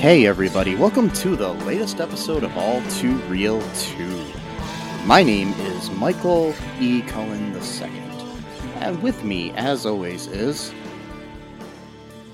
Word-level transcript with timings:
Okay, 0.00 0.24
everybody, 0.26 0.76
welcome 0.76 1.10
to 1.10 1.36
the 1.36 1.52
latest 1.52 2.00
episode 2.00 2.42
of 2.42 2.56
All 2.56 2.80
Too 2.92 3.16
Real 3.28 3.60
2. 3.74 4.24
My 5.04 5.22
name 5.22 5.52
is 5.52 5.90
Michael 5.90 6.54
E. 6.80 7.02
Cullen 7.02 7.54
II, 7.54 7.90
and 8.76 9.02
with 9.02 9.22
me, 9.24 9.50
as 9.56 9.84
always, 9.84 10.26
is. 10.28 10.72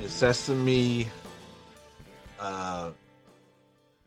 Sesame, 0.07 1.09
uh, 2.39 2.93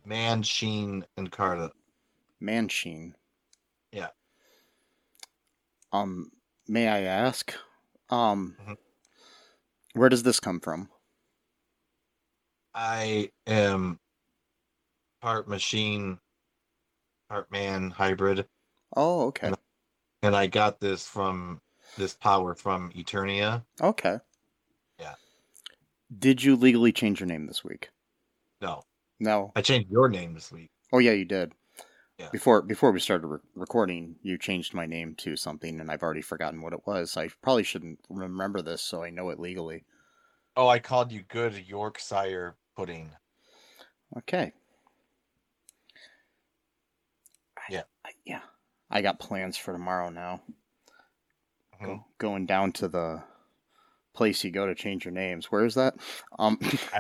Man, 0.06 0.42
Sheen, 0.42 1.06
and 1.18 1.30
Carta. 1.30 1.74
Mansheen. 2.42 3.12
Yeah. 3.92 4.08
Um, 5.92 6.32
may 6.66 6.88
I 6.88 7.02
ask, 7.02 7.54
um, 8.10 8.56
Mhm. 8.66 8.78
where 9.96 10.08
does 10.08 10.24
this 10.24 10.40
come 10.40 10.62
from? 10.62 10.90
I 12.74 13.32
am 13.48 14.00
part 15.22 15.48
machine, 15.48 16.20
part 17.30 17.52
man 17.52 17.90
hybrid, 17.92 18.48
Oh, 18.96 19.28
okay. 19.28 19.52
and 20.22 20.36
I 20.36 20.48
got 20.48 20.80
this 20.80 21.06
from 21.08 21.62
this 21.98 22.14
power 22.14 22.56
from 22.56 22.92
Eternia. 22.94 23.64
Okay. 23.82 24.18
Yeah. 25.00 25.16
Did 26.18 26.44
you 26.44 26.56
legally 26.56 26.92
change 26.92 27.20
your 27.20 27.28
name 27.28 27.48
this 27.48 27.64
week? 27.64 27.90
No, 28.62 28.84
No. 29.20 29.52
I 29.56 29.62
changed 29.62 29.90
your 29.92 30.10
name 30.10 30.34
this 30.34 30.52
week. 30.52 30.70
Oh, 30.94 31.00
yeah, 31.00 31.12
you 31.12 31.26
did. 31.26 31.54
Yeah. 32.18 32.30
Before 32.32 32.62
before 32.62 32.92
we 32.92 33.00
started 33.00 33.28
re- 33.28 33.40
recording, 33.56 34.16
you 34.24 34.38
changed 34.38 34.74
my 34.74 34.86
name 34.86 35.16
to 35.20 35.38
something, 35.38 35.80
and 35.80 35.90
I've 35.90 36.04
already 36.04 36.22
forgotten 36.22 36.62
what 36.62 36.74
it 36.74 36.86
was. 36.86 37.16
I 37.16 37.30
probably 37.42 37.64
shouldn't 37.64 38.00
remember 38.10 38.62
this, 38.62 38.82
so 38.82 39.02
I 39.04 39.10
know 39.10 39.30
it 39.30 39.40
legally. 39.40 39.86
Oh, 40.60 40.68
I 40.68 40.80
called 40.80 41.14
you 41.14 41.22
Good 41.22 41.70
Yorkshire 41.70 42.54
Pudding. 42.76 43.12
Okay. 44.18 44.52
Yeah. 47.70 47.84
I, 48.06 48.10
yeah. 48.26 48.42
I 48.92 49.02
got 49.02 49.22
plans 49.22 49.56
for 49.56 49.72
tomorrow 49.72 50.10
now. 50.10 50.42
Mhm. 51.82 51.86
Go, 51.86 52.06
going 52.18 52.46
down 52.46 52.74
to 52.74 52.90
the 52.90 53.24
place 54.14 54.44
you 54.44 54.52
go 54.52 54.66
to 54.66 54.76
change 54.76 55.06
your 55.06 55.14
names. 55.14 55.50
Where 55.50 55.64
is 55.64 55.76
that? 55.76 55.96
Um, 56.38 56.60
I 56.62 57.00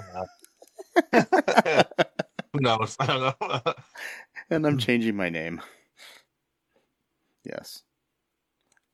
don't 1.12 1.24
know. 1.74 1.84
Who 2.54 2.60
knows? 2.62 2.96
I 2.98 3.08
don't 3.08 3.42
know. 3.42 3.74
and 4.50 4.66
I'm 4.66 4.78
changing 4.78 5.18
my 5.18 5.28
name. 5.28 5.62
Yes. 7.44 7.84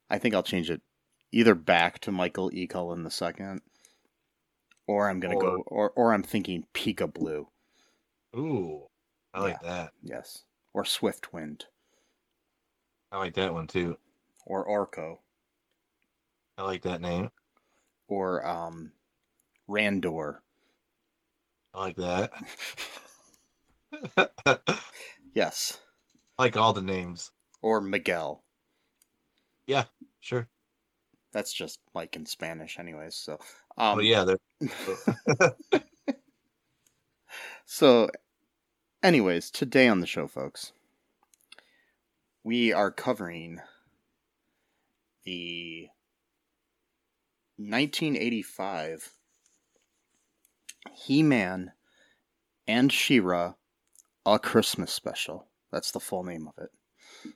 I 0.10 0.18
think 0.18 0.34
I'll 0.34 0.42
change 0.42 0.72
it 0.72 0.82
either 1.32 1.54
back 1.54 2.00
to 2.00 2.12
Michael 2.12 2.50
E. 2.52 2.66
Cullen 2.66 3.04
the 3.04 3.12
second, 3.12 3.62
or 4.88 5.10
I'm 5.10 5.20
gonna 5.20 5.38
go, 5.40 5.64
or 5.68 5.92
or 5.92 6.14
I'm 6.14 6.24
thinking 6.24 6.66
Peekablue. 6.74 7.46
Ooh, 8.36 8.84
I 9.34 9.42
like 9.42 9.62
that. 9.62 9.92
Yes, 10.04 10.44
or 10.74 10.86
Swift 10.86 11.34
Wind, 11.34 11.66
I 13.12 13.18
like 13.18 13.34
that 13.36 13.54
one 13.54 13.68
too. 13.68 13.98
or 14.46 14.68
Orko, 14.68 15.18
I 16.58 16.64
like 16.64 16.82
that 16.84 17.02
name. 17.02 17.30
or 18.08 18.46
um, 18.46 18.92
Randor. 19.70 20.38
I 21.74 21.80
like 21.80 21.96
that. 21.98 22.32
yes. 24.02 24.28
I 24.46 24.80
Yes, 25.34 25.80
like 26.40 26.56
all 26.58 26.74
the 26.74 26.82
names. 26.82 27.32
or 27.62 27.82
Miguel. 27.82 28.44
Yeah, 29.68 29.86
sure. 30.20 30.48
That's 31.34 31.52
just 31.52 31.80
like 31.94 32.16
in 32.16 32.26
Spanish, 32.26 32.78
anyways. 32.80 33.16
So, 33.16 33.40
um, 33.78 33.98
oh 33.98 34.02
yeah, 34.02 34.26
So, 37.68 38.10
anyways, 39.02 39.50
today 39.50 39.88
on 39.88 40.00
the 40.00 40.08
show, 40.08 40.28
folks, 40.28 40.72
we 42.44 42.72
are 42.72 42.92
covering 42.92 43.60
the 45.26 45.88
1985 47.58 49.14
He 50.94 51.24
Man 51.24 51.72
and 52.68 52.94
She 52.94 53.20
Ra 53.20 53.56
A 54.26 54.38
Christmas 54.38 54.94
Special. 54.94 55.48
That's 55.72 55.92
the 55.92 56.00
full 56.00 56.24
name 56.24 56.48
of 56.48 56.64
it. 56.64 57.34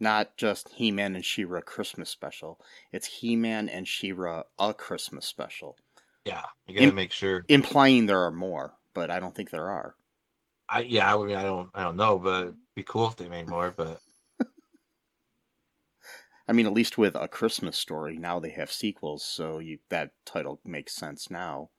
Not 0.00 0.36
just 0.36 0.68
He 0.70 0.90
Man 0.90 1.14
and 1.14 1.24
She 1.24 1.44
Ra 1.44 1.60
Christmas 1.60 2.10
Special, 2.10 2.60
it's 2.92 3.06
He 3.06 3.36
Man 3.36 3.68
and 3.68 3.86
She 3.88 4.12
Ra 4.12 4.42
A 4.58 4.74
Christmas 4.74 5.26
Special 5.26 5.76
yeah. 6.24 6.42
You 6.66 6.74
gotta 6.74 6.86
Im- 6.88 6.94
make 6.94 7.12
sure. 7.12 7.44
implying 7.48 8.06
there 8.06 8.20
are 8.20 8.30
more, 8.30 8.72
but 8.94 9.10
I 9.10 9.20
don't 9.20 9.34
think 9.34 9.50
there 9.50 9.68
are. 9.70 9.94
I 10.70 10.80
yeah. 10.80 11.14
I 11.14 11.22
mean, 11.22 11.36
I 11.36 11.42
don't. 11.42 11.68
I 11.74 11.82
don't 11.82 11.96
know, 11.96 12.18
but 12.18 12.42
it'd 12.44 12.54
be 12.74 12.82
cool 12.82 13.08
if 13.08 13.16
they 13.16 13.28
made 13.28 13.46
more. 13.46 13.70
But 13.76 14.00
I 16.48 16.52
mean, 16.52 16.66
at 16.66 16.72
least 16.72 16.98
with 16.98 17.14
a 17.14 17.28
Christmas 17.28 17.76
story, 17.76 18.16
now 18.18 18.38
they 18.38 18.50
have 18.50 18.72
sequels, 18.72 19.22
so 19.24 19.58
you 19.58 19.78
that 19.90 20.12
title 20.24 20.60
makes 20.64 20.94
sense 20.94 21.30
now. 21.30 21.70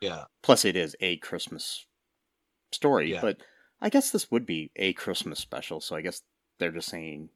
yeah, 0.00 0.24
Plus, 0.42 0.64
it 0.64 0.76
is 0.76 0.96
a 1.00 1.16
Christmas 1.18 1.86
story, 2.72 3.12
Yeah. 3.12 3.20
but 3.20 3.38
I 3.80 3.90
guess 3.90 4.10
this 4.10 4.30
would 4.30 4.46
be 4.46 4.70
a 4.76 4.92
Christmas 4.92 5.38
special. 5.40 5.80
So 5.80 5.94
I 5.96 6.02
guess 6.02 6.22
they're 6.58 6.72
just 6.72 6.88
saying 6.88 7.30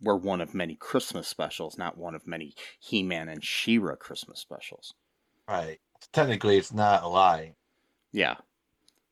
we're 0.00 0.16
one 0.16 0.40
of 0.40 0.54
many 0.54 0.74
Christmas 0.76 1.28
specials, 1.28 1.76
not 1.78 1.98
one 1.98 2.14
of 2.14 2.26
many 2.26 2.54
He-Man 2.78 3.28
and 3.28 3.44
She-Ra 3.44 3.96
Christmas 3.96 4.40
specials. 4.40 4.94
right. 5.48 5.78
Technically, 6.12 6.56
it's 6.56 6.72
not 6.72 7.02
a 7.02 7.08
lie. 7.08 7.54
Yeah. 8.12 8.36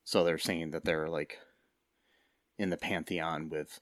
So 0.04 0.24
they're 0.24 0.38
saying 0.38 0.70
that 0.70 0.84
they're 0.86 1.08
like 1.08 1.38
in 2.58 2.70
the 2.70 2.78
pantheon 2.78 3.50
with 3.50 3.78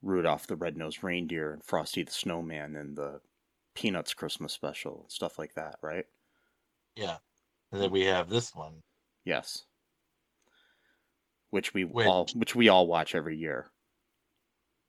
Rudolph 0.00 0.46
the 0.46 0.56
Red-Nosed 0.56 1.04
Reindeer 1.04 1.52
and 1.52 1.62
Frosty 1.62 2.02
the 2.04 2.10
Snowman 2.10 2.74
and 2.74 2.96
the 2.96 3.20
Peanuts 3.74 4.14
Christmas 4.14 4.54
special 4.54 5.02
and 5.02 5.12
stuff 5.12 5.38
like 5.38 5.54
that, 5.56 5.76
right? 5.82 6.06
Yeah. 6.96 7.18
And 7.70 7.82
then 7.82 7.90
we 7.90 8.06
have 8.06 8.30
this 8.30 8.54
one. 8.54 8.82
Yes. 9.26 9.64
Which 11.50 11.74
we 11.74 11.84
Which- 11.84 12.06
all 12.06 12.26
which 12.34 12.54
we 12.54 12.68
all 12.70 12.86
watch 12.86 13.14
every 13.14 13.36
year. 13.36 13.70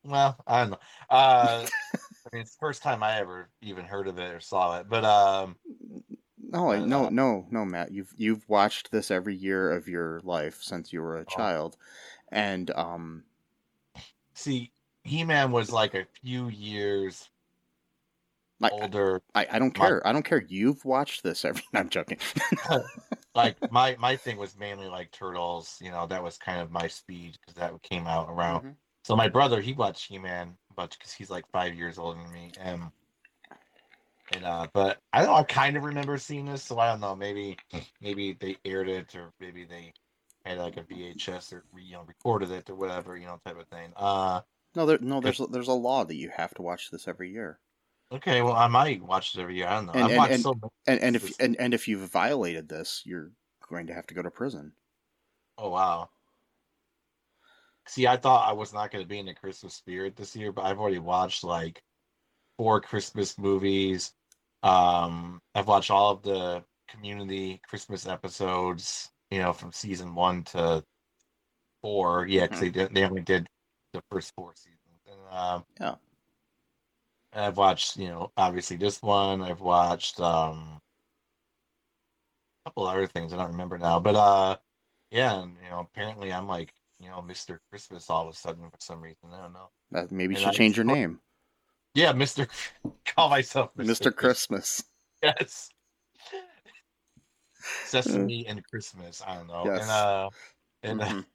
Well, 0.03 0.37
I 0.47 0.61
don't 0.61 0.71
know. 0.71 0.79
Uh, 1.09 1.65
I 1.65 2.29
mean, 2.33 2.41
it's 2.41 2.53
the 2.55 2.59
first 2.59 2.81
time 2.83 3.03
I 3.03 3.17
ever 3.19 3.49
even 3.61 3.85
heard 3.85 4.07
of 4.07 4.17
it 4.17 4.33
or 4.33 4.39
saw 4.39 4.79
it. 4.79 4.87
But 4.89 5.03
um, 5.05 5.57
No, 6.37 6.73
no, 6.85 7.05
Uh, 7.05 7.09
no, 7.09 7.47
no, 7.51 7.65
Matt. 7.65 7.91
You've 7.91 8.13
you've 8.17 8.47
watched 8.49 8.91
this 8.91 9.11
every 9.11 9.35
year 9.35 9.71
of 9.71 9.87
your 9.87 10.21
life 10.21 10.61
since 10.63 10.91
you 10.93 11.01
were 11.01 11.17
a 11.17 11.21
Oh. 11.21 11.23
child, 11.25 11.77
and 12.31 12.71
um, 12.71 13.23
see, 14.33 14.71
He 15.03 15.23
Man 15.23 15.51
was 15.51 15.71
like 15.71 15.93
a 15.95 16.05
few 16.21 16.47
years 16.49 17.29
I, 18.61 18.69
older. 18.69 19.21
I, 19.35 19.47
I 19.51 19.59
don't 19.59 19.77
My- 19.77 19.85
care. 19.87 20.07
I 20.07 20.11
don't 20.11 20.23
care. 20.25 20.43
You've 20.47 20.83
watched 20.85 21.23
this 21.23 21.45
every. 21.45 21.63
I'm 21.73 21.89
joking. 21.89 22.17
like 23.35 23.71
my 23.71 23.95
my 23.99 24.15
thing 24.15 24.37
was 24.37 24.57
mainly 24.57 24.87
like 24.87 25.11
turtles. 25.11 25.77
You 25.81 25.91
know, 25.91 26.07
that 26.07 26.23
was 26.23 26.37
kind 26.37 26.61
of 26.61 26.71
my 26.71 26.87
speed 26.87 27.37
because 27.39 27.55
that 27.55 27.81
came 27.83 28.07
out 28.07 28.29
around. 28.29 28.63
Mhm. 28.63 28.75
So 29.03 29.15
my 29.15 29.27
brother, 29.27 29.61
he 29.61 29.73
watched 29.73 30.07
He 30.09 30.17
Man, 30.17 30.55
but 30.75 30.91
because 30.97 31.11
he's 31.13 31.29
like 31.29 31.45
five 31.51 31.73
years 31.75 31.97
older 31.97 32.19
than 32.21 32.31
me, 32.31 32.51
and 32.59 32.83
and 34.33 34.45
uh, 34.45 34.67
but 34.73 34.99
I 35.13 35.19
don't. 35.19 35.27
know, 35.29 35.35
I 35.35 35.43
kind 35.43 35.77
of 35.77 35.83
remember 35.83 36.17
seeing 36.17 36.45
this, 36.45 36.63
so 36.63 36.77
I 36.79 36.87
don't 36.87 36.99
know. 36.99 37.15
Maybe 37.15 37.57
maybe 38.01 38.33
they 38.39 38.57
aired 38.65 38.89
it, 38.89 39.15
or 39.15 39.31
maybe 39.39 39.65
they 39.65 39.93
had 40.45 40.57
like 40.59 40.77
a 40.77 40.83
VHS 40.83 41.53
or 41.53 41.63
you 41.79 41.93
know 41.93 42.03
recorded 42.07 42.51
it 42.51 42.69
or 42.69 42.75
whatever, 42.75 43.17
you 43.17 43.25
know, 43.25 43.39
type 43.45 43.59
of 43.59 43.67
thing. 43.67 43.91
Uh, 43.95 44.41
No, 44.75 44.85
there, 44.85 44.99
no. 45.01 45.19
There's 45.21 45.41
there's 45.49 45.67
a 45.67 45.73
law 45.73 46.03
that 46.05 46.15
you 46.15 46.29
have 46.35 46.53
to 46.55 46.61
watch 46.61 46.91
this 46.91 47.07
every 47.07 47.31
year. 47.31 47.59
okay, 48.11 48.41
well 48.41 48.53
I 48.53 48.67
might 48.67 49.01
watch 49.03 49.35
it 49.35 49.41
every 49.41 49.55
year. 49.57 49.67
I 49.67 49.75
don't 49.75 49.87
know. 49.87 49.93
And- 49.93 50.03
I've 50.03 50.09
and- 50.11 50.17
watched 50.17 50.33
and- 50.33 50.43
so 50.43 50.53
many. 50.53 50.71
And 50.87 50.99
and 51.01 51.15
if 51.15 51.39
and, 51.39 51.55
and 51.59 51.73
if 51.73 51.87
you've 51.87 52.09
violated 52.11 52.69
this, 52.69 53.01
you're 53.05 53.31
going 53.67 53.87
to 53.87 53.93
have 53.93 54.07
to 54.07 54.13
go 54.13 54.21
to 54.21 54.29
prison. 54.31 54.73
Oh 55.57 55.69
wow. 55.69 56.09
See, 57.89 58.05
I 58.05 58.17
thought 58.17 58.47
I 58.47 58.53
was 58.53 58.71
not 58.71 58.91
going 58.91 59.03
to 59.03 59.09
be 59.09 59.17
in 59.17 59.25
the 59.25 59.33
Christmas 59.33 59.73
spirit 59.73 60.15
this 60.15 60.35
year, 60.35 60.51
but 60.51 60.63
I've 60.63 60.77
already 60.77 60.99
watched 60.99 61.43
like 61.43 61.81
four 62.55 62.79
Christmas 62.79 63.35
movies. 63.39 64.13
Um, 64.61 65.41
I've 65.55 65.65
watched 65.67 65.89
all 65.89 66.11
of 66.11 66.21
the 66.21 66.63
Community 66.87 67.59
Christmas 67.67 68.05
episodes. 68.05 69.09
You 69.31 69.39
know, 69.39 69.53
from 69.53 69.71
season 69.71 70.13
one 70.13 70.43
to 70.45 70.83
four. 71.81 72.27
Yeah, 72.27 72.43
because 72.43 72.59
they 72.59 72.69
did, 72.69 72.93
they 72.93 73.05
only 73.05 73.21
did 73.21 73.47
the 73.93 74.03
first 74.11 74.33
four 74.35 74.53
seasons. 74.55 75.01
And, 75.07 75.35
um, 75.35 75.65
Yeah. 75.81 75.95
I've 77.33 77.57
watched, 77.57 77.97
you 77.97 78.09
know, 78.09 78.31
obviously 78.37 78.77
this 78.77 79.01
one. 79.01 79.41
I've 79.41 79.61
watched 79.61 80.19
um, 80.19 80.79
a 82.65 82.69
couple 82.69 82.85
other 82.85 83.07
things 83.07 83.33
I 83.33 83.37
don't 83.37 83.51
remember 83.51 83.79
now, 83.79 83.99
but 83.99 84.15
uh, 84.15 84.57
yeah, 85.09 85.41
and 85.41 85.55
you 85.63 85.71
know, 85.71 85.79
apparently 85.79 86.31
I'm 86.31 86.47
like, 86.47 86.71
you 86.99 87.09
know, 87.09 87.21
Mr. 87.21 87.59
Christmas 87.69 88.09
all 88.09 88.27
of 88.27 88.33
a 88.33 88.37
sudden 88.37 88.69
for 88.69 88.77
some 88.79 89.01
reason. 89.01 89.29
I 89.33 89.41
don't 89.41 89.53
know. 89.53 89.69
That 89.91 90.11
maybe 90.11 90.33
you 90.33 90.37
And 90.37 90.43
should 90.45 90.53
I 90.55 90.57
change 90.57 90.77
your 90.77 90.85
name, 90.85 91.19
Yeah, 91.93 92.13
Mr. 92.13 92.47
Call 93.05 93.29
myself 93.29 93.71
Mr. 93.77 94.15
Christmas. 94.15 94.83
Yes. 95.21 95.69
Sesame 97.85 98.45
and 98.47 98.63
Christmas. 98.63 99.21
I 99.25 99.35
don't 99.35 99.47
know. 99.47 99.63
Yes. 99.65 99.81
And 99.81 99.91
uh, 99.91 100.29
and 100.83 101.01
uh, 101.01 101.05
Mhm. 101.09 101.25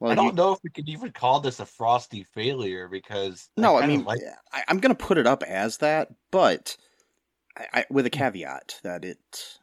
Well, 0.00 0.12
I 0.12 0.14
don't 0.14 0.26
you- 0.26 0.32
know 0.32 0.52
if 0.52 0.58
we 0.62 0.70
could 0.70 0.88
even 0.88 1.12
call 1.12 1.40
this 1.40 1.60
a 1.60 1.66
frosty 1.66 2.24
failure 2.24 2.88
because 2.88 3.48
No, 3.56 3.76
I 3.76 3.80
kinda 3.80 3.96
mean, 3.96 4.04
like 4.04 4.20
I, 4.52 4.64
I'm 4.68 4.80
going 4.80 4.94
to 4.94 5.04
put 5.04 5.16
it 5.18 5.26
up 5.26 5.42
as 5.42 5.78
that, 5.78 6.10
but 6.30 6.76
I, 7.56 7.66
I, 7.72 7.84
with 7.90 8.06
a 8.06 8.10
caveat 8.10 8.80
that 8.82 9.04
it 9.04 9.58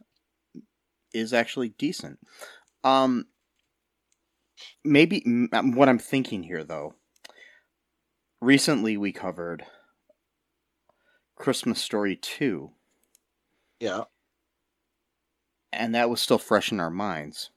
is 1.13 1.31
actually 1.33 1.69
decent. 1.69 2.19
Um, 2.83 3.27
maybe 4.83 5.23
m- 5.25 5.71
what 5.73 5.89
I'm 5.89 5.99
thinking 5.99 6.43
here, 6.43 6.63
though. 6.63 6.95
Recently, 8.41 8.97
we 8.97 9.11
covered 9.11 9.65
Christmas 11.35 11.81
Story 11.81 12.15
two, 12.15 12.71
yeah. 13.79 14.03
and 15.71 15.93
that 15.95 16.09
was 16.09 16.21
still 16.21 16.37
fresh 16.37 16.71
in 16.71 16.79
our 16.79 16.89
minds. 16.89 17.49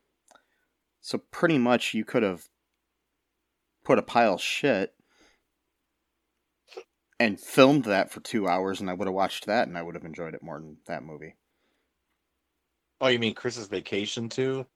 So 1.00 1.19
pretty 1.19 1.59
much, 1.59 1.95
you 1.95 2.05
could 2.05 2.23
have 2.23 2.49
put 3.85 3.99
a 3.99 4.03
pile 4.03 4.35
of 4.35 4.41
shit 4.43 4.95
and 7.21 7.41
filmed 7.41 7.85
that 7.85 8.11
for 8.11 8.21
two 8.21 8.49
hours, 8.49 8.81
and 8.81 8.89
I 8.91 8.95
would 8.95 9.09
have 9.09 9.15
watched 9.15 9.47
that, 9.47 9.69
and 9.69 9.77
I 9.77 9.83
would 9.83 9.95
have 9.95 10.05
enjoyed 10.05 10.35
it 10.35 10.43
more 10.43 10.59
than 10.59 10.79
that 10.87 11.03
movie. 11.03 11.37
Oh, 13.00 13.09
you 13.09 13.19
mean 13.19 13.35
Christmas 13.35 13.67
Vacation 13.69 14.29
too? 14.29 14.67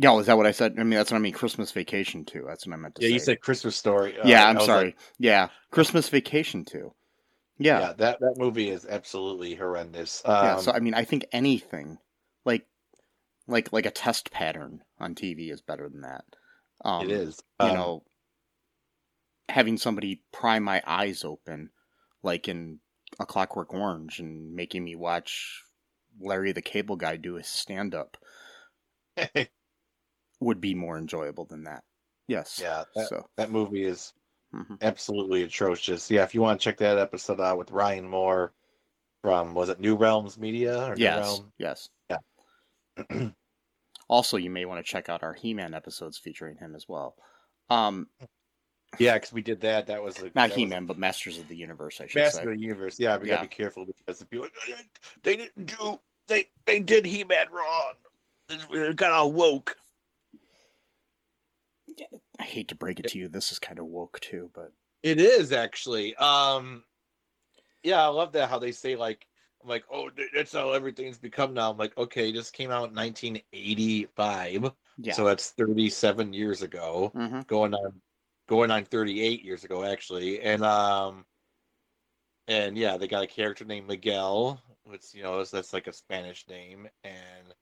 Yeah, 0.00 0.18
is 0.18 0.26
that 0.26 0.36
what 0.38 0.46
I 0.46 0.52
said? 0.52 0.76
I 0.78 0.82
mean, 0.82 0.96
that's 0.96 1.10
what 1.10 1.18
I 1.18 1.20
mean. 1.20 1.34
Christmas 1.34 1.72
Vacation 1.72 2.24
too. 2.24 2.44
That's 2.46 2.66
what 2.66 2.72
I 2.72 2.76
meant 2.76 2.94
to 2.94 3.02
say. 3.02 3.08
Yeah, 3.08 3.10
say. 3.10 3.14
you 3.14 3.20
said 3.20 3.40
Christmas 3.42 3.76
Story. 3.76 4.18
Uh, 4.18 4.26
yeah, 4.26 4.46
I'm 4.48 4.58
sorry. 4.60 4.84
like, 4.86 4.96
yeah, 5.18 5.48
Christmas 5.70 6.08
Vacation 6.08 6.64
too. 6.64 6.94
Yeah, 7.58 7.78
yeah. 7.78 7.80
yeah. 7.88 7.92
that 7.98 8.20
that 8.20 8.34
movie 8.38 8.70
is 8.70 8.86
absolutely 8.88 9.54
horrendous. 9.54 10.22
Um, 10.24 10.62
so 10.62 10.72
I 10.72 10.80
mean, 10.80 10.94
I 10.94 11.04
think 11.04 11.26
anything 11.32 11.98
like 12.46 12.66
like 13.46 13.74
like 13.74 13.84
a 13.84 13.90
test 13.90 14.30
pattern 14.30 14.82
on 14.98 15.14
TV 15.14 15.52
is 15.52 15.60
better 15.60 15.86
than 15.90 16.00
that. 16.00 16.24
Um, 16.82 17.04
it 17.04 17.10
is. 17.10 17.38
You 17.60 17.68
Um, 17.68 17.74
know, 17.74 18.02
having 19.50 19.76
somebody 19.76 20.22
pry 20.32 20.60
my 20.60 20.82
eyes 20.86 21.24
open, 21.24 21.72
like 22.22 22.48
in 22.48 22.78
A 23.18 23.26
Clockwork 23.26 23.74
Orange, 23.74 24.18
and 24.18 24.54
making 24.54 24.82
me 24.82 24.94
watch 24.94 25.62
Larry 26.18 26.52
the 26.52 26.62
Cable 26.62 26.96
Guy 26.96 27.16
do 27.18 27.34
his 27.34 27.48
stand 27.48 27.94
up 27.94 28.16
would 30.40 30.60
be 30.60 30.74
more 30.74 30.98
enjoyable 30.98 31.44
than 31.44 31.64
that. 31.64 31.84
Yes. 32.28 32.58
yeah, 32.62 32.84
that, 32.94 33.08
So. 33.08 33.28
that 33.36 33.50
movie 33.50 33.84
is 33.84 34.12
mhm. 34.54 34.80
absolutely 34.82 35.42
atrocious. 35.42 36.10
Yeah, 36.10 36.22
if 36.22 36.34
you 36.34 36.40
want 36.40 36.60
to 36.60 36.64
check 36.64 36.78
that 36.78 36.98
episode 36.98 37.40
out 37.40 37.58
with 37.58 37.70
Ryan 37.70 38.08
Moore 38.08 38.52
from 39.22 39.54
was 39.54 39.68
it 39.68 39.80
New 39.80 39.96
Realms 39.96 40.38
Media 40.38 40.86
or 40.90 40.94
New 40.94 41.02
Yes. 41.02 41.42
Yes. 41.58 41.88
Yeah. 42.08 43.28
also, 44.08 44.36
you 44.36 44.50
may 44.50 44.64
want 44.64 44.84
to 44.84 44.90
check 44.90 45.08
out 45.08 45.22
our 45.22 45.34
He-Man 45.34 45.74
episodes 45.74 46.18
featuring 46.18 46.56
him 46.56 46.74
as 46.74 46.86
well. 46.88 47.16
Um, 47.68 48.08
Yeah, 48.98 49.14
because 49.14 49.32
we 49.32 49.42
did 49.42 49.60
that. 49.60 49.86
That 49.86 50.02
was 50.02 50.18
a, 50.18 50.24
not 50.24 50.34
that 50.34 50.52
He-Man, 50.52 50.86
but 50.86 50.98
Masters 50.98 51.38
of 51.38 51.48
the 51.48 51.56
Universe. 51.56 52.00
I 52.00 52.06
should 52.06 52.22
Master 52.22 52.42
say. 52.44 52.50
of 52.50 52.56
the 52.56 52.62
Universe. 52.62 52.98
Yeah, 52.98 53.16
we 53.18 53.28
Yeah. 53.28 53.36
gotta 53.36 53.48
be 53.48 53.54
careful 53.54 53.86
because 53.86 54.18
the 54.18 54.26
people 54.26 54.48
they 55.22 55.36
didn't 55.36 55.66
do 55.66 56.00
they 56.26 56.46
they 56.64 56.80
did 56.80 57.04
He 57.04 57.24
Man 57.24 57.46
wrong. 57.52 57.92
It 58.48 58.96
got 58.96 59.12
all 59.12 59.32
woke. 59.32 59.76
I 62.38 62.44
hate 62.44 62.68
to 62.68 62.74
break 62.74 63.00
it 63.00 63.08
to 63.08 63.18
you, 63.18 63.28
this 63.28 63.52
is 63.52 63.58
kind 63.58 63.78
of 63.78 63.86
woke 63.86 64.20
too, 64.20 64.50
but 64.54 64.72
It 65.02 65.20
is 65.20 65.52
actually. 65.52 66.14
Um, 66.16 66.84
yeah, 67.82 68.02
I 68.02 68.06
love 68.08 68.32
that 68.32 68.50
how 68.50 68.58
they 68.58 68.72
say 68.72 68.96
like, 68.96 69.26
I'm 69.62 69.68
like, 69.68 69.84
oh, 69.92 70.10
that's 70.34 70.52
how 70.52 70.72
everything's 70.72 71.18
become 71.18 71.52
now. 71.52 71.70
I'm 71.70 71.76
like, 71.76 71.96
okay, 71.98 72.32
this 72.32 72.50
came 72.50 72.70
out 72.70 72.88
in 72.88 72.94
1985, 72.94 74.72
yeah. 74.98 75.12
so 75.12 75.24
that's 75.24 75.50
37 75.50 76.32
years 76.32 76.62
ago, 76.62 77.12
Mhm. 77.14 77.46
going 77.46 77.74
on, 77.74 78.00
going 78.48 78.70
on 78.70 78.84
38 78.84 79.44
years 79.44 79.64
ago 79.64 79.84
actually, 79.84 80.40
and 80.40 80.64
um, 80.64 81.26
and 82.48 82.76
yeah, 82.76 82.96
they 82.96 83.06
got 83.06 83.22
a 83.22 83.26
character 83.26 83.64
named 83.64 83.86
Miguel, 83.86 84.62
which 84.84 85.12
you 85.14 85.22
know 85.22 85.44
that's 85.44 85.72
like 85.72 85.86
a 85.86 85.92
Spanish 85.92 86.48
name, 86.48 86.88
and 87.04 87.54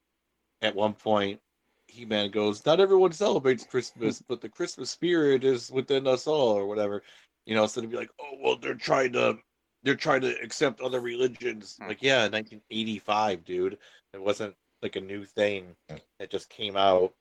at 0.62 0.74
one 0.74 0.94
point. 0.94 1.40
He 1.88 2.04
Man 2.04 2.30
goes, 2.30 2.64
Not 2.64 2.80
everyone 2.80 3.12
celebrates 3.12 3.64
Christmas, 3.64 4.22
but 4.28 4.40
the 4.40 4.48
Christmas 4.48 4.90
spirit 4.90 5.44
is 5.44 5.70
within 5.70 6.06
us 6.06 6.26
all, 6.26 6.56
or 6.56 6.66
whatever 6.66 7.02
you 7.48 7.54
know, 7.54 7.66
so 7.66 7.80
to 7.80 7.88
be 7.88 7.96
like, 7.96 8.10
oh 8.20 8.36
well, 8.40 8.58
they're 8.60 8.74
trying 8.74 9.12
to 9.14 9.38
they're 9.82 9.96
trying 9.96 10.20
to 10.20 10.38
accept 10.42 10.82
other 10.82 11.00
religions. 11.00 11.78
Hmm. 11.80 11.88
Like, 11.88 12.02
yeah, 12.02 12.24
1985, 12.24 13.44
dude. 13.44 13.78
It 14.12 14.20
wasn't 14.20 14.54
like 14.82 14.96
a 14.96 15.00
new 15.00 15.24
thing 15.24 15.74
that 15.88 16.30
just 16.30 16.50
came 16.50 16.76
out, 16.76 17.14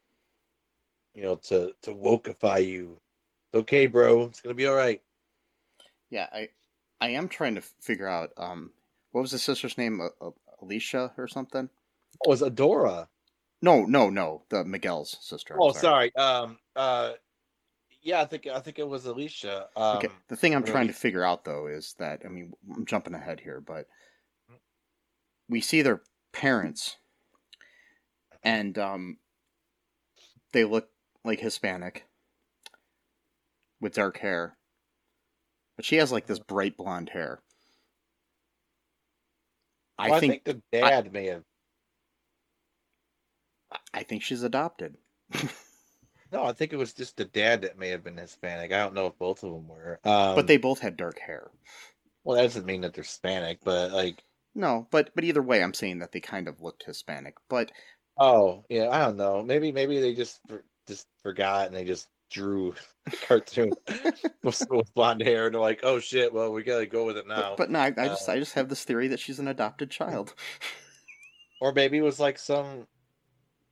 you 1.15 1.23
know, 1.23 1.35
to 1.47 1.71
to 1.83 1.93
wokeify 1.93 2.67
you. 2.67 2.99
It's 3.53 3.61
okay, 3.61 3.87
bro. 3.87 4.25
It's 4.25 4.41
gonna 4.41 4.53
be 4.53 4.67
all 4.67 4.75
right. 4.75 5.01
yeah, 6.09 6.27
I 6.33 6.49
I 6.99 7.09
am 7.11 7.29
trying 7.29 7.55
to 7.55 7.61
figure 7.61 8.07
out 8.07 8.31
um 8.35 8.71
what 9.11 9.21
was 9.21 9.31
the 9.31 9.39
sister's 9.39 9.77
name? 9.77 10.01
Alicia 10.61 11.13
or 11.17 11.29
something? 11.29 11.69
Oh, 12.25 12.33
it's 12.33 12.41
Adora. 12.41 13.07
No, 13.61 13.85
no, 13.85 14.09
no, 14.09 14.43
the 14.49 14.63
Miguel's 14.63 15.17
sister. 15.21 15.55
I'm 15.55 15.61
Oh, 15.61 15.71
sorry. 15.71 16.15
Um. 16.15 16.57
Uh. 16.75 17.13
Yeah, 18.03 18.21
I 18.21 18.25
think 18.25 18.47
I 18.47 18.59
think 18.59 18.79
it 18.79 18.87
was 18.87 19.05
Alicia. 19.05 19.67
Um, 19.75 19.97
Okay. 19.97 20.09
The 20.27 20.35
thing 20.35 20.53
I'm 20.55 20.61
really- 20.61 20.71
trying 20.71 20.87
to 20.87 20.93
figure 20.93 21.23
out 21.23 21.43
though 21.43 21.67
is 21.67 21.93
that 21.99 22.21
I 22.23 22.29
mean 22.29 22.53
I'm 22.73 22.85
jumping 22.85 23.13
ahead 23.13 23.39
here, 23.39 23.59
but 23.59 23.87
we 25.49 25.61
see 25.61 25.81
their 25.81 26.01
parents, 26.31 26.97
and 28.43 28.77
um, 28.77 29.17
they 30.53 30.63
look 30.63 30.89
like 31.25 31.39
Hispanic 31.39 32.05
with 33.81 33.95
dark 33.95 34.17
hair, 34.17 34.57
but 35.75 35.85
she 35.85 35.95
has 35.97 36.11
like 36.11 36.27
this 36.27 36.39
bright 36.39 36.77
blonde 36.77 37.09
hair. 37.09 37.41
I 39.97 40.11
well, 40.11 40.19
think, 40.19 40.43
the 40.43 40.61
dad 40.71 41.11
may 41.11 41.25
have. 41.27 41.43
I 43.93 44.03
think 44.03 44.23
she's 44.23 44.43
adopted. 44.43 44.95
No, 46.31 46.43
I 46.43 46.51
think 46.51 46.73
it 46.73 46.77
was 46.77 46.93
just 46.93 47.15
the 47.15 47.25
dad 47.25 47.61
that 47.61 47.77
may 47.79 47.89
have 47.89 48.03
been 48.03 48.17
Hispanic. 48.17 48.73
I 48.73 48.79
don't 48.79 48.93
know 48.93 49.07
if 49.07 49.17
both 49.17 49.43
of 49.43 49.51
them 49.53 49.67
were. 49.67 49.99
Um, 50.03 50.35
but 50.35 50.47
they 50.47 50.57
both 50.57 50.79
had 50.79 50.97
dark 50.97 51.19
hair. 51.19 51.49
Well, 52.23 52.35
that 52.35 52.43
doesn't 52.43 52.65
mean 52.65 52.81
that 52.81 52.93
they're 52.93 53.03
Hispanic, 53.05 53.59
but 53.63 53.91
like, 53.93 54.23
No, 54.53 54.87
but 54.91 55.11
but 55.15 55.23
either 55.23 55.41
way, 55.41 55.63
I'm 55.63 55.73
saying 55.73 55.99
that 55.99 56.11
they 56.11 56.19
kind 56.19 56.49
of 56.49 56.61
looked 56.61 56.83
Hispanic. 56.83 57.35
But 57.47 57.71
oh 58.17 58.65
yeah, 58.67 58.89
I 58.89 58.99
don't 59.05 59.15
know. 59.15 59.41
Maybe 59.41 59.71
maybe 59.71 60.01
they 60.01 60.13
just 60.13 60.41
for, 60.49 60.63
just 60.85 61.07
forgot 61.23 61.67
and 61.67 61.75
they 61.75 61.85
just 61.85 62.09
Drew 62.29 62.75
cartoon 63.25 63.71
with, 64.43 64.61
with 64.69 64.93
blonde 64.93 65.21
hair, 65.21 65.45
and 65.45 65.55
they're 65.55 65.61
like, 65.61 65.79
"Oh 65.83 65.99
shit! 65.99 66.33
Well, 66.33 66.51
we 66.51 66.61
gotta 66.63 66.87
go 66.87 67.05
with 67.05 67.15
it 67.15 67.25
now." 67.25 67.51
But, 67.51 67.57
but 67.57 67.69
no, 67.69 67.79
I, 67.79 67.85
I 67.85 67.89
Uh, 67.89 68.07
just 68.09 68.27
I 68.27 68.37
just 68.37 68.55
have 68.55 68.67
this 68.67 68.83
theory 68.83 69.07
that 69.07 69.21
she's 69.21 69.39
an 69.39 69.47
adopted 69.47 69.89
child. 69.91 70.33
or 71.61 71.71
maybe 71.71 71.97
it 71.99 72.03
was 72.03 72.19
like 72.19 72.37
some 72.37 72.85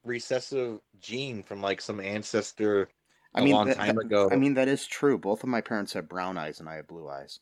recessive 0.05 0.79
gene 1.00 1.43
from 1.43 1.62
like 1.62 1.81
some 1.81 2.00
ancestor 2.00 2.89
I 3.33 3.41
a 3.41 3.43
mean, 3.43 3.53
long 3.53 3.67
that- 3.67 3.77
time 3.77 3.95
that- 3.95 4.05
ago. 4.05 4.29
I 4.31 4.35
mean 4.35 4.53
that 4.53 4.67
is 4.67 4.85
true. 4.88 5.17
Both 5.17 5.43
of 5.43 5.50
my 5.50 5.62
parents 5.62 5.93
have 5.93 6.07
brown 6.07 6.38
eyes, 6.38 6.59
and 6.59 6.69
I 6.69 6.75
have 6.75 6.88
blue 6.88 7.09
eyes. 7.09 7.39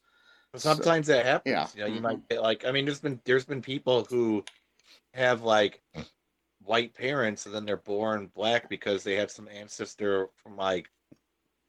Sometimes 0.55 1.07
that 1.07 1.25
happens. 1.25 1.51
yeah. 1.51 1.67
You 1.75 1.81
know, 1.81 1.87
you 1.95 1.99
Mhm. 1.99 2.03
might 2.03 2.29
get 2.29 2.41
like 2.41 2.65
I 2.65 2.71
mean, 2.71 2.85
there's 2.85 2.99
been 3.01 3.19
there's 3.25 3.45
been 3.45 3.61
people 3.61 4.05
who 4.05 4.43
have 5.13 5.41
like 5.43 5.81
white 6.63 6.93
parents 6.93 7.45
and 7.45 7.53
then 7.53 7.65
they're 7.65 7.75
born 7.77 8.27
black 8.27 8.69
because 8.69 9.03
they 9.03 9.15
have 9.15 9.29
some 9.31 9.47
ancestor 9.49 10.29
from 10.41 10.55
like 10.55 10.89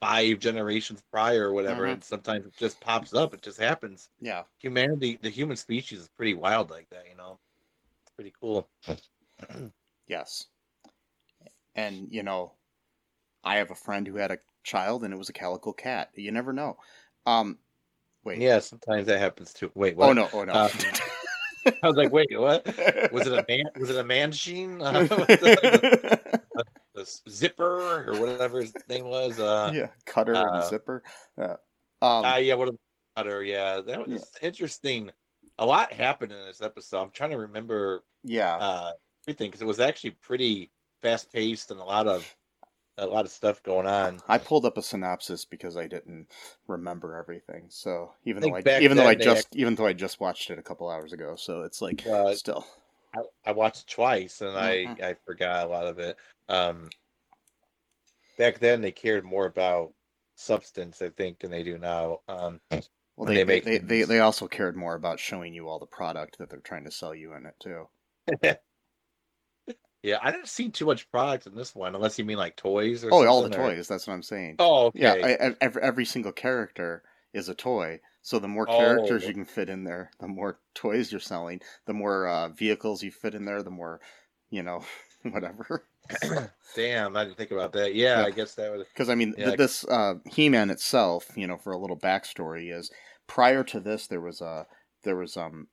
five 0.00 0.38
generations 0.38 1.02
prior 1.10 1.48
or 1.48 1.52
whatever, 1.54 1.86
Mhm. 1.86 1.92
and 1.94 2.04
sometimes 2.04 2.44
it 2.46 2.54
just 2.58 2.78
pops 2.80 3.14
up. 3.14 3.32
It 3.34 3.40
just 3.42 3.58
happens. 3.58 4.10
Yeah. 4.20 4.44
Humanity, 4.58 5.16
the 5.20 5.30
human 5.30 5.56
species, 5.56 6.00
is 6.00 6.08
pretty 6.10 6.34
wild 6.34 6.70
like 6.70 6.88
that. 6.90 7.08
You 7.08 7.16
know, 7.16 7.38
it's 8.02 8.12
pretty 8.12 8.32
cool. 8.40 8.68
Yes. 10.06 10.48
And 11.74 12.08
you 12.10 12.22
know, 12.22 12.52
I 13.42 13.56
have 13.56 13.70
a 13.70 13.76
friend 13.76 14.06
who 14.06 14.16
had 14.16 14.30
a 14.30 14.38
child, 14.62 15.04
and 15.04 15.12
it 15.12 15.16
was 15.16 15.28
a 15.28 15.32
calico 15.34 15.72
cat. 15.72 16.10
You 16.14 16.32
never 16.32 16.52
know. 16.52 16.76
Um, 17.26 17.58
wait. 18.24 18.40
Yeah, 18.40 18.58
sometimes 18.60 19.06
that 19.06 19.18
happens 19.18 19.52
too. 19.52 19.70
Wait, 19.74 19.96
what? 19.96 20.10
Oh 20.10 20.12
no! 20.12 20.28
Oh 20.32 20.44
no! 20.44 20.52
Uh, 20.52 20.68
I 21.82 21.86
was 21.86 21.96
like, 21.96 22.12
wait, 22.12 22.28
what? 22.32 22.66
Was 23.12 23.26
it 23.26 23.32
a 23.32 23.44
man? 23.48 23.64
Was 23.78 23.90
it 23.90 23.96
a 23.96 24.04
man 24.04 24.32
sheen? 24.32 24.80
Uh, 24.82 24.92
the, 25.04 26.20
the 26.94 27.20
zipper 27.30 28.10
or 28.10 28.20
whatever 28.20 28.60
his 28.60 28.72
name 28.88 29.06
was. 29.06 29.38
Uh, 29.38 29.72
yeah, 29.74 29.88
cutter 30.06 30.34
and 30.34 30.48
uh, 30.48 30.68
zipper. 30.68 31.02
Yeah. 31.38 31.56
Um, 32.02 32.22
Ah, 32.24 32.36
yeah, 32.36 32.54
what 32.54 32.68
a 32.68 32.76
cutter. 33.16 33.42
Yeah, 33.42 33.80
that 33.80 34.06
was 34.06 34.30
interesting. 34.42 35.10
A 35.58 35.64
lot 35.64 35.92
happened 35.92 36.32
in 36.32 36.44
this 36.44 36.60
episode. 36.60 37.00
I'm 37.00 37.10
trying 37.10 37.30
to 37.30 37.38
remember 37.38 38.04
yeah. 38.24 38.56
uh, 38.56 38.92
everything 39.26 39.48
because 39.48 39.62
it 39.62 39.66
was 39.66 39.80
actually 39.80 40.10
pretty 40.10 40.70
fast 41.04 41.32
paced 41.32 41.70
and 41.70 41.78
a 41.80 41.84
lot 41.84 42.08
of 42.08 42.34
a 42.98 43.06
lot 43.06 43.24
of 43.26 43.30
stuff 43.32 43.62
going 43.62 43.86
on. 43.86 44.22
I 44.26 44.38
pulled 44.38 44.64
up 44.64 44.76
a 44.78 44.82
synopsis 44.82 45.44
because 45.44 45.76
I 45.76 45.86
didn't 45.86 46.30
remember 46.66 47.16
everything. 47.16 47.70
So 47.70 48.14
even 48.24 48.42
though 48.42 48.56
I 48.56 48.66
even 48.76 48.96
though 48.96 49.06
I 49.06 49.14
just 49.14 49.54
even 49.56 49.74
though 49.74 49.86
I 49.86 49.92
just 49.92 50.20
watched 50.20 50.50
it 50.50 50.58
a 50.58 50.62
couple 50.62 50.90
hours 50.90 51.12
ago, 51.12 51.36
so 51.36 51.62
it's 51.62 51.80
like 51.82 52.04
Uh, 52.06 52.36
still. 52.36 52.66
I, 53.14 53.22
I 53.46 53.52
watched 53.52 53.82
it 53.82 53.88
twice 53.88 54.40
and 54.42 54.56
Mhm. 54.56 54.58
I 54.58 55.10
I 55.10 55.14
forgot 55.26 55.66
a 55.66 55.70
lot 55.70 55.86
of 55.86 55.98
it. 56.00 56.18
Um, 56.48 56.90
back 58.36 58.58
then 58.58 58.80
they 58.80 58.92
cared 58.92 59.24
more 59.24 59.46
about 59.46 59.94
substance, 60.36 61.00
I 61.02 61.10
think, 61.10 61.40
than 61.40 61.50
they 61.50 61.62
do 61.62 61.78
now. 61.78 62.20
Um, 62.28 62.60
Well, 63.16 63.26
they 63.26 63.38
they, 63.42 63.42
make 63.44 63.64
they, 63.64 63.78
they 63.78 64.04
they 64.04 64.20
also 64.20 64.46
cared 64.46 64.76
more 64.76 64.94
about 64.94 65.18
showing 65.18 65.52
you 65.52 65.66
all 65.68 65.80
the 65.80 65.86
product 65.86 66.38
that 66.38 66.48
they're 66.48 66.60
trying 66.60 66.84
to 66.84 66.92
sell 66.92 67.12
you 67.12 67.32
in 67.34 67.44
it 67.44 67.56
too. 67.58 67.88
yeah, 70.04 70.18
I 70.22 70.30
didn't 70.30 70.48
see 70.48 70.68
too 70.68 70.86
much 70.86 71.10
product 71.10 71.46
in 71.46 71.54
this 71.54 71.74
one, 71.74 71.94
unless 71.94 72.18
you 72.18 72.24
mean 72.24 72.36
like 72.36 72.56
toys 72.56 73.02
or 73.04 73.08
Oh, 73.12 73.26
all 73.26 73.42
the 73.42 73.48
or- 73.58 73.70
toys. 73.74 73.88
That's 73.88 74.06
what 74.06 74.12
I'm 74.14 74.22
saying. 74.22 74.56
Oh, 74.58 74.86
okay. 74.86 75.00
Yeah, 75.00 75.12
I, 75.14 75.54
every, 75.60 75.82
every 75.82 76.04
single 76.04 76.32
character 76.32 77.02
is 77.32 77.48
a 77.48 77.54
toy. 77.54 78.00
So 78.22 78.38
the 78.38 78.48
more 78.48 78.66
Oh. 78.68 78.78
characters 78.78 79.26
you 79.26 79.34
can 79.34 79.44
fit 79.44 79.68
in 79.68 79.84
there, 79.84 80.10
the 80.20 80.28
more 80.28 80.58
toys 80.74 81.10
you're 81.10 81.20
selling. 81.20 81.60
The 81.86 81.92
more 81.94 82.26
uh, 82.28 82.48
vehicles 82.50 83.02
you 83.02 83.10
fit 83.10 83.34
in 83.34 83.44
there, 83.44 83.62
the 83.62 83.70
more, 83.70 84.00
you 84.50 84.62
know, 84.62 84.84
whatever. 85.22 85.84
Damn, 86.76 87.16
I 87.16 87.24
didn't 87.24 87.36
think 87.38 87.50
about 87.50 87.72
that. 87.72 87.94
Yeah, 87.94 88.20
Yeah. 88.20 88.26
I 88.26 88.30
guess 88.30 88.54
that 88.56 88.70
was. 88.72 88.86
Because 88.92 89.08
I 89.08 89.14
mean, 89.14 89.34
Yeah. 89.38 89.46
th- 89.46 89.58
this 89.58 89.84
uh, 89.86 90.14
He-Man 90.30 90.70
itself, 90.70 91.26
you 91.36 91.46
know, 91.46 91.56
for 91.56 91.72
a 91.72 91.78
little 91.78 91.98
backstory, 91.98 92.72
is 92.76 92.90
prior 93.26 93.64
to 93.64 93.80
this 93.80 94.06
there 94.06 94.20
was 94.20 94.40
a 94.42 94.66
there 95.02 95.16
was 95.16 95.36
um 95.36 95.68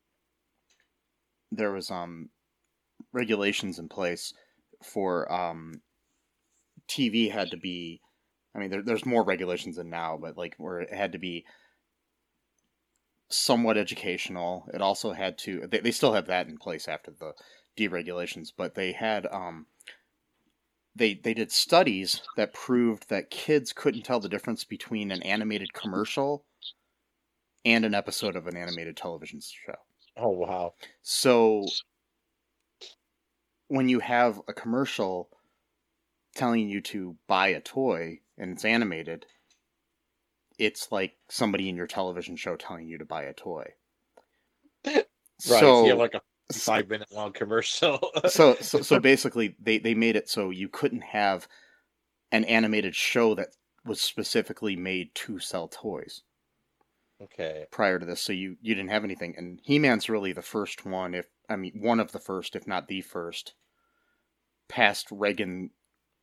there 1.52 1.72
was 1.72 1.92
um 1.92 2.30
regulations 3.13 3.80
in 3.80 3.89
place 3.89 4.34
for 4.84 5.32
um 5.32 5.82
TV 6.88 7.32
had 7.32 7.51
to 7.51 7.58
be. 7.58 8.01
I 8.53 8.60
mean, 8.60 8.70
there, 8.70 8.82
there's 8.82 9.06
more 9.06 9.24
regulations 9.24 9.77
than 9.77 9.89
now, 9.89 10.18
but 10.22 10.38
like 10.38 10.56
where 10.58 10.82
it 10.82 10.94
had 10.94 11.13
to 11.13 11.18
be 11.18 11.46
somewhat 13.30 13.77
educational. 13.77 14.65
It 14.74 14.82
also 14.82 15.13
had 15.13 15.38
to. 15.39 15.68
They, 15.68 15.80
they 15.80 15.91
still 15.91 16.13
have 16.13 16.27
that 16.27 16.48
in 16.48 16.58
place 16.58 16.88
after 16.88 17.12
the 17.12 17.34
deregulations, 17.77 18.51
but 18.56 18.75
they 18.75 18.91
had 18.91 19.25
um 19.32 19.68
they 20.96 21.13
they 21.13 21.34
did 21.34 21.51
studies 21.51 22.22
that 22.36 22.53
proved 22.53 23.10
that 23.10 23.30
kids 23.30 23.72
couldn't 23.74 24.03
tell 24.03 24.20
the 24.20 24.30
difference 24.30 24.63
between 24.63 25.12
an 25.12 25.24
animated 25.24 25.74
commercial 25.74 26.44
and 27.63 27.86
an 27.86 27.94
episode 27.94 28.36
of 28.36 28.48
an 28.48 28.58
animated 28.58 28.98
television 28.98 29.39
show. 29.39 29.75
Oh 30.18 30.30
wow. 30.30 30.74
So 31.01 31.68
when 33.72 33.88
you 33.88 34.01
have 34.01 34.42
a 34.50 34.54
commercial 34.54 35.30
telling 36.36 36.68
you 36.68 36.82
to 36.82 37.16
buy 37.28 37.48
a 37.48 37.62
toy 37.62 38.20
and 38.38 38.51
it's 38.51 38.66
animated, 38.66 39.25
it's 40.60 40.92
like 40.92 41.13
somebody 41.30 41.70
in 41.70 41.78
your 41.78 41.88
television 41.88 42.36
show 42.36 42.58
telling 42.58 42.86
you 42.86 42.98
to 42.98 43.06
buy 43.06 43.24
a 43.24 43.34
toy. 43.34 43.66
Right. 45.50 45.60
So, 45.60 45.86
you 45.86 45.90
have 45.90 45.98
like 45.98 46.13
a 46.13 46.22
five 46.54 46.88
minute 46.88 47.12
long 47.12 47.34
commercial. 47.34 48.00
so 48.28 48.54
so 48.62 48.82
so 48.82 49.00
basically 49.00 49.56
they 49.60 49.80
they 49.80 49.96
made 49.96 50.16
it 50.16 50.30
so 50.30 50.51
you 50.51 50.70
couldn't 50.70 51.01
have 51.01 51.48
an 52.32 52.44
animated 52.46 52.94
show 52.94 53.34
that 53.34 53.48
was 53.84 54.01
specifically 54.01 54.75
made 54.75 55.16
to 55.16 55.40
sell 55.40 55.68
toys 55.68 56.22
okay. 57.24 57.66
prior 57.72 57.98
to 57.98 58.06
this 58.06 58.22
so 58.22 58.34
you 58.34 58.56
you 58.62 58.75
didn't 58.75 58.92
have 58.92 59.04
anything 59.04 59.34
and 59.36 59.60
he-man's 59.63 60.10
really 60.10 60.32
the 60.32 60.44
first 60.44 60.86
one 60.86 61.16
if 61.16 61.25
i 61.51 61.55
mean 61.55 61.74
one 61.75 62.00
of 62.00 62.12
the 62.12 62.20
first 62.20 62.55
if 62.55 62.67
not 62.67 62.88
the 62.88 63.01
first 63.01 63.53
past 64.67 65.08
reagan 65.12 65.72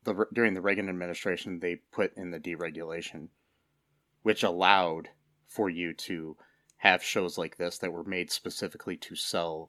the 0.05 0.27
during 0.33 0.55
the 0.55 0.61
reagan 0.61 0.89
administration 0.89 1.61
they 1.61 1.77
put 1.93 2.17
in 2.17 2.31
the 2.31 2.41
deregulation 2.41 3.29
which 4.23 4.43
allowed 4.43 5.09
for 5.47 5.69
you 5.71 5.93
to 5.93 6.37
have 6.79 7.03
shows 7.03 7.37
like 7.37 7.57
this 7.57 7.79
that 7.79 7.93
were 7.93 8.05
made 8.05 8.31
specifically 8.31 8.97
to 8.97 9.15
sell 9.15 9.69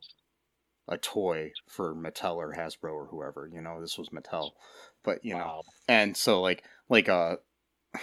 a 0.88 0.98
toy 0.98 1.52
for 1.68 1.96
Mattel 1.96 2.36
or 2.36 2.54
Hasbro 2.54 2.92
or 2.92 3.08
whoever. 3.08 3.50
You 3.52 3.62
know, 3.62 3.80
this 3.80 3.98
was 3.98 4.10
Mattel, 4.10 4.52
but 5.04 5.24
you 5.24 5.36
know, 5.36 5.62
and 5.88 6.18
so 6.18 6.42
like 6.42 6.64
like 6.90 7.10
uh 7.10 7.38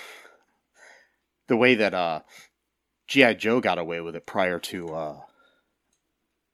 the 1.48 1.56
way 1.56 1.75
that 1.75 1.94
uh 1.94 2.20
GI 3.06 3.34
Joe 3.34 3.60
got 3.60 3.78
away 3.78 4.00
with 4.00 4.16
it 4.16 4.26
prior 4.26 4.58
to 4.60 4.88
uh 4.88 5.20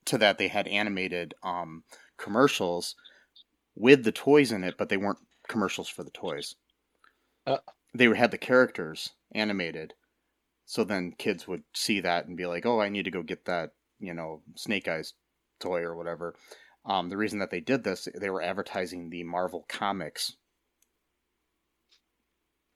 to 0.06 0.18
that 0.18 0.38
they 0.38 0.48
had 0.48 0.66
animated 0.68 1.34
um 1.42 1.84
commercials 2.16 2.94
with 3.74 4.04
the 4.04 4.12
toys 4.12 4.52
in 4.52 4.64
it, 4.64 4.76
but 4.76 4.88
they 4.88 4.96
weren't 4.96 5.18
commercials 5.48 5.88
for 5.88 6.04
the 6.04 6.10
toys. 6.10 6.54
Uh. 7.46 7.58
They 7.94 8.06
had 8.16 8.30
the 8.30 8.38
characters 8.38 9.10
animated, 9.32 9.92
so 10.64 10.82
then 10.82 11.12
kids 11.12 11.46
would 11.46 11.64
see 11.74 12.00
that 12.00 12.26
and 12.26 12.36
be 12.36 12.46
like, 12.46 12.64
"Oh, 12.64 12.80
I 12.80 12.88
need 12.88 13.04
to 13.04 13.10
go 13.10 13.22
get 13.22 13.44
that, 13.44 13.72
you 14.00 14.14
know, 14.14 14.42
Snake 14.54 14.88
Eyes 14.88 15.12
toy 15.60 15.82
or 15.82 15.94
whatever." 15.94 16.34
Um, 16.86 17.10
the 17.10 17.18
reason 17.18 17.38
that 17.40 17.50
they 17.50 17.60
did 17.60 17.84
this, 17.84 18.08
they 18.14 18.30
were 18.30 18.42
advertising 18.42 19.10
the 19.10 19.24
Marvel 19.24 19.66
comics, 19.68 20.36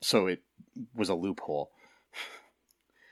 so 0.02 0.26
it 0.26 0.42
was 0.94 1.08
a 1.08 1.14
loophole. 1.14 1.70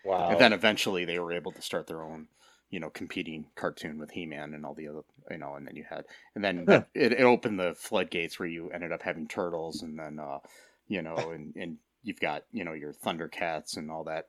Wow. 0.04 0.28
And 0.30 0.40
then 0.40 0.52
eventually 0.52 1.06
they 1.06 1.18
were 1.18 1.32
able 1.32 1.52
to 1.52 1.62
start 1.62 1.86
their 1.86 2.02
own, 2.02 2.28
you 2.70 2.80
know, 2.80 2.90
competing 2.90 3.50
cartoon 3.54 3.98
with 3.98 4.10
He 4.12 4.26
Man 4.26 4.54
and 4.54 4.64
all 4.66 4.74
the 4.74 4.88
other, 4.88 5.02
you 5.30 5.38
know, 5.38 5.54
and 5.54 5.66
then 5.66 5.76
you 5.76 5.84
had, 5.88 6.06
and 6.34 6.44
then 6.44 6.68
Huh. 6.68 6.84
it, 6.94 7.12
it 7.12 7.20
opened 7.22 7.60
the 7.60 7.74
floodgates 7.74 8.38
where 8.38 8.48
you 8.48 8.70
ended 8.70 8.92
up 8.92 9.02
having 9.02 9.28
turtles 9.28 9.82
and 9.82 9.98
then, 9.98 10.18
uh, 10.18 10.40
you 10.88 11.02
know, 11.02 11.30
and, 11.30 11.54
and 11.56 11.78
you've 12.02 12.20
got, 12.20 12.44
you 12.52 12.64
know, 12.64 12.72
your 12.72 12.92
Thundercats 12.92 13.76
and 13.76 13.90
all 13.90 14.04
that 14.04 14.28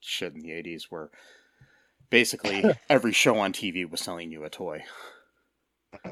shit 0.00 0.34
in 0.34 0.40
the 0.40 0.52
80s 0.52 0.84
where 0.90 1.10
basically 2.10 2.70
every 2.88 3.12
show 3.12 3.38
on 3.38 3.52
TV 3.52 3.84
was 3.84 4.00
selling 4.00 4.30
you 4.30 4.44
a 4.44 4.50
toy. 4.50 4.84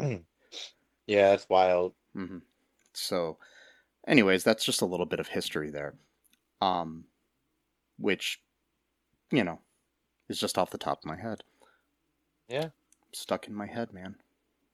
yeah, 1.06 1.32
it's 1.34 1.48
wild. 1.48 1.94
hmm 2.14 2.38
So, 2.94 3.38
anyways, 4.06 4.44
that's 4.44 4.64
just 4.64 4.82
a 4.82 4.86
little 4.86 5.06
bit 5.06 5.20
of 5.20 5.28
history 5.28 5.70
there, 5.70 5.98
um, 6.60 7.06
which, 7.98 8.42
you 9.32 9.44
know, 9.44 9.60
is 10.28 10.40
just 10.40 10.58
off 10.58 10.70
the 10.70 10.78
top 10.78 11.00
of 11.00 11.06
my 11.06 11.16
head. 11.20 11.44
Yeah. 12.48 12.68
stuck 13.12 13.48
in 13.48 13.54
my 13.54 13.66
head, 13.66 13.92
man. 13.92 14.16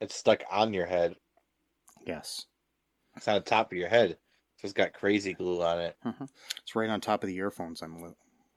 It's 0.01 0.15
stuck 0.15 0.43
on 0.51 0.73
your 0.75 0.87
head. 0.87 1.15
Yes, 2.07 2.47
It's 3.17 3.29
on 3.29 3.35
the 3.37 3.41
top 3.41 3.71
of 3.73 3.79
your 3.79 3.89
head. 3.89 4.19
So 4.57 4.67
it's 4.67 4.73
got 4.73 4.93
crazy 4.93 5.33
glue 5.35 5.63
on 5.63 5.81
it. 5.81 5.97
it's 6.63 6.75
right 6.75 6.91
on 6.91 7.01
top 7.01 7.23
of 7.23 7.29
the 7.29 7.37
earphones. 7.37 7.83
I'm 7.83 8.01
with. 8.01 8.15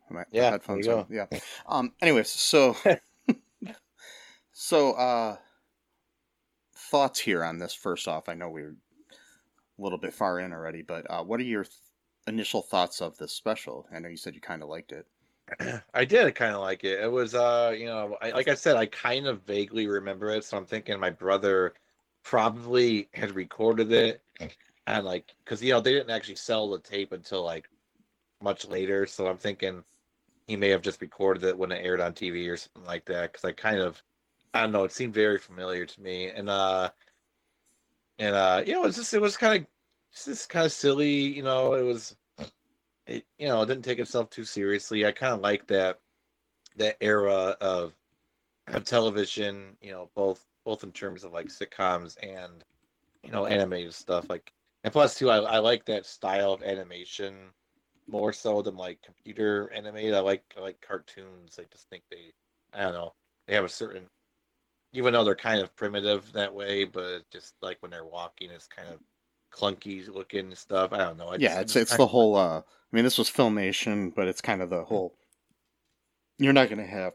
My, 0.10 0.24
Yeah, 0.32 0.52
headphones. 0.52 0.86
there. 0.86 1.06
Yeah. 1.10 1.26
Um. 1.68 1.94
Anyways, 2.02 2.30
so, 2.30 2.76
so, 4.54 4.92
uh, 4.94 5.38
thoughts 6.76 7.20
here 7.20 7.44
on 7.44 7.58
this. 7.60 7.74
First 7.74 8.08
off, 8.08 8.30
I 8.30 8.34
know 8.36 8.50
we're 8.50 8.76
a 9.78 9.82
little 9.82 9.98
bit 9.98 10.14
far 10.14 10.40
in 10.40 10.54
already, 10.54 10.82
but 10.84 11.06
uh, 11.10 11.24
what 11.24 11.40
are 11.40 11.44
your 11.44 11.64
th- 11.64 11.74
initial 12.28 12.62
thoughts 12.62 13.02
of 13.02 13.18
this 13.18 13.34
special? 13.34 13.88
I 13.94 14.00
know 14.00 14.10
you 14.10 14.18
said 14.18 14.36
you 14.36 14.42
kind 14.42 14.62
of 14.64 14.70
liked 14.70 14.92
it. 14.92 15.08
I 15.94 16.06
did 16.06 16.34
kind 16.36 16.56
of 16.56 16.62
like 16.62 16.84
it. 16.84 17.00
It 17.00 17.12
was, 17.12 17.36
uh, 17.36 17.74
you 17.78 17.86
know, 17.86 18.18
I, 18.22 18.32
like 18.32 18.48
I 18.48 18.56
said, 18.56 18.78
I 18.78 18.86
kind 18.88 19.28
of 19.28 19.44
vaguely 19.44 19.88
remember 19.88 20.30
it, 20.32 20.44
so 20.44 20.58
I'm 20.58 20.66
thinking 20.66 21.00
my 21.00 21.10
brother 21.12 21.74
probably 22.24 23.10
had 23.14 23.36
recorded 23.36 23.92
it, 23.92 24.22
and 24.88 25.06
like, 25.06 25.36
because 25.44 25.62
you 25.62 25.72
know 25.72 25.82
they 25.82 25.94
didn't 25.94 26.10
actually 26.10 26.36
sell 26.36 26.70
the 26.70 26.80
tape 26.80 27.12
until 27.12 27.44
like 27.44 27.70
much 28.42 28.68
later, 28.68 29.06
so 29.06 29.28
I'm 29.28 29.38
thinking 29.38 29.84
he 30.48 30.56
may 30.56 30.70
have 30.70 30.82
just 30.82 31.02
recorded 31.02 31.44
it 31.44 31.58
when 31.58 31.72
it 31.72 31.86
aired 31.86 32.02
on 32.02 32.14
TV 32.14 32.48
or 32.50 32.58
something 32.58 32.86
like 32.86 33.06
that. 33.06 33.32
Because 33.32 33.46
I 33.46 33.52
kind 33.52 33.80
of, 33.80 34.02
I 34.54 34.62
don't 34.62 34.72
know, 34.72 34.84
it 34.84 34.92
seemed 34.92 35.14
very 35.14 35.38
familiar 35.40 35.86
to 35.86 36.02
me, 36.02 36.30
and 36.30 36.50
uh, 36.50 36.90
and 38.20 38.36
uh, 38.36 38.64
you 38.66 38.74
know, 38.74 38.86
it's 38.86 38.98
just 38.98 39.14
it 39.14 39.22
was 39.22 39.38
kind 39.38 39.62
of 39.64 39.68
just 40.24 40.50
kind 40.50 40.66
of 40.66 40.72
silly, 40.72 41.12
you 41.12 41.44
know, 41.44 41.74
it 41.74 41.84
was 41.84 42.16
it 43.08 43.26
you 43.38 43.48
know 43.48 43.62
it 43.62 43.68
didn't 43.68 43.86
take 43.86 44.00
itself 44.00 44.30
too 44.30 44.46
seriously. 44.46 45.06
I 45.06 45.12
kind 45.12 45.34
of 45.34 45.42
like 45.42 45.68
that 45.68 46.00
that 46.78 46.98
era 47.02 47.56
of 47.62 47.94
of 48.68 48.84
television. 48.84 49.78
You 49.82 49.92
know, 49.92 50.10
both 50.16 50.46
both 50.66 50.84
in 50.84 50.92
terms 50.92 51.24
of 51.24 51.34
like 51.34 51.48
sitcoms 51.48 52.18
and 52.22 52.64
you 53.24 53.32
know 53.32 53.46
animated 53.46 53.94
stuff. 53.94 54.30
Like, 54.30 54.52
and 54.84 54.94
plus 54.94 55.16
too, 55.16 55.30
I, 55.30 55.38
I 55.38 55.58
like 55.60 55.86
that 55.86 56.06
style 56.06 56.54
of 56.54 56.64
animation 56.64 57.36
more 58.08 58.34
so 58.34 58.62
than 58.62 58.78
like 58.78 59.02
computer 59.02 59.72
animated. 59.74 60.14
I 60.14 60.20
like 60.20 60.44
I 60.58 60.62
like 60.62 60.82
cartoons. 60.82 61.60
I 61.60 61.64
just 61.72 61.90
think 61.90 62.04
they 62.10 62.34
I 62.74 62.84
don't 62.84 62.94
know 62.94 63.14
they 63.48 63.56
have 63.56 63.66
a 63.66 63.70
certain 63.70 64.08
even 64.94 65.14
though 65.14 65.26
they're 65.26 65.36
kind 65.36 65.62
of 65.62 65.76
primitive 65.76 66.32
that 66.34 66.54
way, 66.54 66.86
but 66.86 67.30
just 67.30 67.54
like 67.62 67.78
when 67.82 67.92
they're 67.92 68.06
walking, 68.06 68.50
it's 68.50 68.68
kind 68.68 68.88
of 68.88 69.00
clunky 69.56 70.08
looking 70.14 70.54
stuff. 70.56 70.92
I 70.92 70.98
don't 71.00 71.18
know. 71.18 71.30
I 71.30 71.38
yeah, 71.38 71.62
just, 71.64 71.76
it's 71.76 71.92
it's 71.92 71.98
the 71.98 72.08
whole. 72.08 72.36
uh 72.36 72.60
I 72.60 72.96
mean, 72.96 73.04
this 73.04 73.18
was 73.18 73.30
filmation, 73.30 74.14
but 74.16 74.28
it's 74.28 74.42
kind 74.42 74.62
of 74.62 74.70
the 74.70 74.84
whole. 74.84 75.14
You're 76.38 76.54
not 76.54 76.70
going 76.70 76.80
to 76.80 76.86
have 76.86 77.14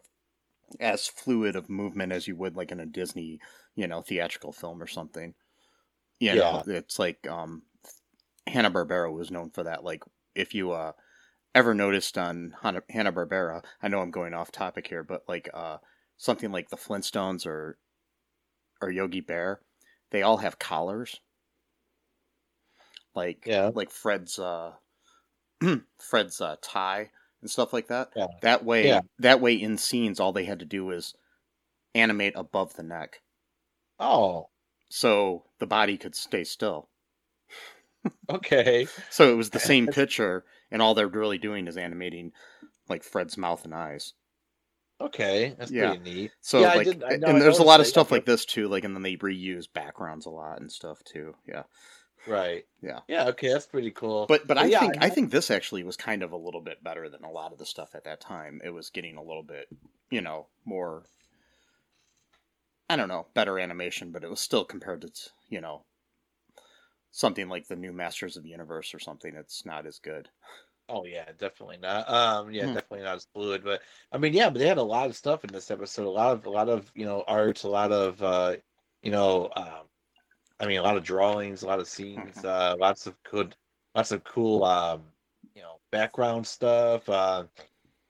as 0.78 1.06
fluid 1.06 1.56
of 1.56 1.70
movement 1.70 2.12
as 2.12 2.26
you 2.28 2.36
would 2.36 2.56
like 2.56 2.70
in 2.70 2.80
a 2.80 2.86
Disney, 2.86 3.40
you 3.76 3.86
know, 3.86 4.02
theatrical 4.02 4.52
film 4.52 4.82
or 4.82 4.86
something. 4.86 5.34
You 6.18 6.34
know, 6.34 6.62
it's 6.66 6.98
like 6.98 7.26
um 7.28 7.62
Hanna 8.46 8.70
Barbera 8.70 9.12
was 9.12 9.30
known 9.30 9.50
for 9.50 9.64
that. 9.64 9.84
Like, 9.84 10.02
if 10.34 10.54
you 10.54 10.72
uh 10.72 10.92
ever 11.54 11.74
noticed 11.74 12.18
on 12.18 12.54
Hanna 12.62 13.12
Barbera, 13.12 13.64
I 13.82 13.88
know 13.88 14.00
I'm 14.00 14.10
going 14.10 14.34
off 14.34 14.52
topic 14.52 14.86
here, 14.86 15.02
but 15.02 15.24
like 15.28 15.48
uh 15.54 15.78
something 16.16 16.52
like 16.52 16.68
the 16.68 16.76
Flintstones 16.76 17.46
or 17.46 17.78
or 18.82 18.90
Yogi 18.90 19.20
Bear, 19.20 19.60
they 20.10 20.22
all 20.22 20.38
have 20.38 20.58
collars 20.58 21.20
like 23.14 23.44
yeah. 23.46 23.70
like 23.74 23.90
Fred's 23.90 24.38
uh 24.38 24.72
Fred's 25.98 26.40
uh, 26.40 26.56
tie 26.62 27.10
and 27.42 27.50
stuff 27.50 27.72
like 27.72 27.88
that. 27.88 28.10
Yeah. 28.16 28.26
That 28.42 28.64
way, 28.64 28.86
Yeah. 28.86 29.00
that 29.18 29.40
way 29.40 29.54
in 29.54 29.76
scenes, 29.76 30.18
all 30.20 30.32
they 30.32 30.44
had 30.44 30.60
to 30.60 30.64
do 30.64 30.84
was 30.86 31.14
animate 31.94 32.34
above 32.36 32.74
the 32.74 32.82
neck, 32.82 33.20
Oh, 33.98 34.48
so 34.88 35.44
the 35.58 35.66
body 35.66 35.98
could 35.98 36.14
stay 36.14 36.44
still. 36.44 36.88
okay. 38.28 38.86
So 39.10 39.30
it 39.30 39.36
was 39.36 39.50
the 39.50 39.60
same 39.60 39.86
picture, 39.92 40.44
and 40.70 40.80
all 40.80 40.94
they're 40.94 41.08
really 41.08 41.38
doing 41.38 41.66
is 41.66 41.76
animating 41.76 42.32
like 42.88 43.02
Fred's 43.04 43.36
mouth 43.36 43.64
and 43.64 43.74
eyes. 43.74 44.14
Okay, 45.00 45.54
that's 45.58 45.70
Yeah. 45.70 45.94
pretty 45.94 46.02
neat. 46.14 46.30
So 46.40 46.60
Yeah, 46.60 46.68
I 46.72 46.74
like, 46.76 46.86
did- 46.86 47.04
I 47.04 47.08
and 47.14 47.24
I 47.26 47.38
there's 47.38 47.58
a 47.58 47.62
lot 47.64 47.80
of 47.80 47.86
stuff 47.86 48.10
like 48.10 48.24
this 48.26 48.44
too. 48.44 48.68
Like, 48.68 48.84
and 48.84 48.94
then 48.94 49.02
they 49.02 49.16
reuse 49.16 49.66
backgrounds 49.72 50.26
a 50.26 50.30
lot 50.30 50.60
and 50.60 50.70
stuff 50.70 51.02
too. 51.04 51.34
Yeah, 51.46 51.62
Right. 52.26 52.66
Yeah. 52.82 53.00
Yeah. 53.08 53.28
Okay, 53.28 53.48
that's 53.52 53.66
pretty 53.66 53.90
cool. 53.90 54.26
but 54.26 54.46
but 54.46 54.58
I 54.58 54.66
yeah, 54.66 54.80
think 54.80 54.96
I 55.00 55.06
I- 55.06 55.10
think 55.10 55.30
this 55.30 55.50
actually 55.50 55.82
was 55.84 55.96
kind 55.96 56.22
of 56.22 56.32
a 56.32 56.36
little 56.36 56.60
bit 56.60 56.82
better 56.82 57.08
than 57.08 57.24
a 57.24 57.30
lot 57.30 57.52
of 57.52 57.58
the 57.58 57.66
stuff 57.66 57.94
at 57.94 58.04
that 58.04 58.20
time. 58.20 58.60
It 58.64 58.70
was 58.70 58.90
getting 58.90 59.16
a 59.16 59.22
little 59.22 59.42
bit, 59.42 59.68
you 60.10 60.20
know, 60.20 60.48
more. 60.64 61.04
I 62.90 62.96
don't 62.96 63.08
know, 63.08 63.28
better 63.34 63.58
animation, 63.58 64.10
but 64.12 64.22
it 64.24 64.28
was 64.30 64.40
still 64.40 64.64
compared 64.64 65.02
to 65.02 65.30
you 65.48 65.60
know 65.60 65.84
something 67.10 67.48
like 67.48 67.66
the 67.68 67.76
new 67.76 67.92
Masters 67.92 68.36
of 68.36 68.42
the 68.42 68.48
Universe 68.50 68.94
or 68.94 68.98
something. 68.98 69.34
It's 69.34 69.64
not 69.64 69.86
as 69.86 69.98
good. 69.98 70.28
Oh 70.88 71.04
yeah, 71.04 71.30
definitely 71.38 71.76
not. 71.78 72.08
Um, 72.10 72.50
yeah, 72.52 72.66
Hmm. 72.66 72.74
definitely 72.74 73.02
not 73.02 73.16
as 73.16 73.26
fluid. 73.32 73.62
But 73.64 73.82
I 74.12 74.18
mean, 74.18 74.32
yeah, 74.34 74.50
but 74.50 74.58
they 74.58 74.66
had 74.66 74.78
a 74.78 74.82
lot 74.82 75.08
of 75.08 75.16
stuff 75.16 75.44
in 75.44 75.52
this 75.52 75.70
episode. 75.70 76.06
A 76.06 76.10
lot 76.10 76.32
of 76.32 76.46
a 76.46 76.50
lot 76.50 76.68
of 76.68 76.90
you 76.94 77.04
know 77.06 77.22
art, 77.28 77.62
a 77.64 77.68
lot 77.68 77.92
of 77.92 78.22
uh, 78.22 78.56
you 79.02 79.10
know, 79.12 79.50
um, 79.56 79.86
I 80.60 80.66
mean, 80.66 80.78
a 80.78 80.82
lot 80.82 80.96
of 80.98 81.04
drawings, 81.04 81.62
a 81.62 81.66
lot 81.66 81.80
of 81.80 81.88
scenes, 81.88 82.42
Mhm. 82.42 82.44
uh, 82.44 82.76
lots 82.78 83.06
of 83.06 83.22
good, 83.24 83.56
lots 83.94 84.12
of 84.12 84.24
cool, 84.24 84.64
um, 84.64 85.12
you 85.54 85.62
know, 85.62 85.80
background 85.90 86.46
stuff. 86.46 87.08
Uh, 87.08 87.46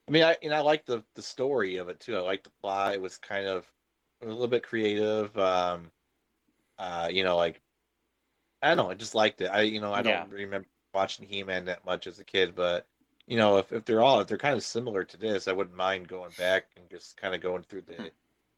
I 0.09 0.13
mean, 0.13 0.25
I 0.25 0.37
and 0.43 0.55
I 0.55 0.61
like 0.61 0.87
the 0.87 1.05
the 1.15 1.23
story 1.23 1.77
of 1.77 1.89
it 1.89 2.01
too. 2.01 2.17
I 2.17 2.21
like 2.21 2.45
the 2.45 2.51
plot. 2.51 2.95
It 2.95 3.03
was 3.03 3.19
kind 3.19 3.47
of 3.47 3.73
a 4.23 4.27
little 4.27 4.49
bit 4.49 4.65
creative. 4.65 5.37
Um, 5.39 5.93
uh, 6.79 7.11
you 7.13 7.25
know, 7.25 7.37
like 7.37 7.63
I 8.63 8.69
don't 8.69 8.77
know. 8.79 8.91
I 8.91 8.95
just 8.95 9.15
liked 9.15 9.41
it. 9.41 9.47
I 9.49 9.63
you 9.63 9.81
know 9.81 9.93
I 9.93 10.03
don't 10.03 10.29
remember 10.29 10.69
watching 10.95 11.27
He 11.27 11.43
Man 11.43 11.65
that 11.67 11.85
much 11.85 12.07
as 12.07 12.19
a 12.19 12.25
kid, 12.25 12.55
but 12.55 12.87
you 13.27 13.37
know 13.37 13.59
if, 13.59 13.73
if 13.73 13.85
they're 13.85 14.03
all 14.03 14.21
if 14.21 14.29
they're 14.29 14.39
kind 14.39 14.57
of 14.57 14.63
similar 14.65 15.05
to 15.05 15.17
this, 15.17 15.49
I 15.49 15.53
wouldn't 15.53 15.77
mind 15.77 16.09
going 16.09 16.33
back 16.33 16.73
and 16.77 16.89
just 16.91 17.17
kind 17.17 17.35
of 17.35 17.41
going 17.41 17.63
through 17.65 17.83
the 17.83 18.13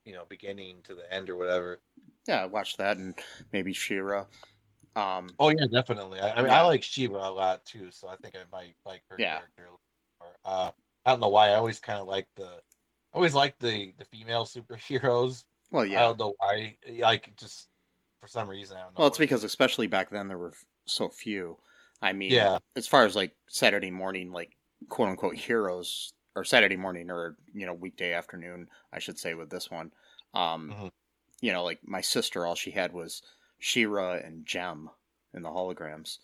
you 0.04 0.12
know 0.12 0.24
beginning 0.26 0.82
to 0.84 0.94
the 0.94 1.10
end 1.12 1.30
or 1.30 1.36
whatever. 1.36 1.80
Yeah, 2.26 2.42
I 2.42 2.46
watched 2.46 2.78
that 2.78 2.96
and 2.98 3.18
maybe 3.52 3.72
She-Ra. 3.72 4.26
Um, 4.94 5.30
Oh 5.38 5.48
yeah, 5.48 5.66
definitely. 5.72 6.20
I, 6.20 6.32
I 6.32 6.36
mean, 6.42 6.46
Yeah. 6.46 6.60
I 6.62 6.66
like 6.66 6.82
She-Ra 6.82 7.28
a 7.28 7.30
lot 7.30 7.64
too, 7.64 7.90
so 7.90 8.08
I 8.08 8.16
think 8.16 8.36
I 8.36 8.44
might 8.52 8.76
like 8.84 9.02
her 9.08 9.16
Yeah. 9.18 9.38
character. 9.38 9.62
a 9.62 9.64
little 9.64 9.80
more. 10.20 10.36
Uh, 10.44 10.72
I 11.04 11.10
don't 11.10 11.20
know 11.20 11.28
why. 11.28 11.50
I 11.50 11.54
always 11.54 11.80
kind 11.80 11.98
of 12.00 12.06
like 12.06 12.28
the, 12.36 12.44
I 13.12 13.16
always 13.16 13.34
like 13.34 13.58
the 13.58 13.92
the 13.98 14.04
female 14.04 14.44
superheroes. 14.46 15.44
well, 15.70 15.84
yeah. 15.84 15.98
I 15.98 16.02
don't 16.02 16.18
know 16.18 16.34
why. 16.38 16.76
Like 16.88 17.34
just 17.36 17.68
for 18.20 18.28
some 18.28 18.48
reason, 18.48 18.76
I 18.76 18.82
don't 18.84 18.94
know. 18.94 19.00
Well, 19.00 19.08
it's 19.08 19.18
what 19.18 19.24
it 19.24 19.26
because 19.28 19.44
especially 19.44 19.86
back 19.88 20.10
then 20.10 20.28
there 20.28 20.38
were 20.38 20.54
so 20.86 21.08
few. 21.08 21.58
I 22.00 22.12
mean, 22.12 22.32
Yeah. 22.32 22.58
as 22.76 22.86
far 22.86 23.04
as 23.04 23.16
like 23.16 23.36
Saturday 23.48 23.90
morning, 23.90 24.32
like 24.32 24.56
quote 24.88 25.08
unquote 25.08 25.36
heroes, 25.36 26.12
or 26.36 26.44
Saturday 26.44 26.76
morning, 26.76 27.10
or 27.10 27.36
you 27.52 27.66
know 27.66 27.74
weekday 27.74 28.12
afternoon, 28.12 28.68
I 28.92 28.98
should 28.98 29.18
say 29.18 29.34
with 29.34 29.50
this 29.50 29.70
one. 29.70 29.92
Um, 30.34 30.70
Mhm. 30.70 30.90
You 31.42 31.52
know, 31.52 31.64
like 31.64 31.80
my 31.84 32.00
sister, 32.00 32.46
all 32.46 32.54
she 32.54 32.70
had 32.70 32.94
was 32.94 33.20
She-Ra 33.58 34.14
and 34.14 34.46
Jem 34.46 34.88
and 35.34 35.44
the 35.44 35.50
Holograms. 35.50 36.18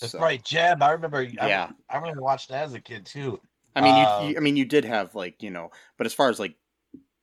That's 0.00 0.12
So, 0.12 0.20
right, 0.20 0.42
Jem. 0.42 0.82
I 0.82 0.92
remember. 0.92 1.22
Yeah. 1.22 1.70
I 1.90 1.98
remember 1.98 2.22
watching 2.22 2.54
that 2.54 2.64
as 2.64 2.72
a 2.72 2.80
kid 2.80 3.04
too. 3.04 3.38
I 3.76 3.80
mean, 3.82 3.96
you, 3.96 4.06
Um, 4.06 4.30
you, 4.30 4.36
I 4.36 4.40
mean, 4.40 4.56
you 4.56 4.64
did 4.64 4.84
have 4.86 5.14
like 5.14 5.42
you 5.42 5.50
know, 5.50 5.70
but 5.98 6.06
as 6.06 6.14
far 6.14 6.30
as 6.30 6.38
like 6.40 6.54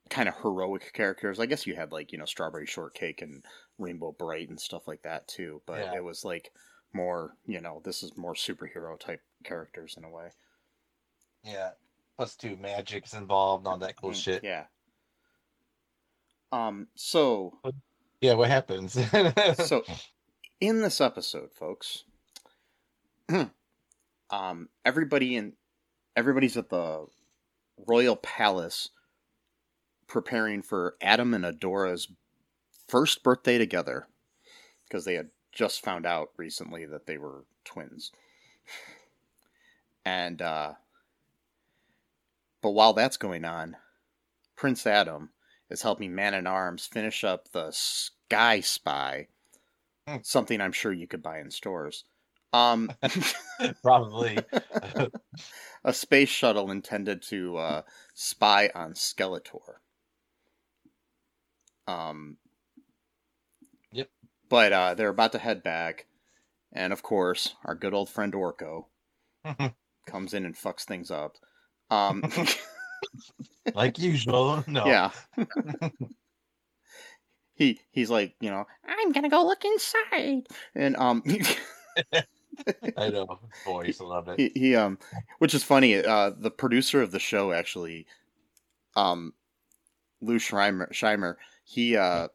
kind 0.10 0.28
of 0.30 0.36
heroic 0.42 0.92
characters, 0.94 1.40
I 1.40 1.46
guess 1.48 1.66
you 1.66 1.76
had 1.76 1.92
like 1.92 2.12
you 2.12 2.18
know 2.20 2.26
Strawberry 2.26 2.68
Shortcake 2.68 3.22
and 3.24 3.44
Rainbow 3.80 4.12
Brite 4.12 4.50
and 4.50 4.60
stuff 4.60 4.88
like 4.88 5.02
that 5.04 5.28
too. 5.28 5.62
But 5.66 5.80
Yeah. 5.80 5.96
it 5.96 6.04
was 6.04 6.24
like 6.26 6.52
more, 6.94 7.36
you 7.46 7.62
know, 7.62 7.82
this 7.86 8.04
is 8.04 8.18
more 8.18 8.34
superhero 8.34 9.00
type 9.00 9.22
characters 9.44 9.96
in 9.98 10.04
a 10.04 10.10
way. 10.10 10.30
Yeah. 11.44 11.72
Plus 12.18 12.36
two 12.36 12.58
magic's 12.58 13.14
involved, 13.14 13.66
all 13.68 13.78
that 13.78 13.96
cool 13.96 14.12
Mm, 14.12 14.16
shit. 14.16 14.44
Yeah. 14.44 14.66
Um. 16.52 16.88
So 16.96 17.60
Yeah, 18.22 18.34
what 18.34 18.50
happens? 18.50 18.94
so 19.66 19.84
in 20.60 20.82
this 20.82 21.00
episode, 21.00 21.54
folks, 21.54 22.04
um, 24.30 24.70
everybody 24.86 25.36
in 25.36 25.54
everybody's 26.16 26.58
at 26.58 26.70
the 26.70 27.06
royal 27.88 28.16
palace 28.18 28.90
preparing 30.08 30.62
for 30.62 30.96
Adam 31.02 31.34
and 31.34 31.46
Adora's 31.46 32.12
first 32.88 33.24
birthday 33.24 33.58
together 33.58 34.08
because 34.88 35.06
they 35.06 35.14
had 35.14 35.30
just 35.54 35.84
found 35.84 36.06
out 36.06 36.30
recently 36.38 36.86
that 36.86 37.06
they 37.06 37.18
were 37.18 37.46
twins. 37.64 38.12
And 40.06 40.42
uh 40.42 40.74
but 42.62 42.72
while 42.72 42.94
that's 42.94 43.18
going 43.18 43.46
on, 43.46 43.76
Prince 44.56 44.88
Adam 44.88 45.30
is 45.70 45.82
helping 45.82 46.16
Man 46.16 46.34
at 46.34 46.48
Arms 46.48 46.86
finish 46.86 47.24
up 47.24 47.50
the 47.52 47.72
Sky 47.72 48.60
Spy, 48.62 49.28
Hmm. 50.08 50.18
something 50.24 50.60
I'm 50.62 50.72
sure 50.72 50.92
you 50.94 51.08
could 51.08 51.22
buy 51.22 51.40
in 51.40 51.52
stores. 51.52 52.04
Um, 52.54 52.92
Probably. 53.84 54.40
a 55.84 55.94
space 55.94 56.30
shuttle 56.30 56.72
intended 56.72 57.22
to 57.24 57.58
uh, 57.58 57.82
spy 58.16 58.70
on 58.74 58.94
Skeletor. 58.94 59.76
Um, 61.88 62.38
Yep. 63.92 64.10
But 64.50 64.74
uh, 64.74 64.94
they're 64.96 65.10
about 65.10 65.32
to 65.34 65.40
head 65.40 65.64
back, 65.64 66.06
and 66.72 66.94
of 66.94 67.02
course, 67.04 67.56
our 67.66 67.76
good 67.76 67.94
old 67.94 68.10
friend 68.10 68.34
Orko 68.34 68.86
comes 70.06 70.34
in 70.34 70.46
and 70.46 70.56
fucks 70.56 70.84
things 70.86 71.10
up. 71.12 71.38
Um, 71.92 72.24
like 73.74 73.98
usual. 74.00 74.64
No. 74.68 74.86
yeah. 74.86 75.12
he 77.56 77.80
he's 77.92 78.10
like, 78.10 78.36
you 78.40 78.50
know, 78.50 78.66
I'm 78.88 79.12
gonna 79.12 79.30
go 79.30 79.46
look 79.46 79.64
inside, 79.66 80.48
and 80.76 80.96
um, 80.98 81.24
I 82.98 83.10
know. 83.10 83.40
I 83.68 83.94
love 84.02 84.28
it. 84.30 84.40
he, 84.40 84.52
he 84.56 84.76
um 84.76 84.98
which 85.40 85.54
is 85.54 85.64
funny 85.64 85.96
uh 85.96 86.32
the 86.38 86.52
producer 86.52 87.02
of 87.02 87.12
the 87.12 87.20
show 87.20 87.52
actually 87.52 88.06
um 88.96 89.34
lou 90.22 90.38
Scheimer 90.40 90.92
Scheimer 90.92 91.36
he 91.64 91.96
uh 91.96 92.28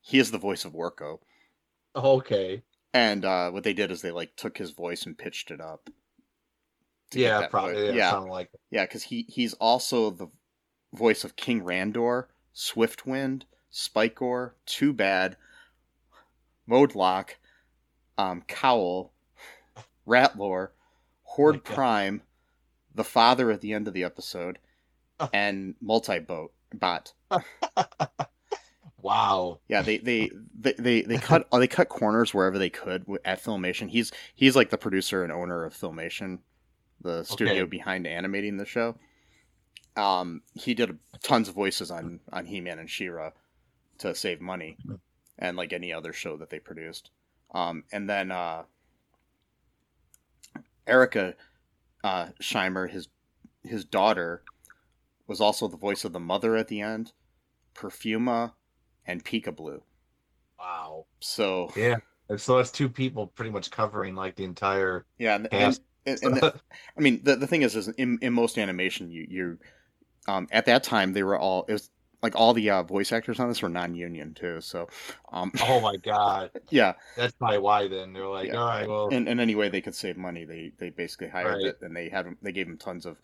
he 0.00 0.18
is 0.18 0.30
the 0.30 0.38
voice 0.38 0.64
of 0.64 0.72
Orko. 0.74 1.18
Okay. 1.96 2.62
and 2.94 3.24
uh 3.24 3.50
what 3.50 3.64
they 3.64 3.72
did 3.72 3.90
is 3.90 4.02
they 4.02 4.10
like 4.12 4.36
took 4.36 4.58
his 4.58 4.70
voice 4.70 5.06
and 5.06 5.16
pitched 5.18 5.50
it 5.50 5.60
up 5.60 5.88
Yeah, 7.12 7.40
that 7.40 7.50
probably. 7.50 7.74
voice. 7.74 7.84
Yeah, 7.86 7.92
yeah 7.92 8.10
sound 8.10 8.30
like 8.30 8.50
yeah 8.70 8.84
because 8.84 9.02
he 9.02 9.26
he's 9.28 9.54
also 9.54 10.10
the 10.10 10.28
voice 10.92 11.24
of 11.24 11.36
king 11.36 11.62
randor 11.62 12.26
swiftwind 12.54 13.42
Spikor 13.72 14.52
Two 14.66 14.92
Bad 14.92 15.36
Modulok 16.68 17.30
um 18.18 18.42
Kowl 18.48 19.12
Rattlor 20.06 20.68
horde 21.22 21.56
my 21.56 21.60
God. 21.64 21.74
prime 21.74 22.22
the 22.94 23.04
father 23.04 23.50
at 23.50 23.60
the 23.60 23.72
end 23.72 23.86
of 23.88 23.94
the 23.94 24.04
episode 24.04 24.58
Oh. 25.20 25.28
and 25.34 25.74
Multi-Bot 25.82 26.50
bot 26.74 27.12
wow. 29.02 29.58
yeah 29.68 29.82
they 29.82 29.98
they 29.98 30.30
they 30.58 30.72
they, 30.78 31.02
they 31.02 31.18
cut 31.18 31.46
they 31.52 31.66
cut 31.66 31.88
corners 31.88 32.32
wherever 32.32 32.58
they 32.58 32.70
could 32.70 33.04
at 33.24 33.42
filmation 33.42 33.90
he's 33.90 34.12
he's 34.34 34.56
like 34.56 34.70
the 34.70 34.78
producer 34.78 35.22
and 35.22 35.32
owner 35.32 35.64
of 35.64 35.74
filmation 35.74 36.38
the 37.00 37.22
studio 37.24 37.62
Okay. 37.62 37.64
behind 37.64 38.06
animating 38.06 38.56
the 38.56 38.64
show 38.66 38.96
um 39.96 40.42
he 40.54 40.74
did 40.74 40.98
tons 41.22 41.48
of 41.48 41.54
voices 41.54 41.90
on 41.90 42.20
on 42.32 42.46
he-man 42.46 42.78
and 42.78 42.90
she-ra 42.90 43.30
to 43.98 44.14
save 44.14 44.40
money 44.40 44.76
and 45.38 45.56
like 45.56 45.72
any 45.72 45.92
other 45.92 46.12
show 46.12 46.36
that 46.36 46.50
they 46.50 46.58
produced 46.60 47.10
um 47.54 47.84
and 47.92 48.08
then 48.08 48.30
uh 48.30 48.62
Erika 50.86 51.34
uh 52.02 52.28
scheimer 52.42 52.88
his 52.90 53.08
his 53.62 53.84
daughter 53.84 54.42
was 55.26 55.40
also 55.40 55.68
the 55.68 55.76
voice 55.76 56.04
of 56.04 56.12
the 56.12 56.20
mother 56.20 56.56
at 56.56 56.68
the 56.68 56.80
end 56.80 57.12
perfuma 57.74 58.52
and 59.06 59.24
Peekablue 59.24 59.80
Wow. 60.58 61.06
so 61.20 61.72
Yeah. 61.76 61.96
And 62.28 62.40
so 62.40 62.56
that's 62.58 62.70
two 62.70 62.88
people 62.88 63.26
pretty 63.26 63.50
much 63.50 63.70
covering 63.70 64.14
like 64.14 64.36
the 64.36 64.44
entire 64.44 65.04
yeah, 65.18 65.34
and, 65.34 65.44
and, 65.46 65.50
cast. 65.50 65.82
And, 66.10 66.22
and 66.22 66.36
the, 66.36 66.60
I 66.96 67.00
mean 67.00 67.20
the 67.24 67.36
the 67.36 67.46
thing 67.46 67.62
is, 67.62 67.76
is 67.76 67.88
in, 67.88 68.18
in 68.22 68.32
most 68.32 68.58
animation, 68.58 69.10
you 69.10 69.26
you 69.28 69.58
um 70.28 70.48
at 70.50 70.66
that 70.66 70.82
time 70.82 71.12
they 71.12 71.22
were 71.22 71.38
all 71.38 71.64
it 71.68 71.72
was 71.72 71.90
like 72.22 72.36
all 72.36 72.52
the 72.52 72.68
uh, 72.70 72.82
voice 72.82 73.12
actors 73.12 73.40
on 73.40 73.48
this 73.48 73.62
were 73.62 73.68
non-union 73.68 74.34
too. 74.34 74.60
So 74.60 74.88
um 75.32 75.52
oh 75.62 75.80
my 75.80 75.96
god. 75.96 76.50
yeah, 76.70 76.94
That's 77.16 77.32
probably 77.34 77.58
why 77.58 77.88
then 77.88 78.12
they're 78.12 78.26
like, 78.26 78.48
Yeah. 78.48 78.58
all 78.58 78.66
right, 78.66 78.88
well 78.88 79.08
and, 79.10 79.28
and 79.28 79.40
any 79.40 79.54
way 79.54 79.68
they 79.68 79.80
could 79.80 79.94
save 79.94 80.16
money, 80.16 80.44
they 80.44 80.72
they 80.78 80.90
basically 80.90 81.28
hired 81.28 81.62
Right. 81.62 81.66
it 81.66 81.78
and 81.82 81.96
they 81.96 82.08
had 82.08 82.26
they 82.42 82.52
gave 82.52 82.66
them 82.66 82.78
tons 82.78 83.06
of 83.06 83.16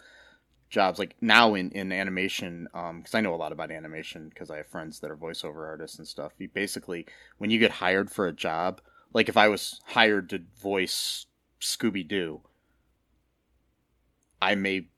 jobs. 0.70 0.99
Like 0.99 1.16
now 1.20 1.55
in 1.55 1.70
in 1.72 1.92
animation, 1.92 2.68
um, 2.75 2.99
because 3.01 3.14
I 3.14 3.20
know 3.20 3.35
a 3.35 3.37
lot 3.37 3.53
about 3.53 3.70
animation 3.70 4.29
because 4.29 4.51
I 4.51 4.59
have 4.59 4.68
friends 4.68 5.01
that 5.01 5.11
are 5.11 5.16
voiceover 5.16 5.66
artists 5.66 5.99
and 5.99 6.09
stuff. 6.09 6.33
You 6.38 6.49
basically 6.49 7.07
when 7.38 7.51
you 7.51 7.59
get 7.59 7.70
hired 7.72 8.11
for 8.11 8.27
a 8.27 8.33
job, 8.33 8.81
like 9.12 9.29
if 9.29 9.37
I 9.37 9.49
was 9.49 9.81
hired 9.87 10.31
to 10.31 10.42
voice 10.61 11.27
Scooby 11.61 12.07
Doo, 12.07 12.42
I 14.40 14.55
may 14.55 14.88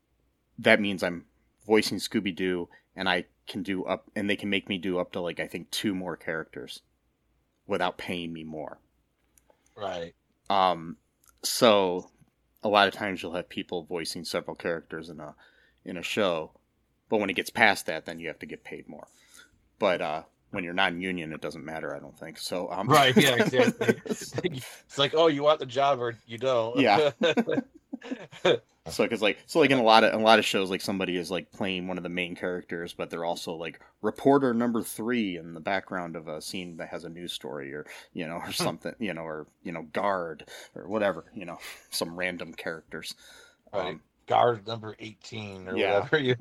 that 0.59 0.81
means 0.81 1.03
I'm 1.03 1.25
voicing 1.67 1.99
Scooby 1.99 2.35
Doo 2.35 2.69
and 2.97 3.09
I 3.09 3.27
can 3.47 3.63
do 3.63 3.85
up 3.85 4.11
and 4.15 4.29
they 4.29 4.37
can 4.37 4.51
make 4.51 4.69
me 4.69 4.79
do 4.79 4.99
up 4.99 5.13
to 5.13 5.21
like 5.21 5.41
I 5.41 5.47
think 5.47 5.71
two 5.71 5.95
more 5.95 6.17
characters 6.17 6.81
without 7.67 7.99
paying 7.99 8.33
me 8.33 8.45
more. 8.45 8.79
right. 9.77 10.15
Um, 10.51 10.97
so 11.43 12.11
a 12.63 12.69
lot 12.69 12.89
of 12.89 12.95
times 12.95 13.23
you'll 13.23 13.35
have 13.35 13.49
people 13.49 13.85
voicing 13.85 14.25
several 14.25 14.57
characters 14.57 15.09
in 15.11 15.21
a 15.21 15.35
in 15.85 15.97
a 15.97 16.03
show, 16.03 16.53
but 17.09 17.19
when 17.21 17.31
it 17.31 17.37
gets 17.37 17.51
past 17.51 17.87
that, 17.87 18.07
then 18.07 18.19
you 18.19 18.29
have 18.29 18.39
to 18.41 18.47
get 18.47 18.65
paid 18.65 18.89
more. 18.89 19.07
But 19.79 20.03
uh, 20.03 20.23
when 20.51 20.65
you're 20.65 20.75
non-union, 20.75 21.33
it 21.33 21.41
doesn't 21.41 21.65
matter. 21.65 21.95
I 21.95 22.01
don't 22.01 22.19
think 22.19 22.39
so. 22.39 22.71
Um, 22.71 22.89
Right, 22.89 23.17
yeah, 23.17 23.37
exactly. 23.43 24.01
it's 24.07 24.99
like, 24.99 25.15
oh, 25.15 25.29
you 25.29 25.43
want 25.43 25.61
the 25.61 25.67
job 25.67 26.01
or 26.01 26.17
you 26.27 26.39
don't. 26.39 26.79
Yeah. 26.81 27.11
so 28.89 29.05
because 29.05 29.23
like 29.23 29.39
so 29.47 29.59
like 29.61 29.71
in 29.71 29.79
a 29.79 29.83
lot 29.83 30.05
of 30.05 30.15
a 30.15 30.23
lot 30.23 30.39
of 30.39 30.45
shows, 30.45 30.71
like 30.71 30.81
somebody 30.81 31.17
is 31.17 31.31
like 31.31 31.51
playing 31.53 31.87
one 31.89 31.97
of 31.97 32.03
the 32.03 32.09
main 32.09 32.35
characters, 32.35 32.93
but 32.95 33.11
they're 33.11 33.25
also 33.25 33.53
like 33.55 33.81
reporter 34.03 34.55
number 34.55 34.83
three 34.83 35.37
in 35.37 35.55
the 35.55 35.61
background 35.61 36.17
of 36.17 36.29
a 36.29 36.41
scene 36.41 36.77
that 36.79 36.89
has 36.89 37.05
a 37.05 37.09
news 37.09 37.33
story 37.33 37.73
or 37.75 37.87
you 38.13 38.27
know 38.27 38.37
or 38.37 38.53
something 38.53 38.95
you 38.99 39.13
know 39.15 39.23
or 39.23 39.47
you 39.63 39.73
know 39.73 39.83
guard 39.93 40.45
or 40.75 40.89
whatever 40.89 41.27
you 41.35 41.45
know 41.45 41.59
some 41.91 42.17
random 42.17 42.53
characters. 42.55 43.15
Right. 43.73 43.97
Um, 43.97 44.03
Guard 44.27 44.67
number 44.67 44.95
18 44.99 45.69
or 45.69 45.77
Yeah. 45.77 45.79
whatever 45.79 46.19
you 46.19 46.37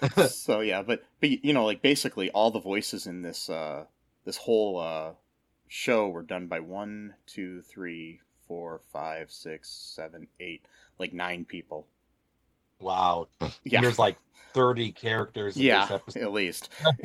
so 0.16 0.60
yeah, 0.60 0.82
but 0.82 1.02
but 1.20 1.30
you 1.44 1.52
know, 1.52 1.64
like 1.64 1.82
basically 1.82 2.30
all 2.30 2.50
the 2.50 2.60
voices 2.60 3.06
in 3.06 3.22
this 3.22 3.48
uh 3.50 3.84
this 4.24 4.36
whole 4.38 4.78
uh 4.78 5.12
show 5.68 6.08
were 6.08 6.22
done 6.22 6.46
by 6.46 6.60
one, 6.60 7.14
two, 7.26 7.62
three, 7.62 8.20
four, 8.50 8.80
five, 8.92 9.30
six, 9.30 9.68
seven, 9.68 10.26
eight, 10.40 10.66
like 10.98 11.12
nine 11.12 11.44
people. 11.44 11.86
Wow. 12.80 13.28
Yeah, 13.64 13.80
There's 13.80 13.98
like 14.00 14.16
30 14.54 14.90
characters 14.90 15.56
in 15.56 15.62
yeah, 15.62 15.82
this 15.86 15.90
episode. 15.92 16.22
at 16.24 16.32
least. 16.32 16.68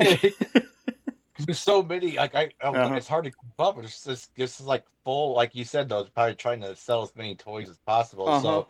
There's 1.38 1.58
so 1.60 1.84
many. 1.84 2.16
Like 2.16 2.34
I, 2.34 2.50
I 2.60 2.66
Uh-huh. 2.66 2.94
it's 2.94 3.06
hard 3.06 3.26
to 3.26 3.30
keep 3.30 3.60
up. 3.60 3.78
It's 3.78 4.04
just 4.04 4.34
this 4.36 4.58
is 4.58 4.66
like 4.66 4.84
full. 5.04 5.34
Like 5.36 5.54
you 5.54 5.62
said, 5.64 5.88
though, 5.88 6.00
it's 6.00 6.10
probably 6.10 6.34
trying 6.34 6.62
to 6.62 6.74
sell 6.74 7.02
as 7.04 7.14
many 7.14 7.36
toys 7.36 7.68
as 7.70 7.78
possible. 7.86 8.28
Uh-huh. 8.28 8.40
So 8.42 8.68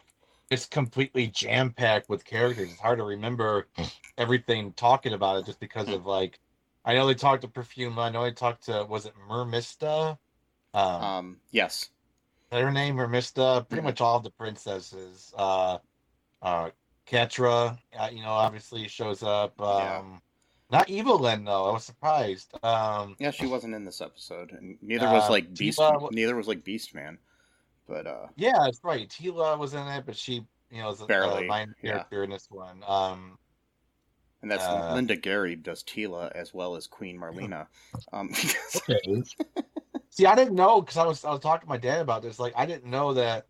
it's 0.50 0.66
completely 0.66 1.28
jam 1.28 1.70
packed 1.70 2.10
with 2.10 2.26
characters. 2.26 2.70
It's 2.72 2.80
hard 2.80 2.98
to 2.98 3.04
remember 3.04 3.68
everything 4.18 4.72
talking 4.74 5.14
about 5.14 5.38
it 5.38 5.46
just 5.46 5.60
because 5.60 5.88
of 5.88 6.04
like. 6.04 6.38
I 6.84 6.92
know 6.94 7.06
they 7.06 7.14
talked 7.14 7.40
to 7.42 7.48
Perfuma. 7.48 7.98
I 8.02 8.10
know 8.10 8.22
they 8.24 8.32
talked 8.32 8.66
to 8.66 8.84
was 8.84 9.06
it 9.06 9.14
Mermista? 9.30 10.18
Um, 10.74 11.02
Um, 11.02 11.36
yes, 11.52 11.88
her 12.52 12.70
name 12.72 12.96
Mermista. 12.96 13.68
Pretty 13.68 13.80
Mhm. 13.82 13.84
much 13.84 14.00
all 14.00 14.20
the 14.20 14.30
princesses. 14.30 15.32
Uh, 15.36 15.78
uh, 16.42 16.70
Catra, 17.06 17.78
uh, 17.98 18.08
you 18.12 18.22
know, 18.22 18.30
obviously 18.30 18.86
shows 18.88 19.22
up. 19.22 19.60
Um, 19.60 19.78
Yeah. 19.80 20.18
Not 20.68 20.88
Evil-Lyn 20.90 21.44
though. 21.44 21.66
I 21.66 21.72
was 21.74 21.84
surprised. 21.84 22.52
Um, 22.64 23.14
yeah, 23.20 23.30
she 23.30 23.46
wasn't 23.46 23.74
in 23.74 23.84
this 23.84 24.00
episode, 24.00 24.50
and 24.50 24.76
neither 24.82 25.08
was 25.08 25.28
Uh, 25.28 25.30
like 25.30 25.54
Beast. 25.54 25.78
Tifa 25.78 26.00
wa- 26.00 26.08
Neither 26.10 26.34
was 26.34 26.48
like 26.48 26.64
Beast 26.64 26.92
Man, 26.92 27.18
but 27.86 28.06
uh, 28.08 28.26
Yeah, 28.34 28.58
that's 28.64 28.82
right. 28.82 29.08
Teela 29.08 29.56
was 29.56 29.74
in 29.74 29.86
it, 29.86 30.04
but 30.04 30.16
she, 30.16 30.44
you 30.72 30.82
know, 30.82 30.90
is 30.90 31.00
a, 31.00 31.06
Barely, 31.06 31.44
a 31.44 31.48
minor 31.48 31.76
yeah. 31.82 31.92
character 31.92 32.24
in 32.24 32.30
this 32.30 32.50
one. 32.50 32.82
Um, 32.84 33.38
and 34.42 34.50
that's 34.50 34.64
Uh, 34.64 34.92
Linda 34.92 35.14
Gary 35.14 35.54
does 35.54 35.84
Teela 35.84 36.32
as 36.32 36.52
well 36.52 36.74
as 36.74 36.88
Queen 36.88 37.16
Marlena. 37.16 37.68
Um, 38.12 38.30
see, 40.16 40.26
I 40.26 40.34
didn't 40.34 40.54
know 40.54 40.80
because 40.80 40.96
I 40.96 41.06
was 41.06 41.24
I 41.24 41.30
was 41.30 41.40
talking 41.40 41.66
to 41.66 41.70
my 41.70 41.76
dad 41.76 42.00
about 42.00 42.22
this. 42.22 42.38
Like, 42.38 42.54
I 42.56 42.66
didn't 42.66 42.90
know 42.90 43.14
that 43.14 43.46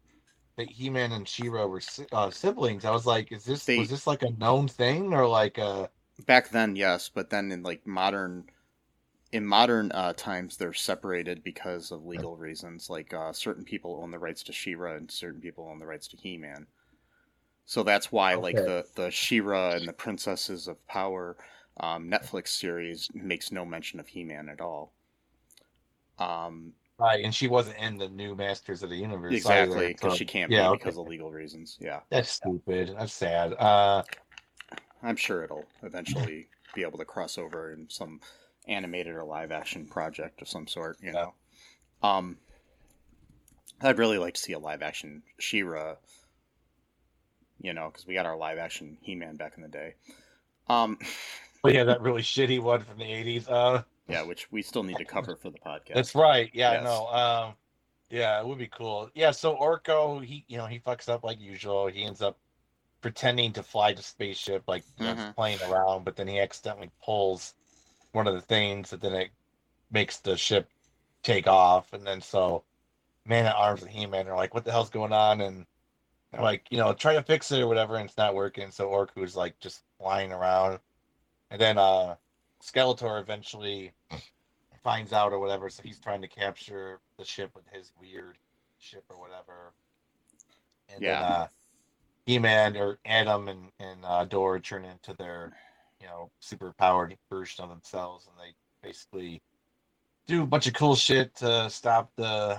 that 0.56 0.70
He 0.70 0.90
Man 0.90 1.12
and 1.12 1.28
She-Ra 1.28 1.66
were 1.66 1.82
uh, 2.12 2.30
siblings. 2.30 2.84
I 2.84 2.90
was 2.90 3.06
like, 3.06 3.30
is 3.30 3.44
this 3.44 3.64
They- 3.64 3.78
was 3.78 3.90
this 3.90 4.06
like 4.06 4.22
a 4.22 4.30
known 4.30 4.68
thing 4.68 5.12
or 5.12 5.26
like 5.26 5.58
a 5.58 5.90
back 6.24 6.48
then 6.48 6.74
yes 6.76 7.10
but 7.10 7.28
then 7.28 7.52
in 7.52 7.62
like 7.62 7.86
modern 7.86 8.48
in 9.32 9.44
modern 9.44 9.92
uh, 9.92 10.14
times 10.14 10.56
they're 10.56 10.72
separated 10.72 11.44
because 11.44 11.90
of 11.90 12.06
legal 12.06 12.36
reasons 12.36 12.88
like 12.88 13.12
uh, 13.12 13.32
certain 13.32 13.64
people 13.64 14.00
own 14.02 14.10
the 14.10 14.18
rights 14.18 14.42
to 14.44 14.52
She-Ra 14.52 14.94
and 14.96 15.10
certain 15.10 15.42
people 15.42 15.68
own 15.68 15.78
the 15.78 15.86
rights 15.86 16.08
to 16.08 16.16
he-man 16.16 16.66
so 17.66 17.82
that's 17.82 18.10
why 18.10 18.34
like 18.34 18.56
the 18.56 18.86
the 18.94 19.10
She-Ra 19.10 19.72
and 19.72 19.86
the 19.86 19.92
princesses 19.92 20.68
of 20.68 20.86
power 20.86 21.36
um, 21.80 22.08
netflix 22.10 22.48
series 22.48 23.10
makes 23.12 23.52
no 23.52 23.66
mention 23.66 24.00
of 24.00 24.08
he-man 24.08 24.48
at 24.48 24.62
all 24.62 24.95
um 26.18 26.72
right? 26.98 27.24
And 27.24 27.34
she 27.34 27.48
wasn't 27.48 27.78
in 27.78 27.98
the 27.98 28.08
new 28.08 28.34
Masters 28.34 28.82
of 28.82 28.90
the 28.90 28.96
Universe 28.96 29.34
exactly 29.34 29.88
because 29.88 30.12
so- 30.12 30.18
she 30.18 30.24
can't 30.24 30.50
yeah, 30.50 30.62
be 30.62 30.68
okay. 30.68 30.78
because 30.78 30.98
of 30.98 31.06
legal 31.06 31.30
reasons 31.30 31.76
yeah 31.80 32.00
That's 32.10 32.30
stupid. 32.30 32.94
That's 32.98 33.12
sad. 33.12 33.52
Uh, 33.54 34.02
I'm 35.02 35.16
sure 35.16 35.44
it'll 35.44 35.66
eventually 35.82 36.48
be 36.74 36.82
able 36.82 36.98
to 36.98 37.04
cross 37.04 37.38
over 37.38 37.72
in 37.72 37.88
some 37.88 38.20
animated 38.68 39.14
or 39.14 39.24
live 39.24 39.52
action 39.52 39.86
project 39.86 40.42
of 40.42 40.48
some 40.48 40.66
sort, 40.66 40.98
you 41.00 41.12
know. 41.12 41.34
Um 42.02 42.38
I'd 43.80 43.98
really 43.98 44.18
like 44.18 44.34
to 44.34 44.40
see 44.40 44.54
a 44.54 44.58
live 44.58 44.82
action 44.82 45.22
She-Ra, 45.38 45.96
you 47.60 47.74
know, 47.74 47.88
because 47.90 48.06
we 48.06 48.14
got 48.14 48.26
our 48.26 48.36
live 48.36 48.58
action 48.58 48.96
He-Man 49.02 49.36
back 49.36 49.52
in 49.56 49.62
the 49.62 49.68
day. 49.68 49.94
Um 50.68 50.98
but 51.62 51.74
yeah, 51.74 51.84
that 51.84 52.00
really 52.00 52.22
shitty 52.22 52.60
one 52.60 52.82
from 52.82 52.98
the 52.98 53.04
'80s. 53.04 53.50
Uh, 53.50 53.82
yeah, 54.08 54.22
which 54.22 54.50
we 54.50 54.62
still 54.62 54.82
need 54.82 54.98
to 54.98 55.04
cover 55.04 55.36
for 55.36 55.50
the 55.50 55.58
podcast. 55.58 55.94
That's 55.94 56.14
right. 56.14 56.50
Yeah, 56.52 56.72
Yes. 56.72 56.80
I 56.80 56.84
know. 56.84 57.06
Um, 57.08 57.54
yeah, 58.10 58.40
it 58.40 58.46
would 58.46 58.58
be 58.58 58.68
cool. 58.68 59.10
Yeah, 59.14 59.32
so 59.32 59.56
Orko, 59.56 60.24
he 60.24 60.44
you 60.48 60.58
know 60.58 60.66
he 60.66 60.78
fucks 60.78 61.08
up 61.08 61.24
like 61.24 61.40
usual. 61.40 61.88
He 61.88 62.04
ends 62.04 62.22
up 62.22 62.38
pretending 63.00 63.52
to 63.52 63.62
fly 63.62 63.92
the 63.92 64.02
spaceship, 64.02 64.64
like 64.66 64.84
you 64.98 65.06
know, 65.06 65.32
playing 65.36 65.58
around, 65.68 66.04
but 66.04 66.16
then 66.16 66.28
he 66.28 66.38
accidentally 66.40 66.90
pulls 67.04 67.54
one 68.12 68.26
of 68.26 68.34
the 68.34 68.40
things, 68.40 68.92
and 68.92 69.02
then 69.02 69.12
it 69.12 69.30
makes 69.90 70.18
the 70.18 70.36
ship 70.36 70.68
take 71.22 71.48
off, 71.48 71.92
and 71.92 72.06
then 72.06 72.20
so 72.20 72.62
Man 73.24 73.46
at 73.46 73.56
Arms 73.56 73.82
and 73.82 73.90
He 73.90 74.06
Man 74.06 74.28
are 74.28 74.36
like, 74.36 74.54
"What 74.54 74.64
the 74.64 74.70
hell's 74.70 74.90
going 74.90 75.12
on?" 75.12 75.40
And 75.40 75.66
like, 76.32 76.66
you 76.70 76.78
know, 76.78 76.92
try 76.92 77.14
to 77.14 77.22
fix 77.22 77.50
it 77.50 77.60
or 77.60 77.66
whatever, 77.66 77.96
and 77.96 78.08
it's 78.08 78.18
not 78.18 78.34
working. 78.34 78.70
So 78.70 78.88
Orko's 78.88 79.34
like 79.36 79.58
just 79.58 79.82
flying 79.98 80.32
around, 80.32 80.78
and 81.50 81.60
then 81.60 81.78
uh 81.78 82.16
Skeletor 82.62 83.20
eventually 83.20 83.92
finds 84.82 85.12
out 85.12 85.32
or 85.32 85.38
whatever. 85.38 85.68
So 85.68 85.82
he's 85.82 86.00
trying 86.00 86.22
to 86.22 86.28
capture 86.28 87.00
the 87.18 87.24
ship 87.24 87.50
with 87.54 87.64
his 87.72 87.92
weird 88.00 88.38
ship 88.78 89.04
or 89.08 89.18
whatever. 89.18 89.72
And 90.88 91.02
Yeah. 91.02 91.14
then 91.14 91.22
uh, 91.22 91.46
He-Man 92.26 92.76
or 92.76 92.98
Adam 93.04 93.48
and 93.48 93.70
and 93.78 94.04
uh, 94.04 94.24
Dora 94.24 94.60
turn 94.60 94.84
into 94.84 95.14
their, 95.14 95.52
you 96.00 96.06
know, 96.06 96.30
super 96.40 96.72
powered 96.72 97.16
version 97.30 97.64
of 97.64 97.70
themselves, 97.70 98.26
and 98.26 98.36
they 98.38 98.54
basically 98.86 99.42
do 100.26 100.42
a 100.42 100.46
bunch 100.46 100.66
of 100.66 100.74
cool 100.74 100.96
shit 100.96 101.34
to 101.36 101.68
stop 101.70 102.10
the, 102.16 102.58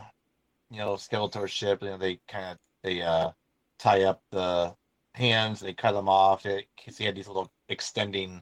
you 0.69 0.77
know, 0.77 0.93
Skeletor 0.93 1.47
ship. 1.47 1.81
You 1.81 1.89
know, 1.89 1.97
they 1.97 2.19
kind 2.27 2.51
of 2.51 2.57
they 2.83 3.01
uh 3.01 3.31
tie 3.79 4.03
up 4.03 4.21
the 4.31 4.75
hands, 5.15 5.59
they 5.59 5.73
cut 5.73 5.93
them 5.93 6.09
off. 6.09 6.45
It 6.45 6.67
because 6.75 6.97
he 6.97 7.05
had 7.05 7.15
these 7.15 7.27
little 7.27 7.51
extending 7.69 8.41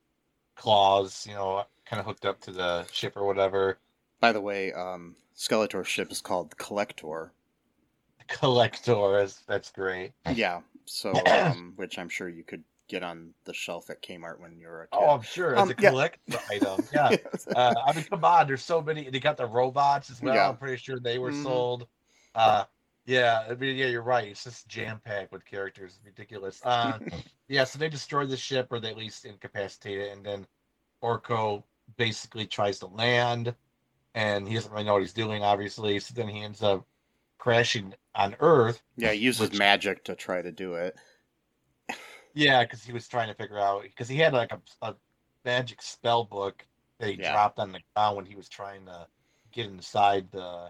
claws, 0.55 1.25
you 1.27 1.33
know, 1.33 1.63
kind 1.85 1.99
of 1.99 2.05
hooked 2.05 2.25
up 2.25 2.39
to 2.41 2.51
the 2.51 2.85
ship 2.91 3.13
or 3.15 3.25
whatever. 3.25 3.77
By 4.19 4.31
the 4.31 4.41
way, 4.41 4.73
um, 4.73 5.15
Skeletor's 5.35 5.87
ship 5.87 6.11
is 6.11 6.21
called 6.21 6.51
the 6.51 6.55
Collector. 6.55 7.31
Collector 8.27 9.19
is 9.19 9.41
that's 9.47 9.71
great. 9.71 10.13
Yeah. 10.33 10.61
So, 10.85 11.13
um, 11.27 11.73
which 11.75 11.99
I'm 11.99 12.09
sure 12.09 12.29
you 12.29 12.43
could 12.43 12.63
get 12.87 13.03
on 13.03 13.33
the 13.45 13.53
shelf 13.53 13.89
at 13.89 14.01
Kmart 14.01 14.39
when 14.39 14.57
you 14.57 14.67
were 14.67 14.83
a 14.83 14.87
kid. 14.87 14.99
Oh, 15.01 15.09
I'm 15.09 15.21
sure 15.21 15.51
it's 15.53 15.61
Um, 15.61 15.69
a 15.71 15.75
yeah. 15.79 15.89
collector 15.89 16.39
item. 16.49 16.83
Yeah. 16.93 17.15
Uh, 17.55 17.73
I 17.85 17.93
mean, 17.93 18.05
come 18.05 18.23
on. 18.23 18.47
There's 18.47 18.63
so 18.63 18.81
many. 18.81 19.09
They 19.09 19.19
got 19.19 19.37
the 19.37 19.45
robots 19.45 20.09
as 20.09 20.21
well. 20.21 20.35
Yeah. 20.35 20.49
I'm 20.49 20.57
pretty 20.57 20.77
sure 20.77 20.99
they 20.99 21.17
were 21.17 21.31
Mhm. 21.31 21.43
sold. 21.43 21.87
Uh, 22.33 22.65
yeah. 23.05 23.43
I 23.49 23.55
mean, 23.55 23.75
yeah, 23.75 23.87
you're 23.87 24.01
right. 24.01 24.27
It's 24.27 24.43
just 24.43 24.67
jam 24.67 24.99
packed 25.03 25.31
with 25.31 25.45
characters. 25.45 25.99
Ridiculous. 26.05 26.61
Uh, 26.63 26.99
yeah. 27.47 27.63
So 27.63 27.79
they 27.79 27.89
destroy 27.89 28.25
the 28.25 28.37
ship, 28.37 28.67
or 28.71 28.79
they 28.79 28.89
at 28.89 28.97
least 28.97 29.25
incapacitate 29.25 29.99
it, 29.99 30.11
and 30.15 30.25
then 30.25 30.47
Orko 31.03 31.63
basically 31.97 32.45
tries 32.47 32.79
to 32.79 32.87
land, 32.87 33.53
and 34.15 34.47
he 34.47 34.55
doesn't 34.55 34.71
really 34.71 34.83
know 34.85 34.93
what 34.93 35.01
he's 35.01 35.13
doing, 35.13 35.43
obviously. 35.43 35.99
So 35.99 36.13
then 36.15 36.27
he 36.27 36.41
ends 36.43 36.63
up 36.63 36.85
crashing 37.37 37.93
on 38.15 38.35
Earth. 38.39 38.81
yeah, 38.97 39.11
he 39.11 39.19
uses 39.19 39.49
Which- 39.49 39.59
magic 39.59 40.03
to 40.05 40.15
try 40.15 40.41
to 40.41 40.51
do 40.51 40.73
it. 40.75 40.95
Yeah, 42.33 42.63
because 42.63 42.83
he 42.83 42.91
was 42.91 43.07
trying 43.07 43.29
to 43.29 43.33
figure 43.33 43.59
out 43.59 43.83
because 43.83 44.09
he 44.09 44.17
had 44.17 44.33
like 44.33 44.51
a, 44.51 44.59
a 44.81 44.95
magic 45.45 45.81
spell 45.81 46.23
book 46.25 46.65
that 46.99 47.09
he 47.09 47.15
Yeah. 47.15 47.31
dropped 47.31 47.59
on 47.59 47.71
the 47.71 47.79
ground 47.95 48.17
when 48.17 48.25
he 48.25 48.35
was 48.35 48.49
trying 48.49 48.85
to 48.87 49.07
get 49.53 49.67
inside 49.67 50.29
the 50.31 50.69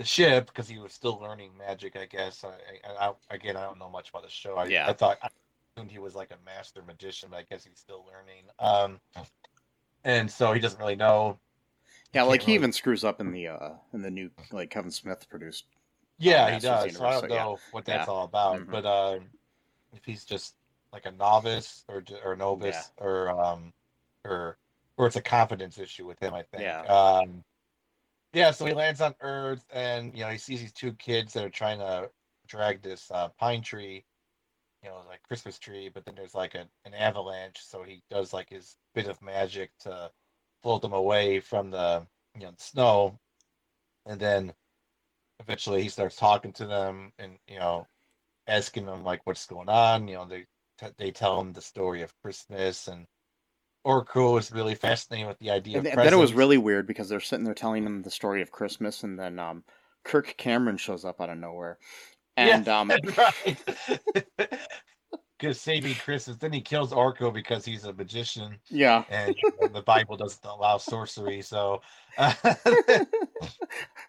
the 0.00 0.06
ship 0.06 0.46
because 0.46 0.66
he 0.66 0.78
was 0.78 0.94
still 0.94 1.20
learning 1.20 1.50
magic. 1.58 1.94
I 1.94 2.06
guess. 2.06 2.42
I, 2.42 2.54
I, 2.98 3.08
I 3.08 3.12
again, 3.34 3.54
I 3.54 3.60
don't 3.64 3.78
know 3.78 3.90
much 3.90 4.08
about 4.08 4.22
the 4.22 4.30
show. 4.30 4.56
I, 4.56 4.64
Yeah. 4.64 4.88
I 4.88 4.94
thought 4.94 5.18
I 5.22 5.28
assumed 5.76 5.90
he 5.90 5.98
was 5.98 6.14
like 6.14 6.30
a 6.30 6.38
master 6.46 6.80
magician, 6.86 7.28
but 7.30 7.36
I 7.40 7.42
guess 7.42 7.64
he's 7.64 7.78
still 7.78 8.06
learning. 8.06 8.44
Um, 8.58 8.98
and 10.04 10.30
so 10.30 10.54
he 10.54 10.60
doesn't 10.60 10.80
really 10.80 10.96
know. 10.96 11.38
Yeah, 12.14 12.22
like 12.22 12.40
he 12.40 12.46
really- 12.52 12.54
even 12.54 12.72
screws 12.72 13.04
up 13.04 13.20
in 13.20 13.30
the 13.30 13.48
uh 13.48 13.72
in 13.92 14.00
the 14.00 14.10
new 14.10 14.30
like 14.52 14.70
Kevin 14.70 14.90
Smith 14.90 15.28
produced. 15.28 15.66
Yeah, 16.18 16.50
he 16.50 16.58
does. 16.60 16.96
So 16.96 17.04
I 17.04 17.10
don't 17.12 17.20
so 17.20 17.26
yeah. 17.28 17.34
know 17.42 17.58
what 17.72 17.84
that's 17.84 18.06
Yeah. 18.08 18.12
all 18.12 18.24
about, 18.24 18.60
Mhm. 18.60 18.70
but 18.70 18.86
um, 18.86 19.26
if 19.92 20.02
he's 20.06 20.24
just 20.24 20.54
like 20.94 21.04
a 21.04 21.10
novice 21.12 21.84
or 21.88 22.02
or 22.24 22.36
novice 22.36 22.90
or 22.96 23.28
um 23.38 23.74
or 24.24 24.56
or 24.96 25.06
it's 25.06 25.16
a 25.16 25.22
confidence 25.22 25.78
issue 25.78 26.06
with 26.06 26.18
him, 26.20 26.32
I 26.32 26.42
think. 26.42 26.62
Yeah. 26.62 26.80
Um, 26.84 27.44
yeah. 28.32 28.50
So 28.50 28.66
he 28.66 28.74
lands 28.74 29.00
on 29.00 29.14
Earth, 29.20 29.64
and 29.72 30.14
you 30.14 30.24
know 30.24 30.30
he 30.30 30.38
sees 30.38 30.60
these 30.60 30.72
two 30.72 30.92
kids 30.94 31.32
that 31.34 31.44
are 31.44 31.50
trying 31.50 31.78
to 31.78 32.10
drag 32.46 32.82
this 32.82 33.10
uh, 33.10 33.28
pine 33.38 33.62
tree, 33.62 34.04
you 34.82 34.88
know, 34.90 35.02
like 35.08 35.22
Christmas 35.22 35.58
tree, 35.58 35.90
but 35.92 36.04
then 36.04 36.14
there's 36.16 36.34
like 36.34 36.54
a, 36.54 36.66
an 36.84 36.94
avalanche, 36.94 37.58
so 37.60 37.82
he 37.82 38.02
does 38.10 38.32
like 38.32 38.48
his 38.50 38.76
bit 38.94 39.06
of 39.06 39.20
magic 39.22 39.70
to 39.80 40.10
float 40.62 40.82
them 40.82 40.92
away 40.92 41.40
from 41.40 41.70
the 41.70 42.06
you 42.34 42.42
know 42.42 42.52
snow, 42.58 43.18
and 44.06 44.20
then 44.20 44.52
eventually 45.40 45.82
he 45.82 45.88
starts 45.88 46.16
talking 46.16 46.52
to 46.52 46.66
them 46.66 47.12
and 47.18 47.38
you 47.48 47.58
know 47.58 47.86
asking 48.46 48.86
them 48.86 49.02
like 49.02 49.20
what's 49.24 49.46
going 49.46 49.68
on 49.68 50.06
you 50.06 50.14
know 50.14 50.26
they 50.26 50.44
t- 50.78 50.94
they 50.98 51.10
tell 51.10 51.40
him 51.40 51.52
the 51.52 51.62
story 51.62 52.02
of 52.02 52.14
christmas 52.22 52.88
and 52.88 53.06
Orko 53.86 54.38
is 54.38 54.52
really 54.52 54.74
fascinated 54.74 55.26
with 55.26 55.38
the 55.38 55.50
idea 55.50 55.78
And 55.78 55.86
of 55.86 55.92
th- 55.92 56.04
then 56.04 56.12
it 56.12 56.18
was 56.18 56.34
really 56.34 56.58
weird 56.58 56.86
because 56.86 57.08
they're 57.08 57.20
sitting 57.20 57.44
there 57.44 57.54
telling 57.54 57.84
him 57.84 58.02
the 58.02 58.10
story 58.10 58.42
of 58.42 58.50
Christmas, 58.50 59.02
and 59.04 59.18
then 59.18 59.38
um, 59.38 59.64
Kirk 60.04 60.34
Cameron 60.36 60.76
shows 60.76 61.04
up 61.04 61.20
out 61.20 61.30
of 61.30 61.38
nowhere, 61.38 61.78
and 62.36 62.66
yeah, 62.66 62.80
um, 62.80 62.88
right 63.16 63.58
because 65.40 65.60
saving 65.60 65.94
christmas 65.94 66.36
then 66.36 66.52
he 66.52 66.60
kills 66.60 66.92
Orko 66.92 67.32
because 67.32 67.64
he's 67.64 67.84
a 67.84 67.92
magician 67.92 68.56
yeah, 68.68 69.04
and 69.08 69.34
the 69.72 69.82
bible 69.82 70.16
doesn't 70.16 70.44
allow 70.44 70.76
sorcery 70.76 71.40
so 71.42 71.80
uh, 72.18 72.34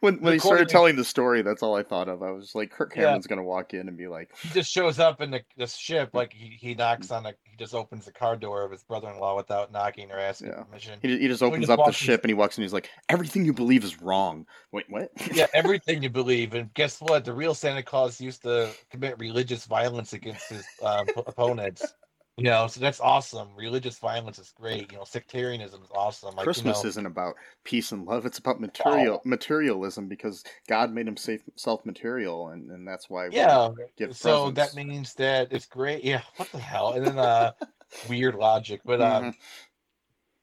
when 0.01 0.19
when 0.21 0.33
he 0.33 0.39
started 0.39 0.67
telling 0.67 0.95
the 0.95 1.03
story, 1.03 1.41
that's 1.43 1.61
all 1.61 1.75
I 1.75 1.83
thought 1.83 2.09
of. 2.09 2.23
I 2.23 2.31
was 2.31 2.55
like, 2.55 2.71
Kirk 2.71 2.93
Yeah. 2.95 3.03
Cameron's 3.03 3.27
gonna 3.27 3.43
walk 3.43 3.73
in 3.73 3.87
and 3.87 3.95
be 3.95 4.07
like, 4.07 4.35
he 4.41 4.49
just 4.49 4.71
shows 4.71 4.99
up 4.99 5.21
in 5.21 5.31
the, 5.31 5.43
the 5.57 5.67
ship 5.67 6.09
like 6.13 6.33
he, 6.33 6.57
he 6.59 6.73
knocks 6.73 7.11
on 7.11 7.23
the 7.23 7.35
he 7.43 7.55
just 7.57 7.73
opens 7.75 8.05
the 8.05 8.11
car 8.11 8.35
door 8.35 8.63
of 8.63 8.71
his 8.71 8.83
brother-in-law 8.83 9.35
without 9.35 9.71
knocking 9.71 10.11
or 10.11 10.19
asking 10.19 10.47
Yeah. 10.49 10.63
permission 10.63 10.99
he, 11.01 11.19
he 11.19 11.27
just 11.27 11.39
So 11.39 11.45
he 11.45 11.51
opens 11.51 11.67
just 11.67 11.79
up 11.79 11.85
the 11.85 11.89
in- 11.89 11.93
ship 11.93 12.23
and 12.23 12.29
he 12.29 12.33
walks 12.33 12.57
in. 12.57 12.63
He's 12.63 12.73
like, 12.73 12.89
everything 13.09 13.45
you 13.45 13.53
believe 13.53 13.83
is 13.83 14.01
wrong. 14.01 14.45
Wait, 14.71 14.85
what? 14.89 15.11
yeah, 15.33 15.47
everything 15.53 16.01
you 16.01 16.09
believe. 16.09 16.53
And 16.55 16.73
guess 16.73 16.99
what? 17.01 17.23
The 17.23 17.33
real 17.33 17.53
Santa 17.53 17.83
Claus 17.83 18.19
used 18.19 18.41
to 18.43 18.71
commit 18.89 19.19
religious 19.19 19.65
violence 19.65 20.13
against 20.13 20.49
his 20.49 20.65
um, 20.81 21.05
opponents. 21.27 21.93
You 22.38 22.45
know, 22.45 22.65
so 22.67 22.79
that's 22.79 23.01
awesome. 23.01 23.49
Religious 23.57 23.99
violence 23.99 24.39
is 24.39 24.51
great. 24.55 24.91
You 24.91 24.99
know, 24.99 25.03
sectarianism 25.03 25.84
is 25.84 25.89
awesome. 25.93 26.34
Like, 26.36 26.45
Christmas 26.45 26.77
you 26.77 26.84
know, 26.84 26.89
isn't 26.89 27.05
about 27.05 27.36
peace 27.65 27.91
and 27.91 28.05
love. 28.05 28.25
It's 28.25 28.39
about 28.39 28.60
material 28.60 29.21
materialism 29.25 30.07
because 30.07 30.43
God 30.67 30.91
made 30.91 31.07
him 31.07 31.17
self 31.55 31.86
material, 31.86 32.47
and, 32.49 32.71
and 32.71 32.88
that's 32.88 33.10
why 33.10 33.27
we 33.29 33.36
yeah. 33.36 33.69
So 34.12 34.45
presents. 34.49 34.55
that 34.55 34.75
means 34.75 35.13
that 35.15 35.49
it's 35.51 35.65
great. 35.65 36.03
Yeah. 36.05 36.21
What 36.38 36.51
the 36.51 36.57
hell? 36.60 36.93
And 36.93 37.05
then 37.05 37.19
uh, 37.19 37.51
weird 38.10 38.36
logic, 38.36 38.81
but 38.86 39.01
um, 39.01 39.23
Mhm. 39.25 39.34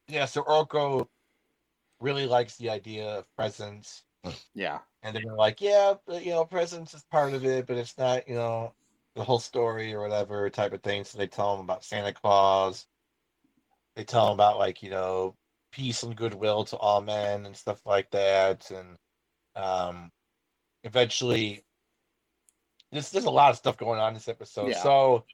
yeah. 0.08 0.26
So 0.26 0.42
Orko 0.42 1.08
really 2.00 2.26
likes 2.26 2.56
the 2.58 2.70
idea 2.70 3.06
of 3.18 3.24
presents. 3.34 4.04
yeah, 4.54 4.80
and 5.02 5.16
they're 5.16 5.34
like, 5.34 5.60
yeah, 5.60 5.94
but, 6.06 6.24
you 6.24 6.32
know, 6.32 6.44
presence 6.44 6.92
is 6.92 7.02
part 7.10 7.32
of 7.32 7.44
it, 7.44 7.66
but 7.66 7.76
it's 7.76 7.96
not, 7.96 8.28
you 8.28 8.34
know, 8.34 8.74
the 9.18 9.24
whole 9.24 9.40
story 9.40 9.92
or 9.92 10.00
whatever 10.00 10.48
type 10.48 10.72
of 10.72 10.82
thing. 10.82 11.02
So 11.04 11.18
they 11.18 11.26
tell 11.26 11.54
him 11.54 11.60
about 11.60 11.84
Santa 11.84 12.12
Claus. 12.12 12.86
They 13.96 14.04
tell 14.04 14.28
him 14.28 14.34
about 14.34 14.58
like, 14.58 14.80
you 14.82 14.90
know, 14.90 15.34
peace 15.72 16.04
and 16.04 16.16
goodwill 16.16 16.64
to 16.66 16.76
all 16.76 17.02
men 17.02 17.44
and 17.44 17.56
stuff 17.56 17.84
like 17.84 18.10
that. 18.12 18.70
And 18.70 18.96
um 19.56 20.12
eventually 20.84 21.64
there's 22.92 23.10
there's 23.10 23.24
a 23.24 23.30
lot 23.30 23.50
of 23.50 23.56
stuff 23.56 23.76
going 23.76 23.98
on 23.98 24.08
in 24.08 24.14
this 24.14 24.28
episode. 24.28 24.68
Yeah. 24.68 24.82
So 24.82 25.24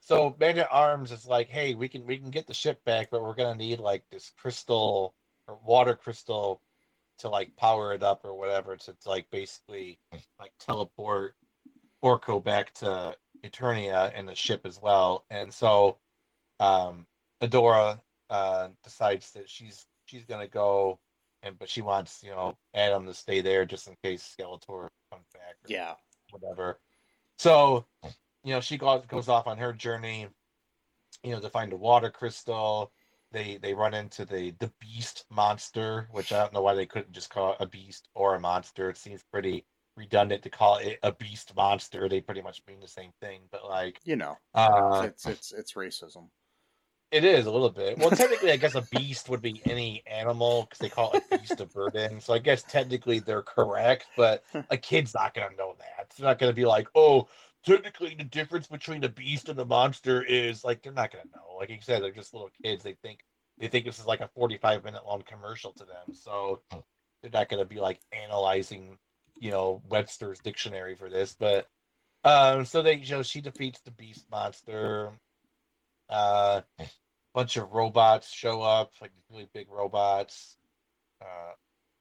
so 0.00 0.34
Man 0.40 0.58
at 0.58 0.68
Arms 0.72 1.12
is 1.12 1.26
like, 1.26 1.50
hey, 1.50 1.74
we 1.74 1.86
can 1.86 2.06
we 2.06 2.16
can 2.16 2.30
get 2.30 2.46
the 2.46 2.54
ship 2.54 2.82
back, 2.84 3.08
but 3.10 3.22
we're 3.22 3.34
gonna 3.34 3.56
need 3.56 3.78
like 3.78 4.04
this 4.10 4.32
crystal 4.38 5.14
or 5.46 5.58
water 5.66 5.94
crystal 5.94 6.62
to 7.18 7.28
like 7.28 7.54
power 7.56 7.92
it 7.92 8.02
up 8.02 8.24
or 8.24 8.34
whatever 8.34 8.74
to, 8.76 8.92
to 8.92 9.08
like 9.08 9.26
basically 9.30 9.98
like 10.40 10.52
teleport 10.58 11.34
Orko 12.04 12.42
back 12.42 12.72
to 12.74 13.16
Eternia 13.44 14.12
and 14.14 14.28
the 14.28 14.34
ship 14.34 14.62
as 14.64 14.80
well. 14.80 15.24
And 15.30 15.52
so 15.52 15.98
um 16.60 17.06
Adora 17.42 18.00
uh 18.30 18.68
decides 18.82 19.30
that 19.32 19.48
she's 19.48 19.86
she's 20.06 20.24
gonna 20.24 20.48
go 20.48 20.98
and 21.42 21.58
but 21.58 21.68
she 21.68 21.82
wants, 21.82 22.22
you 22.22 22.30
know, 22.30 22.56
Adam 22.74 23.06
to 23.06 23.14
stay 23.14 23.40
there 23.40 23.64
just 23.64 23.86
in 23.86 23.96
case 24.02 24.34
Skeletor 24.38 24.88
comes 25.10 25.26
back 25.32 25.54
or 25.62 25.68
yeah, 25.68 25.94
whatever. 26.30 26.80
So, 27.38 27.86
you 28.44 28.52
know, 28.54 28.60
she 28.60 28.76
goes 28.76 29.04
goes 29.06 29.28
off 29.28 29.46
on 29.46 29.58
her 29.58 29.72
journey, 29.72 30.28
you 31.22 31.30
know, 31.32 31.40
to 31.40 31.48
find 31.48 31.72
a 31.72 31.76
water 31.76 32.10
crystal. 32.10 32.92
They 33.30 33.58
they 33.58 33.74
run 33.74 33.94
into 33.94 34.24
the 34.24 34.52
the 34.58 34.72
beast 34.80 35.24
monster, 35.30 36.08
which 36.10 36.32
I 36.32 36.38
don't 36.38 36.52
know 36.52 36.62
why 36.62 36.74
they 36.74 36.86
couldn't 36.86 37.12
just 37.12 37.30
call 37.30 37.52
it 37.52 37.58
a 37.60 37.66
beast 37.66 38.08
or 38.14 38.34
a 38.34 38.40
monster. 38.40 38.90
It 38.90 38.96
seems 38.96 39.22
pretty 39.30 39.64
redundant 39.98 40.42
to 40.44 40.50
call 40.50 40.78
it 40.78 40.98
a 41.02 41.12
beast 41.12 41.54
monster. 41.56 42.08
They 42.08 42.20
pretty 42.22 42.42
much 42.42 42.62
mean 42.68 42.80
the 42.80 42.88
same 42.88 43.12
thing, 43.20 43.42
but 43.52 43.64
like 43.68 44.00
you 44.04 44.16
know, 44.16 44.38
uh 44.54 45.02
it's 45.06 45.26
it's 45.26 45.52
it's 45.52 45.72
racism. 45.74 46.30
it 47.10 47.24
is 47.24 47.46
a 47.46 47.50
little 47.50 47.70
bit. 47.70 47.98
Well, 47.98 48.10
technically, 48.10 48.52
I 48.52 48.56
guess 48.56 48.74
a 48.74 48.82
beast 48.82 49.28
would 49.30 49.40
be 49.40 49.62
any 49.64 50.02
animal 50.06 50.64
because 50.64 50.78
they 50.78 50.90
call 50.90 51.12
it 51.12 51.22
a 51.32 51.38
beast 51.38 51.60
of 51.60 51.72
burden. 51.72 52.20
So 52.20 52.34
I 52.34 52.38
guess 52.38 52.62
technically 52.62 53.18
they're 53.20 53.42
correct, 53.42 54.06
but 54.16 54.44
a 54.70 54.76
kid's 54.76 55.14
not 55.14 55.34
going 55.34 55.50
to 55.50 55.56
know 55.56 55.74
that. 55.78 56.10
They're 56.16 56.28
not 56.28 56.38
going 56.38 56.50
to 56.52 56.56
be 56.56 56.66
like, 56.66 56.88
oh, 56.94 57.28
technically 57.64 58.14
the 58.16 58.24
difference 58.24 58.66
between 58.66 59.00
the 59.00 59.08
beast 59.08 59.48
and 59.48 59.58
the 59.58 59.64
monster 59.64 60.22
is 60.22 60.64
like 60.64 60.82
they're 60.82 60.92
not 60.92 61.10
going 61.12 61.24
to 61.24 61.30
know. 61.30 61.56
Like 61.58 61.70
you 61.70 61.78
said, 61.80 62.02
they're 62.02 62.12
just 62.12 62.34
little 62.34 62.50
kids. 62.62 62.84
They 62.84 62.94
think 63.02 63.20
they 63.58 63.68
think 63.68 63.86
this 63.86 63.98
is 63.98 64.06
like 64.06 64.20
a 64.20 64.28
forty-five 64.28 64.84
minute 64.84 65.06
long 65.06 65.22
commercial 65.26 65.72
to 65.72 65.84
them. 65.86 66.14
So 66.14 66.60
they're 67.22 67.30
not 67.32 67.48
going 67.48 67.62
to 67.62 67.68
be 67.68 67.80
like 67.80 68.00
analyzing 68.12 68.98
you 69.40 69.50
know 69.50 69.82
Webster's 69.88 70.38
dictionary 70.40 70.94
for 70.94 71.08
this, 71.08 71.36
but 71.38 71.68
um, 72.24 72.64
so 72.64 72.82
they 72.82 72.96
you 72.96 73.10
know 73.10 73.22
she 73.22 73.40
defeats 73.40 73.80
the 73.80 73.90
beast 73.90 74.26
monster. 74.30 75.10
Uh, 76.08 76.62
bunch 77.34 77.56
of 77.56 77.70
robots 77.72 78.32
show 78.32 78.62
up, 78.62 78.92
like 79.00 79.12
really 79.30 79.48
big 79.52 79.68
robots. 79.70 80.56
Uh, 81.20 81.52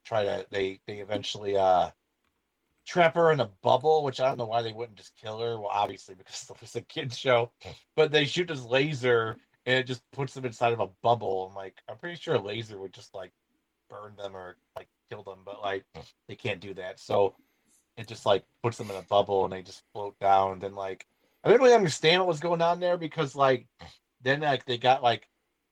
try 0.06 0.24
to 0.24 0.46
they 0.52 0.80
they 0.88 1.00
eventually 1.00 1.58
uh 1.58 1.90
trap 2.86 3.16
her 3.16 3.32
in 3.32 3.42
a 3.42 3.50
bubble, 3.62 4.04
which 4.04 4.20
I 4.20 4.28
don't 4.28 4.38
know 4.38 4.46
why 4.46 4.62
they 4.62 4.72
wouldn't 4.72 4.98
just 4.98 5.16
kill 5.18 5.40
her. 5.40 5.60
Well, 5.60 5.70
obviously 5.72 6.16
because 6.16 6.50
it 6.50 6.62
was 6.62 6.76
a 6.76 6.82
kids 6.82 7.18
show, 7.18 7.52
but 7.96 8.12
they 8.12 8.26
shoot 8.26 8.48
this 8.48 8.64
laser 8.64 9.38
and 9.66 9.76
it 9.76 9.88
just 9.88 10.02
puts 10.12 10.34
them 10.34 10.46
inside 10.46 10.74
of 10.74 10.80
a 10.80 10.90
bubble. 11.04 11.48
I'm 11.50 11.56
like, 11.56 11.76
I'm 11.90 11.98
pretty 11.98 12.16
sure 12.16 12.36
a 12.36 12.42
laser 12.42 12.80
would 12.80 12.94
just 12.94 13.14
like 13.14 13.32
burn 13.90 14.16
them 14.16 14.36
or 14.36 14.56
like 14.76 14.88
kill 15.10 15.24
them, 15.24 15.40
but 15.46 15.62
like 15.62 15.86
they 16.28 16.36
can't 16.36 16.60
do 16.60 16.74
that. 16.76 17.00
So 17.00 17.36
it 17.98 18.08
just 18.08 18.26
like 18.26 18.44
puts 18.64 18.78
them 18.78 18.90
in 18.90 18.96
a 18.96 19.02
bubble 19.04 19.44
and 19.44 19.54
they 19.54 19.62
just 19.62 19.84
float 19.94 20.18
down. 20.20 20.54
And 20.54 20.62
then 20.62 20.76
like 20.76 21.06
I 21.44 21.50
didn't 21.50 21.62
really 21.62 21.76
understand 21.76 22.22
what 22.22 22.28
was 22.28 22.40
going 22.40 22.62
on 22.62 22.80
there 22.80 22.98
because 22.98 23.36
like 23.36 23.68
then 24.22 24.42
like 24.42 24.66
they 24.66 24.78
got 24.78 25.04
like 25.04 25.28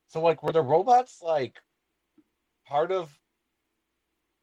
so 0.08 0.22
like 0.22 0.44
were 0.44 0.52
the 0.52 0.62
robots 0.62 1.20
like 1.22 1.56
part 2.66 2.92
of 2.92 3.12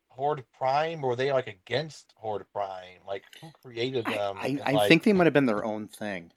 Horde 0.08 0.44
Prime 0.58 1.02
or 1.02 1.10
were 1.10 1.16
they 1.16 1.32
like 1.32 1.46
against 1.46 2.12
Horde 2.16 2.44
Prime? 2.52 3.00
Like 3.06 3.24
who 3.40 3.50
created 3.62 4.04
them? 4.04 4.36
I, 4.38 4.58
I 4.64 4.72
like, 4.72 4.88
think 4.88 5.02
they 5.02 5.12
might 5.12 5.24
have 5.24 5.32
been 5.32 5.46
their 5.46 5.64
own 5.64 5.88
thing. 5.88 6.30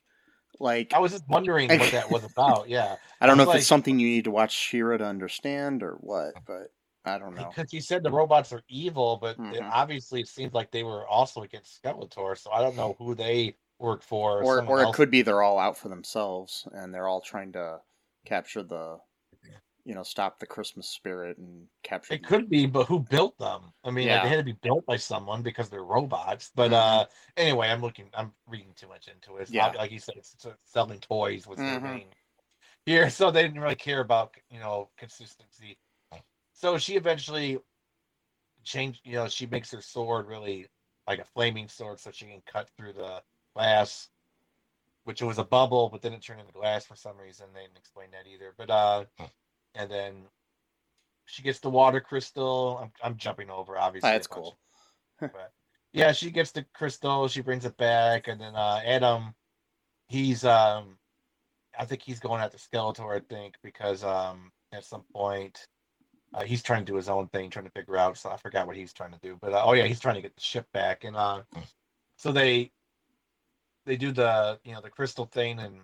Like 0.59 0.93
I 0.93 0.99
was 0.99 1.11
just 1.11 1.27
wondering 1.27 1.69
what 1.69 1.91
that 1.91 2.09
was 2.09 2.23
about. 2.31 2.69
Yeah. 2.69 2.95
I 3.19 3.27
don't 3.27 3.37
know 3.37 3.43
if 3.43 3.49
like- 3.49 3.57
it's 3.59 3.67
something 3.67 3.99
you 3.99 4.07
need 4.07 4.23
to 4.25 4.31
watch 4.31 4.55
She-Ra 4.55 4.97
to 4.97 5.05
understand 5.05 5.83
or 5.83 5.95
what, 5.99 6.33
but 6.45 6.71
I 7.05 7.17
don't 7.17 7.35
know. 7.35 7.49
Because 7.55 7.71
you 7.73 7.81
said 7.81 8.03
the 8.03 8.11
robots 8.11 8.51
are 8.53 8.63
evil, 8.67 9.17
but 9.17 9.37
it- 9.37 9.61
Mhm. 9.61 9.71
obviously 9.71 10.21
it 10.21 10.27
seems 10.27 10.53
like 10.53 10.71
they 10.71 10.83
were 10.83 11.07
also 11.07 11.43
against 11.43 11.81
Skeletor, 11.81 12.37
so 12.37 12.51
I 12.51 12.61
don't 12.61 12.75
know 12.75 12.93
who 12.97 13.15
they 13.15 13.55
work 13.79 14.01
for. 14.01 14.41
Or 14.41 14.57
someone 14.57 14.77
or 14.77 14.81
it 14.81 14.85
else. 14.85 14.95
could 14.95 15.11
be 15.11 15.21
they're 15.21 15.41
all 15.43 15.59
out 15.59 15.77
for 15.77 15.89
themselves 15.89 16.67
and 16.71 16.93
they're 16.93 17.07
all 17.07 17.21
trying 17.21 17.51
to 17.53 17.81
capture 18.25 18.63
the 18.63 18.99
you 19.87 19.93
know, 19.93 20.03
stop 20.03 20.39
the 20.39 20.47
Christmas 20.47 20.89
spirit 20.89 21.37
and 21.37 21.67
capture 21.83 22.15
It 22.15 22.25
could 22.25 22.49
be, 22.49 22.65
but 22.65 22.87
who 22.87 22.99
built 22.99 23.37
them? 23.37 23.71
I 23.83 23.91
mean, 23.91 24.07
like, 24.09 24.23
they 24.23 24.29
had 24.29 24.37
to 24.37 24.43
be 24.43 24.53
built 24.53 24.83
by 24.87 24.97
someone 24.97 25.43
because 25.43 25.69
they're 25.69 25.83
robots. 25.83 26.51
But 26.55 26.71
Mhm. 26.71 26.73
uh 26.73 27.07
anyway, 27.37 27.69
I'm 27.69 27.81
looking, 27.81 28.09
I'm 28.15 28.33
reading 28.47 28.73
too 28.73 28.87
much 28.87 29.07
into 29.07 29.37
it. 29.37 29.43
It's 29.43 29.51
Yeah. 29.51 29.67
not- 29.67 29.75
like 29.75 29.91
you 29.91 29.99
said, 29.99 30.15
it's, 30.17 30.33
it's 30.33 30.47
selling 30.63 30.99
toys 31.01 31.45
was 31.47 31.63
their 31.63 31.79
Mhm. 31.79 31.83
main 31.83 32.13
here, 32.85 33.09
so 33.11 33.31
they 33.31 33.43
didn't 33.43 33.61
really 33.61 33.75
care 33.75 34.01
about 34.01 34.35
you 34.49 34.59
know 34.59 34.91
consistency. 34.97 35.79
So 36.55 36.77
she 36.77 36.95
eventually 36.95 37.59
changed. 38.63 39.01
You 39.03 39.15
know, 39.15 39.27
she 39.27 39.45
makes 39.45 39.71
her 39.71 39.81
sword 39.81 40.27
really 40.27 40.67
like 41.07 41.19
a 41.19 41.25
flaming 41.25 41.67
sword, 41.67 41.99
so 41.99 42.11
she 42.11 42.25
can 42.25 42.41
cut 42.51 42.69
through 42.75 42.93
the 42.93 43.21
glass. 43.53 44.09
Which 45.03 45.21
was 45.21 45.37
a 45.37 45.43
bubble, 45.43 45.89
but 45.89 46.01
didn't 46.01 46.21
turn 46.21 46.39
into 46.39 46.51
glass 46.51 46.83
for 46.83 46.95
some 46.95 47.15
reason. 47.17 47.45
They 47.53 47.61
didn't 47.61 47.77
explain 47.77 48.07
that 48.11 48.27
either. 48.27 48.55
But 48.57 48.71
uh, 48.71 49.05
and 49.75 49.91
then 49.91 50.13
she 51.25 51.43
gets 51.43 51.59
the 51.59 51.69
water 51.69 51.99
crystal. 51.99 52.79
I'm 52.81 52.91
I'm 53.03 53.17
jumping 53.17 53.51
over, 53.51 53.77
obviously. 53.77 54.09
That's 54.09 54.25
cool. 54.25 54.57
but 55.19 55.51
yeah, 55.93 56.11
she 56.11 56.31
gets 56.31 56.51
the 56.51 56.65
crystal. 56.73 57.27
She 57.27 57.41
brings 57.41 57.65
it 57.65 57.77
back, 57.77 58.27
and 58.27 58.41
then 58.41 58.55
uh, 58.55 58.81
Adam, 58.83 59.35
he's 60.07 60.43
um, 60.43 60.97
I 61.77 61.85
think 61.85 62.01
he's 62.01 62.19
going 62.19 62.41
after 62.41 62.57
Skeletor. 62.57 63.15
I 63.15 63.19
think 63.19 63.55
because 63.61 64.03
um, 64.03 64.51
at 64.73 64.85
some 64.85 65.03
point, 65.13 65.67
uh, 66.35 66.43
he's 66.43 66.61
trying 66.61 66.85
to 66.85 66.91
do 66.91 66.97
his 66.97 67.07
own 67.07 67.27
thing, 67.29 67.49
trying 67.49 67.65
to 67.65 67.71
figure 67.71 67.97
out. 67.97 68.17
So 68.17 68.29
I 68.29 68.35
forgot 68.37 68.67
what 68.67 68.75
he's 68.75 68.91
trying 68.91 69.13
to 69.13 69.19
do, 69.21 69.37
but 69.41 69.53
uh, 69.53 69.63
oh 69.63 69.73
yeah, 69.73 69.85
he's 69.85 70.01
trying 70.01 70.15
to 70.15 70.21
get 70.21 70.35
the 70.35 70.41
ship 70.41 70.67
back, 70.73 71.05
and 71.05 71.15
uh, 71.15 71.43
so 72.17 72.31
they 72.31 72.71
they 73.85 73.95
do 73.95 74.11
the 74.11 74.59
you 74.65 74.73
know 74.73 74.81
the 74.81 74.89
crystal 74.89 75.25
thing, 75.25 75.59
and 75.59 75.79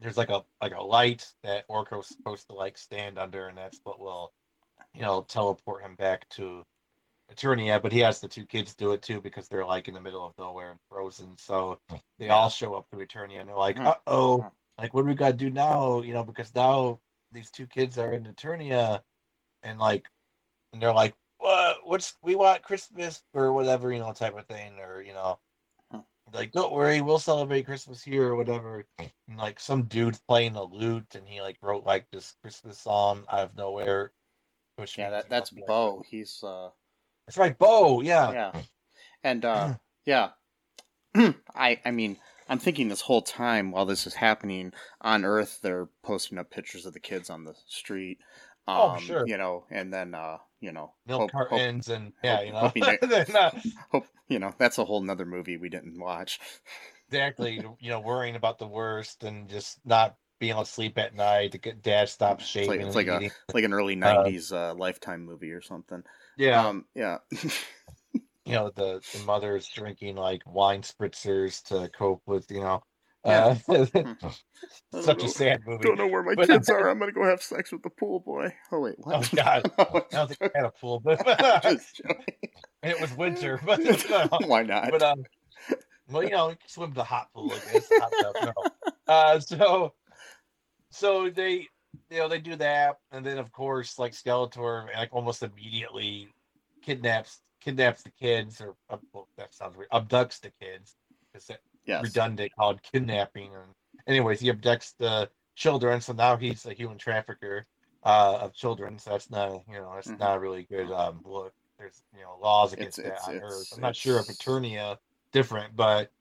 there's 0.00 0.18
like 0.18 0.28
a 0.28 0.44
like 0.60 0.74
a 0.74 0.82
light 0.82 1.32
that 1.42 1.64
Orko's 1.68 2.08
supposed 2.08 2.46
to 2.48 2.54
like 2.54 2.76
stand 2.76 3.18
under, 3.18 3.48
and 3.48 3.56
that's 3.56 3.80
what 3.84 3.98
will 3.98 4.32
you 4.94 5.00
know 5.00 5.24
teleport 5.28 5.82
him 5.82 5.94
back 5.94 6.28
to 6.30 6.62
Eternia, 7.32 7.80
but 7.80 7.90
he 7.92 8.00
has 8.00 8.20
the 8.20 8.28
two 8.28 8.44
kids 8.44 8.74
do 8.74 8.92
it 8.92 9.00
too 9.00 9.20
because 9.20 9.48
they're 9.48 9.64
like 9.64 9.88
in 9.88 9.94
the 9.94 10.00
middle 10.00 10.26
of 10.26 10.32
nowhere 10.38 10.72
and 10.72 10.80
frozen. 10.90 11.38
So 11.38 11.78
they 12.18 12.28
all 12.28 12.50
show 12.50 12.74
up 12.74 12.90
to 12.90 12.96
Eternia 12.96 13.40
and 13.40 13.48
they're 13.48 13.56
like, 13.56 13.78
Hmm. 13.78 13.86
uh 13.86 13.94
oh, 14.06 14.50
like 14.78 14.92
what 14.92 15.02
do 15.02 15.08
we 15.08 15.14
gotta 15.14 15.32
do 15.32 15.48
now? 15.48 16.02
You 16.02 16.12
know, 16.12 16.22
because 16.22 16.54
now 16.54 17.00
these 17.32 17.50
two 17.50 17.66
kids 17.66 17.96
are 17.96 18.12
in 18.12 18.24
Eternia 18.24 19.00
and 19.64 19.78
like 19.78 20.06
and 20.72 20.80
they're 20.80 20.92
like, 20.92 21.14
What 21.38 21.78
what's 21.84 22.14
we 22.22 22.36
want 22.36 22.62
Christmas 22.62 23.22
or 23.34 23.52
whatever, 23.52 23.92
you 23.92 23.98
know, 23.98 24.12
type 24.12 24.36
of 24.38 24.46
thing, 24.46 24.78
or 24.78 25.02
you 25.02 25.14
know 25.14 25.38
like 26.34 26.52
don't 26.52 26.72
worry, 26.72 27.00
we'll 27.00 27.18
celebrate 27.18 27.66
Christmas 27.66 28.02
here 28.02 28.28
or 28.28 28.36
whatever. 28.36 28.84
And 28.98 29.38
like 29.38 29.60
some 29.60 29.84
dude's 29.84 30.20
playing 30.26 30.56
a 30.56 30.62
lute 30.62 31.14
and 31.14 31.26
he 31.28 31.40
like 31.40 31.58
wrote 31.62 31.84
like 31.84 32.06
this 32.10 32.34
Christmas 32.42 32.78
song 32.78 33.24
out 33.30 33.40
of 33.40 33.56
nowhere. 33.56 34.12
Which 34.76 34.98
Yeah, 34.98 35.10
that 35.10 35.30
that's 35.30 35.52
must 35.52 35.54
be, 35.54 35.60
like, 35.62 35.68
Bo. 35.68 36.02
He's 36.08 36.42
uh 36.42 36.70
That's 37.26 37.38
right, 37.38 37.56
Bo. 37.56 38.00
Yeah. 38.00 38.32
yeah. 38.32 38.62
And 39.22 39.44
uh 39.44 39.74
yeah. 40.06 40.30
I 41.14 41.80
I 41.84 41.90
mean, 41.90 42.18
I'm 42.48 42.58
thinking 42.58 42.88
this 42.88 43.02
whole 43.02 43.22
time 43.22 43.70
while 43.70 43.86
this 43.86 44.06
is 44.06 44.14
happening 44.14 44.72
on 45.00 45.24
Earth, 45.24 45.60
they're 45.62 45.88
posting 46.02 46.38
up 46.38 46.50
pictures 46.50 46.86
of 46.86 46.94
the 46.94 47.00
kids 47.00 47.30
on 47.30 47.44
the 47.44 47.54
street. 47.66 48.18
Um, 48.66 48.76
Oh, 48.78 48.96
sure. 48.98 49.26
You 49.26 49.36
know, 49.36 49.64
and 49.70 49.92
then 49.92 50.14
uh, 50.14 50.38
you 50.60 50.72
know, 50.72 50.94
milk 51.06 51.20
hope- 51.20 51.30
hope- 51.32 51.48
cartons 51.50 51.88
and 51.88 52.12
yeah, 52.22 52.36
hope- 52.36 52.46
you 52.46 52.52
know, 52.52 52.58
hoping 52.58 52.82
they- 52.84 52.98
Then, 53.24 53.36
uh, 53.36 53.50
hope 53.92 54.06
you 54.28 54.38
know 54.38 54.54
that's 54.58 54.78
a 54.78 54.84
whole 54.84 55.00
nother 55.02 55.26
movie 55.26 55.56
we 55.58 55.68
didn't 55.68 55.98
watch. 55.98 56.40
exactly. 57.08 57.62
You 57.80 57.90
know, 57.90 58.00
worrying 58.00 58.36
about 58.36 58.58
the 58.58 58.66
worst 58.66 59.24
and 59.24 59.48
just 59.48 59.78
not 59.84 60.16
being 60.40 60.52
able 60.52 60.64
to 60.64 60.70
sleep 60.70 60.98
at 60.98 61.14
night 61.14 61.52
to 61.52 61.58
get 61.58 61.82
dad 61.82 62.08
stop 62.08 62.40
It's 62.40 62.48
shaving. 62.48 62.70
like 62.70 62.80
it's 62.80 62.96
like 62.96 63.06
a 63.06 63.30
like 63.52 63.64
an 63.64 63.72
early 63.74 63.96
'90s 63.96 64.52
uh, 64.52 64.74
Lifetime 64.74 65.24
movie 65.24 65.52
or 65.52 65.60
something. 65.60 66.02
yeah, 66.36 66.66
Um, 66.66 66.86
yeah. 66.94 67.18
you 68.44 68.52
know, 68.52 68.70
the 68.74 69.00
the 69.12 69.22
mother's 69.24 69.68
drinking 69.68 70.16
like 70.16 70.42
wine 70.46 70.82
spritzers 70.82 71.62
to 71.64 71.88
cope 71.96 72.22
with 72.26 72.50
you 72.50 72.60
know. 72.60 72.82
Yeah. 73.24 73.56
Uh, 73.68 73.84
don't 73.92 74.18
such 75.02 75.18
know- 75.18 75.24
a 75.24 75.28
sad 75.28 75.60
movie. 75.66 75.82
Don't 75.84 75.98
know 75.98 76.06
where 76.06 76.22
my 76.22 76.34
But- 76.34 76.48
kids 76.48 76.68
are. 76.70 76.88
I'm 76.88 76.98
gonna 76.98 77.12
go 77.12 77.24
have 77.24 77.42
sex 77.42 77.72
with 77.72 77.82
the 77.82 77.90
pool 77.90 78.20
boy. 78.20 78.54
Oh 78.72 78.80
wait, 78.80 78.96
what? 78.98 79.16
Oh 79.32 79.36
God, 79.36 79.70
Oh, 79.78 79.84
I 80.12 80.16
don't 80.16 80.28
think 80.28 80.52
I 80.54 80.58
had 80.58 80.66
a 80.66 80.72
pool, 80.80 81.00
but 81.00 81.20
it 82.82 83.00
was 83.00 83.16
winter. 83.16 83.60
But 83.64 83.80
no. 83.80 84.28
Why 84.46 84.62
not? 84.62 84.90
but 84.90 85.02
um, 85.02 85.24
well, 86.10 86.22
you 86.22 86.30
know, 86.30 86.50
you 86.50 86.56
can 86.56 86.68
swim 86.68 86.92
the 86.92 87.04
hot 87.04 87.28
pool, 87.34 87.50
I 87.52 87.72
guess. 87.72 87.88
Hot 87.92 88.12
tub, 88.20 88.34
no. 88.44 88.92
Uh, 89.06 89.40
so, 89.40 89.94
so 90.90 91.30
they, 91.30 91.66
you 92.10 92.18
know, 92.18 92.28
they 92.28 92.38
do 92.40 92.56
that, 92.56 92.96
and 93.10 93.24
then 93.24 93.38
of 93.38 93.50
course, 93.52 93.98
like 93.98 94.12
Skeletor, 94.12 94.86
like 94.94 95.08
almost 95.12 95.42
immediately 95.42 96.28
kidnaps 96.82 97.38
kidnaps 97.62 98.02
the 98.02 98.10
kids, 98.10 98.60
or 98.60 98.74
uh, 98.90 98.98
well, 99.14 99.28
that 99.38 99.54
sounds 99.54 99.76
weird, 99.78 99.88
abducts 99.90 100.40
the 100.40 100.50
kids. 100.60 100.94
That 101.32 101.58
yes. 101.84 102.02
redundant 102.02 102.52
called 102.56 102.80
kidnapping, 102.82 103.52
and 103.54 103.74
anyways, 104.06 104.40
he 104.40 104.50
abducts 104.52 104.94
the 104.98 105.28
children, 105.54 106.00
so 106.00 106.12
now 106.12 106.36
he's 106.36 106.66
a 106.66 106.72
human 106.74 106.98
trafficker 106.98 107.64
uh, 108.04 108.38
of 108.42 108.52
children. 108.54 108.98
So 108.98 109.10
that's 109.10 109.30
not, 109.30 109.62
you 109.68 109.74
know, 109.78 109.92
that's 109.94 110.08
Mhm. 110.08 110.18
not 110.18 110.36
a 110.36 110.40
really 110.40 110.64
good 110.64 110.90
um, 110.92 111.20
look. 111.24 111.54
There's, 111.78 112.02
you 112.14 112.20
know, 112.22 112.36
laws 112.40 112.72
against 112.72 112.98
It's- 112.98 113.24
that 113.24 113.34
it's- 113.34 113.42
on 113.44 113.50
Earth. 113.50 113.72
I'm 113.74 113.80
not 113.80 113.96
sure 113.96 114.18
if 114.18 114.28
it's- 114.28 114.36
Eternia 114.38 114.98
different, 115.32 115.74
but 115.74 116.12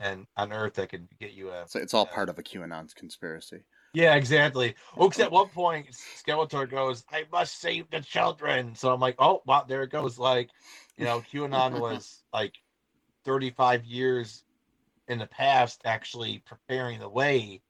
and 0.00 0.26
on 0.36 0.52
Earth 0.52 0.74
that 0.74 0.88
could 0.90 1.08
get 1.18 1.32
you 1.32 1.50
a. 1.50 1.66
So 1.68 1.78
it's 1.80 1.94
all 1.94 2.06
part 2.06 2.28
of 2.28 2.38
a 2.38 2.42
QAnon 2.42 2.94
conspiracy. 2.94 3.62
Yeah, 3.94 4.14
exactly. 4.16 4.74
Oh, 4.96 5.08
'cause 5.08 5.18
at 5.20 5.30
one 5.32 5.48
point 5.48 5.88
Skeletor 5.92 6.68
goes, 6.70 7.04
"I 7.10 7.24
must 7.32 7.58
save 7.60 7.88
the 7.90 8.00
children." 8.00 8.74
So 8.74 8.92
I'm 8.92 9.00
like, 9.00 9.16
"Oh, 9.18 9.42
wow, 9.46 9.62
there 9.62 9.82
it 9.82 9.90
goes." 9.90 10.18
Like, 10.18 10.50
you 10.96 11.04
know, 11.04 11.20
QAnon 11.20 11.80
was 11.80 12.22
like 12.32 12.54
35 13.24 13.84
years 13.84 14.44
in 15.08 15.18
the 15.18 15.26
past, 15.26 15.80
actually 15.84 16.42
preparing 16.46 17.00
the 17.00 17.08
way. 17.08 17.62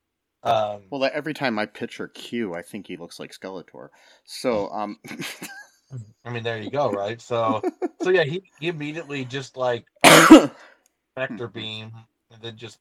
Um, 0.42 0.82
Well, 0.90 1.08
every 1.12 1.34
time 1.34 1.58
I 1.58 1.66
picture 1.66 2.08
Q, 2.08 2.54
I 2.54 2.62
think 2.62 2.86
he 2.86 2.96
looks 2.96 3.18
like 3.18 3.32
Skeletor. 3.32 3.88
So, 4.24 4.70
um, 4.70 4.98
I 6.24 6.30
mean, 6.30 6.42
there 6.42 6.60
you 6.60 6.70
go, 6.70 6.90
right? 6.90 7.20
So, 7.20 7.62
so 8.02 8.10
yeah, 8.10 8.24
he, 8.24 8.42
he 8.60 8.68
immediately 8.68 9.24
just 9.24 9.56
like 9.56 9.84
vector 11.16 11.48
beam 11.52 11.92
and 12.30 12.42
then 12.42 12.56
just 12.56 12.78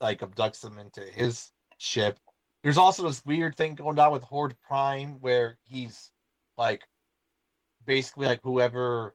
like 0.00 0.20
abducts 0.20 0.60
them 0.60 0.78
into 0.78 1.00
his 1.00 1.50
ship. 1.78 2.18
There's 2.62 2.78
also 2.78 3.04
this 3.08 3.24
weird 3.24 3.56
thing 3.56 3.74
going 3.74 3.98
on 3.98 4.12
with 4.12 4.22
Horde 4.22 4.54
Prime 4.66 5.16
where 5.20 5.58
he's 5.64 6.10
like 6.56 6.82
basically 7.84 8.26
like 8.26 8.40
whoever 8.44 9.14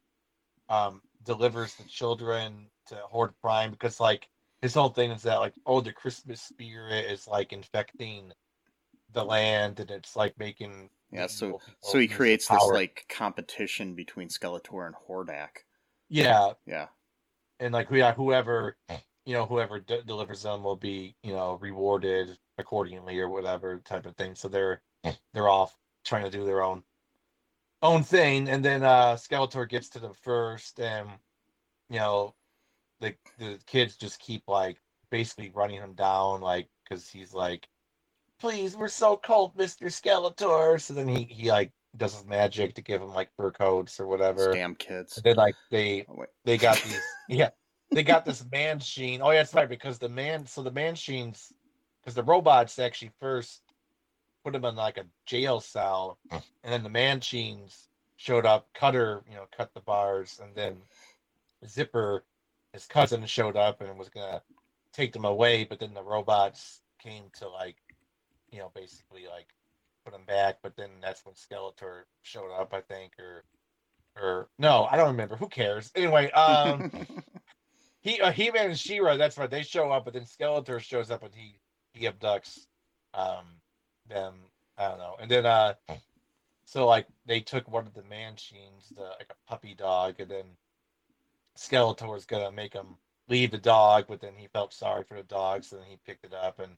um 0.67 1.01
delivers 1.23 1.75
the 1.75 1.83
children 1.85 2.67
to 2.87 2.95
Horde 2.95 3.33
Prime 3.41 3.71
because 3.71 3.99
like 3.99 4.27
his 4.61 4.73
whole 4.73 4.89
thing 4.89 5.11
is 5.11 5.23
that 5.23 5.39
like 5.39 5.53
oh 5.65 5.81
the 5.81 5.93
Christmas 5.93 6.41
spirit 6.41 7.05
is 7.05 7.27
like 7.27 7.53
infecting 7.53 8.31
the 9.13 9.23
land 9.23 9.79
and 9.79 9.91
it's 9.91 10.15
like 10.15 10.37
making 10.37 10.89
yeah, 11.11 11.27
so 11.27 11.61
so 11.81 11.99
he 11.99 12.07
creates 12.07 12.47
this 12.47 12.63
like 12.65 13.05
competition 13.09 13.95
between 13.95 14.27
Skeletor 14.27 14.85
and 14.85 14.95
Hordak. 15.07 15.49
yeah 16.09 16.51
Yeah, 16.65 16.87
and 17.59 17.73
like 17.73 17.89
yeah, 17.89 18.13
whoever 18.13 18.77
you 19.25 19.33
know 19.33 19.45
whoever 19.45 19.79
d- 19.79 20.01
delivers 20.05 20.43
them 20.43 20.63
will 20.63 20.75
be 20.75 21.15
you 21.23 21.33
know 21.33 21.57
rewarded 21.61 22.37
accordingly 22.57 23.19
or 23.19 23.29
whatever 23.29 23.79
type 23.79 24.05
of 24.05 24.15
thing. 24.15 24.35
So 24.35 24.47
they're 24.47 24.81
they're 25.33 25.49
off 25.49 25.75
trying 26.05 26.23
to 26.25 26.31
do 26.31 26.45
their 26.45 26.63
own 26.63 26.83
own 27.81 28.03
thing, 28.03 28.49
and 28.49 28.63
then 28.63 28.83
uh 28.83 29.15
Skeletor 29.15 29.67
gets 29.69 29.89
to 29.89 29.99
them 29.99 30.13
first, 30.13 30.79
and 30.79 31.09
you 31.89 31.99
know 31.99 32.35
the 32.99 33.15
the 33.39 33.59
kids 33.65 33.95
just 33.95 34.19
keep 34.19 34.43
like 34.47 34.77
basically 35.09 35.51
running 35.53 35.81
him 35.81 35.93
down, 35.93 36.41
like 36.41 36.67
because 36.83 37.09
he's 37.09 37.33
like, 37.33 37.67
"Please, 38.39 38.75
we're 38.75 38.87
so 38.87 39.17
cold, 39.17 39.55
Mister 39.55 39.87
Skeletor." 39.87 40.79
So 40.81 40.93
then 40.93 41.07
he 41.07 41.23
he 41.23 41.49
like 41.49 41.71
does 41.95 42.15
his 42.15 42.25
magic 42.25 42.75
to 42.75 42.81
give 42.81 43.01
him 43.01 43.13
like 43.13 43.29
fur 43.35 43.51
coats 43.51 43.99
or 43.99 44.07
whatever. 44.07 44.51
Damn 44.53 44.75
kids. 44.75 45.17
And 45.17 45.23
then 45.23 45.35
like 45.35 45.55
they 45.71 46.05
Oh, 46.09 46.25
they 46.45 46.57
got 46.57 46.81
these 46.83 47.01
yeah 47.29 47.49
they 47.91 48.03
got 48.03 48.25
this 48.25 48.43
Manchine. 48.43 49.19
Oh 49.21 49.31
yeah, 49.31 49.39
that's 49.39 49.53
right 49.53 49.69
because 49.69 49.97
the 49.97 50.09
man 50.09 50.45
so 50.45 50.61
the 50.61 50.71
Manchines 50.71 51.51
because 52.01 52.15
the 52.15 52.23
robots 52.23 52.79
actually 52.79 53.11
first 53.19 53.61
put 54.43 54.55
him 54.55 54.65
in 54.65 54.75
like 54.75 54.97
a 54.97 55.05
jail 55.25 55.59
cell, 55.59 56.17
hmm. 56.29 56.37
and 56.63 56.73
then 56.73 56.83
the 56.83 56.89
Manchines 56.89 57.87
showed 58.17 58.45
up. 58.45 58.67
Cutter 58.73 59.23
you 59.29 59.35
know 59.35 59.45
cut 59.55 59.73
the 59.73 59.81
bars, 59.81 60.39
and 60.43 60.53
then 60.55 60.77
Zipper 61.67 62.23
his 62.73 62.85
cousin 62.85 63.25
showed 63.25 63.55
up 63.55 63.81
and 63.81 63.97
was 63.97 64.09
gonna 64.09 64.41
take 64.93 65.13
them 65.13 65.25
away, 65.25 65.63
but 65.63 65.79
then 65.79 65.93
the 65.93 66.03
robots 66.03 66.81
came 66.99 67.25
to 67.39 67.47
like 67.47 67.77
you 68.51 68.59
know 68.59 68.71
basically 68.75 69.25
like 69.27 69.47
put 70.05 70.13
them 70.13 70.25
back. 70.25 70.57
But 70.61 70.75
then 70.75 70.89
that's 71.01 71.25
when 71.25 71.35
Skeletor 71.35 72.03
showed 72.21 72.51
up, 72.53 72.73
I 72.73 72.81
think, 72.81 73.13
or 73.19 73.43
or 74.21 74.49
no, 74.57 74.87
I 74.89 74.97
don't 74.97 75.07
remember. 75.11 75.35
Who 75.35 75.47
cares? 75.47 75.91
Anyway, 75.95 76.31
um. 76.31 76.91
He 78.01 78.21
uh, 78.21 78.31
He 78.31 78.49
Man 78.51 78.69
and 78.69 78.79
She-Ra, 78.79 79.17
that's 79.17 79.37
right. 79.37 79.49
They 79.49 79.63
show 79.63 79.91
up, 79.91 80.05
but 80.05 80.13
then 80.13 80.23
Skeletor 80.23 80.79
shows 80.79 81.11
up 81.11 81.23
and 81.23 81.33
he 81.35 81.59
he 81.93 82.07
abducts 82.07 82.67
um 83.13 83.45
them. 84.07 84.35
I 84.77 84.87
don't 84.87 84.99
know. 84.99 85.15
And 85.19 85.29
then 85.29 85.45
uh 85.45 85.73
so 86.63 86.85
like 86.85 87.07
they 87.25 87.39
took 87.41 87.69
one 87.69 87.87
of 87.87 87.93
the 87.93 88.03
Manchines, 88.03 88.95
the 88.95 89.03
like 89.03 89.29
a 89.29 89.49
puppy 89.49 89.73
dog, 89.73 90.19
and 90.19 90.29
then 90.29 90.45
Skeletor's 91.57 92.25
gonna 92.25 92.51
make 92.51 92.73
him 92.73 92.97
leave 93.27 93.51
the 93.51 93.57
dog, 93.57 94.05
but 94.07 94.21
then 94.21 94.35
he 94.35 94.47
felt 94.47 94.73
sorry 94.73 95.03
for 95.03 95.15
the 95.15 95.23
dog, 95.23 95.63
so 95.63 95.77
then 95.77 95.85
he 95.89 95.97
picked 96.05 96.25
it 96.25 96.33
up 96.33 96.59
and 96.59 96.77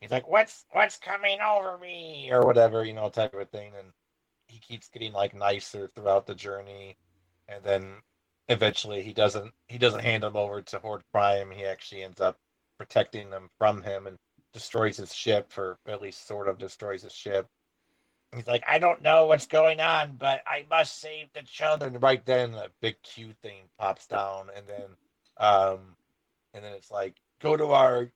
he's 0.00 0.10
like, 0.10 0.28
What's 0.28 0.64
what's 0.72 0.96
coming 0.96 1.40
over 1.40 1.78
me? 1.78 2.30
or 2.30 2.44
whatever, 2.46 2.84
you 2.84 2.92
know, 2.92 3.08
type 3.08 3.34
of 3.34 3.50
thing. 3.50 3.72
And 3.78 3.88
he 4.48 4.58
keeps 4.58 4.88
getting 4.88 5.12
like 5.12 5.34
nicer 5.34 5.88
throughout 5.94 6.26
the 6.26 6.34
journey. 6.34 6.96
And 7.48 7.62
then 7.64 7.96
eventually 8.48 9.02
he 9.02 9.12
doesn't 9.12 9.52
he 9.68 9.78
doesn't 9.78 10.02
hand 10.02 10.22
them 10.22 10.36
over 10.36 10.62
to 10.62 10.78
Horde 10.78 11.04
Prime. 11.12 11.50
He 11.50 11.64
actually 11.64 12.02
ends 12.02 12.20
up 12.20 12.38
protecting 12.78 13.30
them 13.30 13.48
from 13.58 13.82
him 13.82 14.06
and 14.06 14.16
destroys 14.52 14.96
his 14.96 15.14
ship, 15.14 15.56
or 15.58 15.78
at 15.86 16.02
least 16.02 16.26
sort 16.26 16.48
of 16.48 16.58
destroys 16.58 17.02
his 17.02 17.12
ship. 17.12 17.46
He's 18.34 18.46
like, 18.46 18.62
I 18.68 18.78
don't 18.78 19.02
know 19.02 19.26
what's 19.26 19.46
going 19.46 19.80
on, 19.80 20.16
but 20.16 20.42
I 20.46 20.64
must 20.70 21.00
save 21.00 21.32
the 21.34 21.42
children. 21.42 21.98
Right 21.98 22.24
then, 22.24 22.54
a 22.54 22.68
big 22.80 22.96
Q 23.02 23.32
thing 23.42 23.62
pops 23.78 24.06
down, 24.06 24.48
and 24.56 24.66
then, 24.66 24.90
um, 25.38 25.78
and 26.54 26.64
then 26.64 26.72
it's 26.72 26.92
like, 26.92 27.16
go 27.40 27.56
to 27.56 27.72
our 27.72 28.10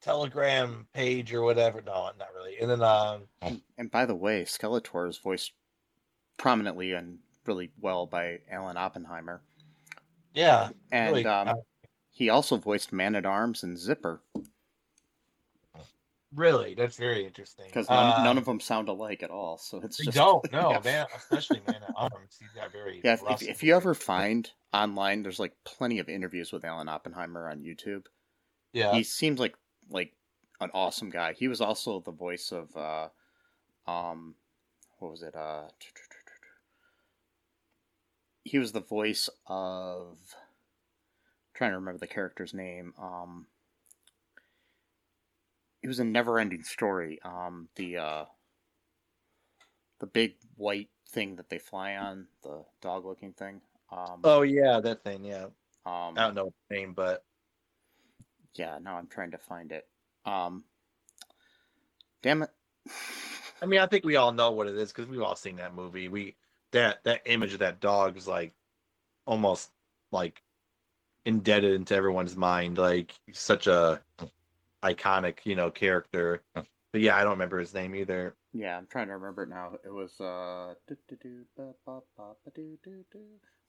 Telegram 0.00 0.86
page 0.94 1.34
or 1.34 1.42
whatever. 1.42 1.82
No, 1.84 2.10
not 2.18 2.28
really. 2.36 2.56
And 2.60 2.70
then, 2.70 2.82
um, 2.82 3.22
And, 3.42 3.60
and 3.76 3.90
by 3.90 4.06
the 4.06 4.14
way, 4.14 4.44
Skeletor 4.44 5.08
is 5.08 5.18
voiced 5.18 5.52
prominently 6.36 6.92
and 6.92 7.18
really 7.46 7.70
well 7.80 8.06
by 8.06 8.38
Alan 8.50 8.76
Oppenheimer. 8.76 9.40
yeah, 10.34 10.70
And 10.92 11.08
really, 11.08 11.26
um, 11.26 11.48
uh, 11.48 11.54
he 12.10 12.28
also 12.28 12.56
voiced 12.56 12.92
Man 12.92 13.16
at 13.16 13.26
Arms 13.26 13.64
and 13.64 13.76
Zipper 13.76 14.20
really, 16.34 16.74
that's 16.74 16.96
very 16.96 17.24
interesting. 17.24 17.66
because 17.66 17.88
none, 17.88 18.20
Uh, 18.20 18.24
none 18.24 18.38
of 18.38 18.44
them 18.44 18.60
sound 18.60 18.88
alike 18.88 19.22
at 19.22 19.30
all. 19.30 19.58
So 19.58 19.80
it's 19.82 19.96
just 19.98 20.16
don't 20.16 20.50
no 20.52 20.70
yeah. 20.70 20.80
man, 20.84 21.06
especially 21.16 21.60
man 21.66 21.82
at 21.82 21.94
arms. 21.96 22.36
He's 22.38 22.48
got 22.54 22.72
very 22.72 23.00
Yeah, 23.04 23.14
if, 23.14 23.42
if, 23.42 23.48
if 23.48 23.62
you 23.62 23.74
ever 23.74 23.94
find 23.94 24.50
online, 24.72 25.22
there's 25.22 25.38
like 25.40 25.54
plenty 25.64 25.98
of 25.98 26.08
interviews 26.08 26.52
with 26.52 26.64
Alan 26.64 26.88
Oppenheimer 26.88 27.48
on 27.48 27.60
YouTube. 27.62 28.06
yeah 28.72 28.92
He 28.92 29.02
seems 29.02 29.38
like 29.40 29.54
like 29.88 30.12
an 30.60 30.70
awesome 30.74 31.10
guy. 31.10 31.32
He 31.34 31.48
was 31.48 31.60
also 31.60 32.00
the 32.00 32.12
voice 32.12 32.52
of 32.52 32.76
uh, 32.76 33.08
um, 33.90 34.34
what 34.98 35.10
was 35.10 35.22
it? 35.22 35.34
Uh, 35.34 35.64
he 38.42 38.58
was 38.58 38.72
the 38.72 38.80
voice 38.80 39.28
of 39.46 40.16
trying 41.54 41.72
to 41.72 41.76
remember 41.76 41.98
the 41.98 42.06
character's 42.06 42.54
name. 42.54 42.94
Um, 43.00 43.46
he 45.86 45.88
was 45.88 46.00
a 46.00 46.04
never-ending 46.04 46.64
story. 46.64 47.20
Um, 47.24 47.68
the 47.76 47.98
uh, 47.98 48.24
the 50.00 50.08
big 50.08 50.34
white 50.56 50.88
thing 51.10 51.36
that 51.36 51.48
they 51.48 51.58
fly 51.58 51.94
on, 51.94 52.26
the 52.42 52.64
dog-looking 52.82 53.34
thing. 53.34 53.60
Um, 53.92 54.22
oh 54.24 54.42
yeah 54.42 54.80
that 54.80 55.04
thing 55.04 55.24
yeah 55.24 55.44
um, 55.86 56.14
I 56.16 56.22
don't 56.22 56.34
know 56.34 56.52
the 56.68 56.74
name 56.74 56.92
but 56.92 57.22
yeah. 58.56 58.78
Now 58.82 58.96
I'm 58.96 59.06
trying 59.06 59.30
to 59.30 59.38
find 59.38 59.70
it. 59.70 59.86
Um, 60.24 60.64
damn 62.20 62.42
it. 62.42 62.50
I 63.62 63.66
mean 63.66 63.78
I 63.78 63.86
think 63.86 64.04
we 64.04 64.16
all 64.16 64.32
know 64.32 64.50
what 64.50 64.66
it 64.66 64.76
is 64.76 64.92
because 64.92 65.08
we've 65.08 65.22
all 65.22 65.36
seen 65.36 65.54
that 65.56 65.76
movie. 65.76 66.08
We 66.08 66.34
that 66.72 67.04
that 67.04 67.22
image 67.26 67.52
of 67.52 67.60
that 67.60 67.78
dog 67.78 68.16
is 68.16 68.26
like 68.26 68.54
almost 69.24 69.70
like 70.10 70.42
indebted 71.24 71.74
into 71.74 71.94
everyone's 71.94 72.34
mind. 72.34 72.76
Like 72.76 73.14
such 73.32 73.68
a 73.68 74.00
iconic 74.82 75.38
you 75.44 75.54
know 75.56 75.70
character. 75.70 76.42
But 76.54 77.02
yeah, 77.02 77.16
I 77.16 77.22
don't 77.22 77.32
remember 77.32 77.58
his 77.58 77.74
name 77.74 77.94
either. 77.94 78.36
Yeah, 78.52 78.76
I'm 78.78 78.86
trying 78.86 79.08
to 79.08 79.14
remember 79.14 79.42
it 79.42 79.48
now. 79.50 79.76
It 79.84 79.92
was 79.92 80.18
uh. 80.20 80.74
Is 80.88 80.96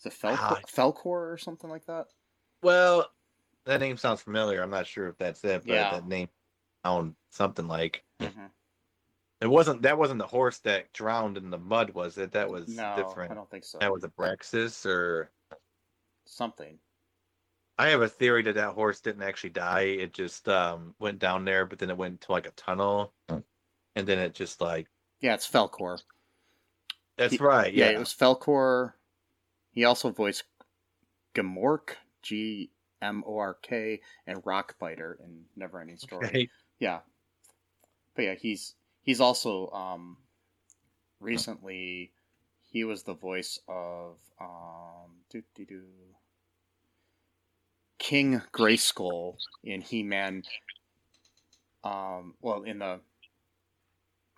it 0.05 0.13
Falkor, 0.13 0.37
Ah. 0.39 0.59
Falkor 0.67 1.05
or 1.05 1.37
something 1.37 1.69
like 1.69 1.85
that? 1.87 2.07
Well, 2.61 3.11
that 3.65 3.81
name 3.81 3.97
sounds 3.97 4.21
familiar. 4.21 4.61
I'm 4.61 4.69
not 4.69 4.87
sure 4.87 5.07
if 5.09 5.17
that's 5.17 5.43
it, 5.43 5.63
but 5.65 5.73
Yeah. 5.73 5.91
that 5.91 6.07
name 6.07 6.29
sound 6.85 7.15
something 7.31 7.67
like 7.67 8.03
Mm-hmm. 8.19 8.45
it 9.41 9.47
wasn't. 9.47 9.81
That 9.81 9.97
wasn't 9.97 10.19
the 10.19 10.27
horse 10.27 10.59
that 10.59 10.93
drowned 10.93 11.37
in 11.37 11.49
the 11.49 11.57
mud, 11.57 11.89
was 11.91 12.17
it? 12.17 12.31
That 12.31 12.49
was 12.49 12.67
No, 12.69 12.95
different. 12.95 13.31
I 13.31 13.35
don't 13.35 13.49
think 13.49 13.65
so. 13.65 13.79
That 13.79 13.91
was 13.91 14.03
a 14.03 14.09
Braxis, 14.09 14.85
or 14.85 15.31
Something. 16.25 16.79
I 17.77 17.89
have 17.89 18.01
a 18.01 18.07
theory 18.07 18.41
that 18.43 18.55
that 18.55 18.71
horse 18.73 18.99
didn't 19.01 19.23
actually 19.23 19.51
die. 19.51 19.81
It 19.81 20.13
just 20.13 20.49
um, 20.49 20.95
went 20.99 21.19
down 21.19 21.45
there, 21.45 21.65
but 21.65 21.77
then 21.79 21.89
it 21.89 21.97
went 21.97 22.21
to 22.21 22.31
like 22.31 22.47
a 22.47 22.51
tunnel, 22.51 23.13
and 23.29 24.07
then 24.07 24.17
it 24.19 24.33
just 24.33 24.61
like 24.61 24.87
Yeah, 25.21 25.35
it's 25.35 25.49
Falkor. 25.49 26.01
that's 27.17 27.33
He- 27.33 27.43
right. 27.43 27.71
Yeah, 27.73 27.85
Yeah, 27.85 27.91
it 27.97 27.99
was 27.99 28.13
Falkor. 28.13 28.93
He 29.71 29.85
also 29.85 30.09
voiced 30.09 30.43
Gmork, 31.35 31.97
G 32.23 32.71
M 33.01 33.23
O 33.27 33.37
R 33.37 33.53
K, 33.61 34.01
and 34.25 34.43
Rockbiter 34.43 35.19
in 35.19 35.45
Neverending 35.57 35.99
Story. 35.99 36.27
Okay. 36.27 36.49
Yeah. 36.79 37.01
But 38.15 38.23
yeah, 38.23 38.33
he's 38.33 38.73
he's 39.03 39.21
also 39.21 39.69
um 39.69 40.17
recently 41.19 42.11
he 42.65 42.83
was 42.83 43.03
the 43.03 43.13
voice 43.13 43.59
of 43.67 44.17
um 44.41 45.21
doo 45.29 45.43
doo 45.55 45.65
doo 45.65 45.83
King 47.99 48.41
Grayskull 48.53 49.37
in 49.63 49.81
He-Man 49.81 50.43
um 51.83 52.35
well 52.41 52.63
in 52.63 52.79
the 52.79 52.99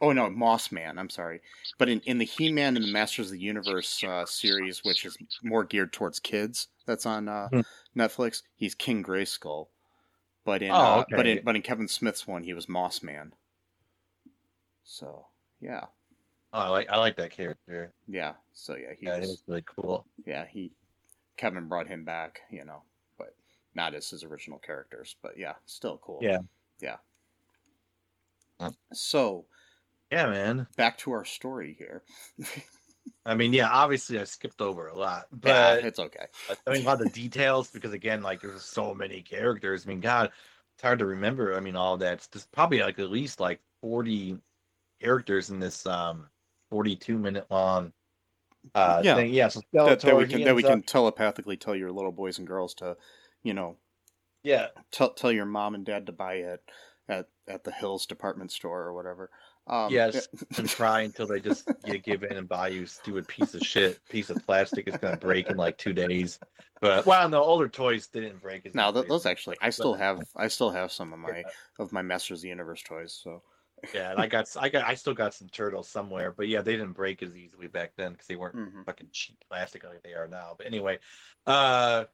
Oh 0.01 0.14
no, 0.14 0.30
Moss 0.30 0.72
Man, 0.72 0.97
I'm 0.97 1.10
sorry. 1.10 1.41
But 1.78 1.89
in, 1.89 1.99
in 2.01 2.20
the 2.20 2.26
He-Man 2.26 2.78
and 2.78 2.86
the 2.86 2.91
Masters 2.91 3.28
of 3.28 3.32
the 3.34 3.39
Universe 3.39 4.01
uh, 4.03 4.26
series, 4.26 4.84
which 4.84 5.03
is 5.05 5.18
more 5.43 5.66
geared 5.66 5.91
towards 5.91 6.20
kids, 6.22 6.70
that's 6.86 7.05
on 7.05 7.28
uh, 7.28 7.49
Hmm. 7.49 7.62
Netflix, 7.97 8.43
he's 8.55 8.76
King 8.76 9.03
Grayskull. 9.03 9.68
But 10.45 10.62
in 10.62 10.72
Oh, 10.72 11.01
uh, 11.01 11.05
but 11.10 11.28
in 11.28 11.43
but 11.43 11.55
in 11.57 11.62
Kevin 11.62 11.88
Smith's 11.89 12.26
one, 12.26 12.43
he 12.43 12.53
was 12.53 12.70
Moss 12.70 13.03
Man. 13.03 13.34
So 14.84 15.28
yeah, 15.60 15.88
Oh, 16.53 16.60
I 16.60 16.70
like 16.70 16.89
I 16.89 16.97
like 16.97 17.16
that 17.18 17.32
character. 17.32 17.93
yeah. 18.07 18.34
So 18.53 18.76
yeah, 18.76 18.93
he 18.97 19.05
Yeah, 19.05 19.20
was, 19.20 19.30
was 19.30 19.43
really 19.47 19.64
cool. 19.64 20.05
yeah 20.26 20.45
he 20.45 20.72
Kevin 21.38 21.68
brought 21.68 21.88
him 21.88 22.05
back, 22.05 22.41
you 22.49 22.64
know, 22.66 22.84
but 22.98 22.98
not 23.80 23.95
as 23.95 24.09
his 24.09 24.23
original 24.23 24.59
characters. 24.59 25.15
But 25.23 25.38
yeah, 25.38 25.53
still 25.65 25.99
cool. 26.03 26.19
Yeah. 26.21 26.39
yeah. 26.82 26.97
So 28.93 29.45
Yeah, 30.11 30.27
man. 30.27 30.67
back 30.75 30.97
to 30.99 31.11
our 31.11 31.23
story 31.23 31.75
here. 31.77 32.03
I 33.25 33.36
mean, 33.36 33.53
yeah, 33.53 33.69
obviously 33.69 34.19
I 34.19 34.23
skipped 34.25 34.61
over 34.61 34.88
a 34.88 34.97
lot, 34.97 35.27
yeah, 35.43 35.75
but 35.75 35.86
it's 35.86 35.99
okay. 35.99 36.25
I 36.67 36.71
mean, 36.71 36.82
a 36.82 36.86
lot 36.86 37.01
of 37.01 37.07
the 37.07 37.21
details 37.21 37.69
because 37.69 37.93
again, 37.93 38.21
like 38.21 38.41
there's 38.41 38.63
so 38.63 38.93
many 38.93 39.21
characters. 39.21 39.86
I 39.86 39.89
mean, 39.89 39.99
God, 39.99 40.32
it's 40.75 40.84
hard 40.84 40.99
to 40.99 41.05
remember. 41.05 41.55
I 41.55 41.59
mean, 41.59 41.75
all 41.75 41.97
that. 41.97 42.27
There's 42.32 42.47
probably 42.47 42.80
like 42.80 42.99
at 42.99 43.11
least 43.11 43.39
like 43.39 43.59
40 43.82 44.39
characters 45.01 45.49
in 45.49 45.59
this 45.59 45.86
um 45.86 46.27
42 46.69 47.17
minute 47.17 47.45
long 47.49 47.93
uh, 48.75 49.01
Yeah. 49.03 49.15
thing. 49.15 49.34
Yeah, 49.34 49.47
so 49.49 49.61
that, 49.73 49.99
that 50.01 50.17
we 50.17 50.25
can 50.25 50.43
that 50.43 50.55
we 50.55 50.63
can 50.63 50.82
telepathically 50.82 51.57
tell 51.57 51.75
your 51.75 51.91
little 51.91 52.11
boys 52.11 52.39
and 52.39 52.47
girls 52.47 52.73
to, 52.75 52.97
you 53.43 53.53
know, 53.53 53.77
yeah, 54.43 54.67
tell 54.91 55.11
tell 55.13 55.31
your 55.31 55.45
mom 55.45 55.75
and 55.75 55.85
dad 55.85 56.05
to 56.07 56.11
buy 56.11 56.35
it 56.35 56.63
at 57.07 57.27
at 57.47 57.63
the 57.63 57.71
Hills 57.71 58.05
department 58.05 58.51
store 58.51 58.81
or 58.83 58.93
whatever. 58.93 59.29
Um, 59.67 59.91
yes, 59.91 60.27
and 60.57 60.67
try 60.67 61.01
until 61.01 61.27
they 61.27 61.39
just 61.39 61.69
you 61.85 61.99
give 61.99 62.23
in 62.23 62.37
and 62.37 62.47
buy 62.49 62.69
you 62.69 62.83
a 62.83 62.87
stupid 62.87 63.27
piece 63.27 63.53
of 63.53 63.61
shit, 63.61 63.99
piece 64.09 64.29
of 64.29 64.43
plastic. 64.45 64.87
It's 64.87 64.97
gonna 64.97 65.17
break 65.17 65.49
in 65.49 65.57
like 65.57 65.77
two 65.77 65.93
days. 65.93 66.39
But 66.81 67.05
well, 67.05 67.27
no, 67.29 67.43
older 67.43 67.67
toys 67.69 68.07
didn't 68.07 68.41
break. 68.41 68.65
as 68.65 68.73
Now 68.73 68.91
th- 68.91 69.07
those 69.07 69.25
actually, 69.25 69.57
I 69.61 69.69
still 69.69 69.93
But- 69.93 69.99
have 69.99 70.21
I 70.35 70.47
still 70.47 70.71
have 70.71 70.91
some 70.91 71.13
of 71.13 71.19
my 71.19 71.43
of 71.77 71.91
my 71.91 72.01
Masters 72.01 72.39
of 72.39 72.43
the 72.43 72.49
Universe 72.49 72.81
toys. 72.83 73.19
So 73.21 73.43
Yeah, 73.93 74.11
and 74.11 74.19
I 74.19 74.27
got, 74.27 74.47
I 74.59 74.67
got, 74.69 74.83
I 74.85 74.93
still 74.95 75.13
got 75.13 75.33
some 75.33 75.47
turtles 75.49 75.87
somewhere, 75.87 76.33
but 76.35 76.47
yeah, 76.49 76.61
they 76.61 76.73
didn't 76.73 76.91
break 76.93 77.23
as 77.23 77.33
easily 77.35 77.67
back 77.67 77.93
then 77.95 78.11
because 78.11 78.27
they 78.27 78.35
weren't 78.35 78.55
Mhm. 78.57 78.85
fucking 78.85 79.07
cheap 79.13 79.37
plastic 79.47 79.83
like 79.85 80.03
they 80.03 80.13
are 80.15 80.27
now. 80.27 80.53
But 80.57 80.67
anyway, 80.67 80.99
uh, 81.45 82.05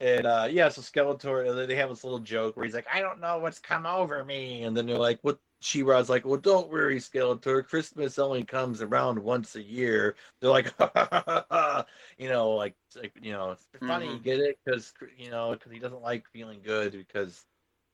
and 0.00 0.26
uh, 0.26 0.48
yeah, 0.50 0.68
so 0.68 0.80
Skeletor, 0.82 1.66
they 1.66 1.76
have 1.76 1.90
this 1.90 2.04
little 2.04 2.18
joke 2.20 2.56
where 2.56 2.64
he's 2.64 2.74
like, 2.74 2.86
"I 2.92 3.00
don't 3.00 3.20
know 3.20 3.38
what's 3.38 3.58
come 3.58 3.86
over 3.86 4.24
me," 4.24 4.64
and 4.64 4.76
then 4.76 4.86
they're 4.86 4.98
like, 4.98 5.20
"What?" 5.22 5.38
She-Ra's 5.62 6.08
like, 6.08 6.24
"Well, 6.24 6.38
don't 6.40 6.70
worry, 6.70 6.96
Skeletor. 6.98 7.66
Christmas 7.66 8.18
only 8.18 8.44
comes 8.44 8.80
around 8.82 9.18
once 9.18 9.56
a 9.56 9.62
year." 9.62 10.16
They're 10.40 10.50
like, 10.50 10.72
you 12.18 12.28
know, 12.28 12.50
like, 12.50 12.74
like 12.96 13.12
you 13.22 13.32
know, 13.32 13.50
it's 13.52 13.66
funny, 13.86 14.18
Mhm. 14.18 14.22
get 14.22 14.40
it? 14.40 14.58
Because 14.64 14.94
you 15.18 15.30
know, 15.30 15.52
because 15.52 15.72
he 15.72 15.78
doesn't 15.78 16.02
like 16.02 16.26
feeling 16.32 16.60
good 16.62 16.92
because 16.92 17.46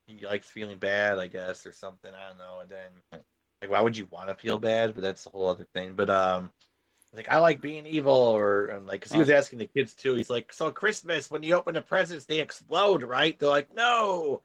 he 0.06 0.24
likes 0.26 0.48
feeling 0.50 0.78
bad, 0.78 1.18
I 1.18 1.28
guess, 1.28 1.66
or 1.66 1.72
something. 1.72 2.12
I 2.14 2.28
don't 2.28 2.38
know. 2.38 2.60
And 2.60 2.70
then, 2.70 2.90
like, 3.62 3.70
why 3.70 3.80
would 3.80 3.96
you 3.96 4.06
want 4.10 4.28
to 4.28 4.34
feel 4.34 4.58
bad? 4.58 4.94
But 4.94 5.02
that's 5.02 5.26
a 5.26 5.30
whole 5.30 5.48
other 5.48 5.66
thing. 5.74 5.94
But 5.94 6.10
um, 6.10 6.52
like 7.16 7.28
I 7.28 7.38
like 7.38 7.60
being 7.60 7.86
evil, 7.86 8.12
or 8.12 8.66
and 8.66 8.86
like, 8.86 9.02
cause 9.02 9.12
he 9.12 9.18
was 9.18 9.28
uh-huh. 9.28 9.38
asking 9.38 9.58
the 9.58 9.66
kids 9.66 9.94
too. 9.94 10.14
He's 10.14 10.30
like, 10.30 10.52
so 10.52 10.70
Christmas, 10.70 11.30
when 11.30 11.42
you 11.42 11.54
open 11.54 11.74
the 11.74 11.82
presents, 11.82 12.26
they 12.26 12.40
explode, 12.40 13.02
right? 13.02 13.38
They're 13.38 13.48
like, 13.48 13.74
no. 13.74 14.42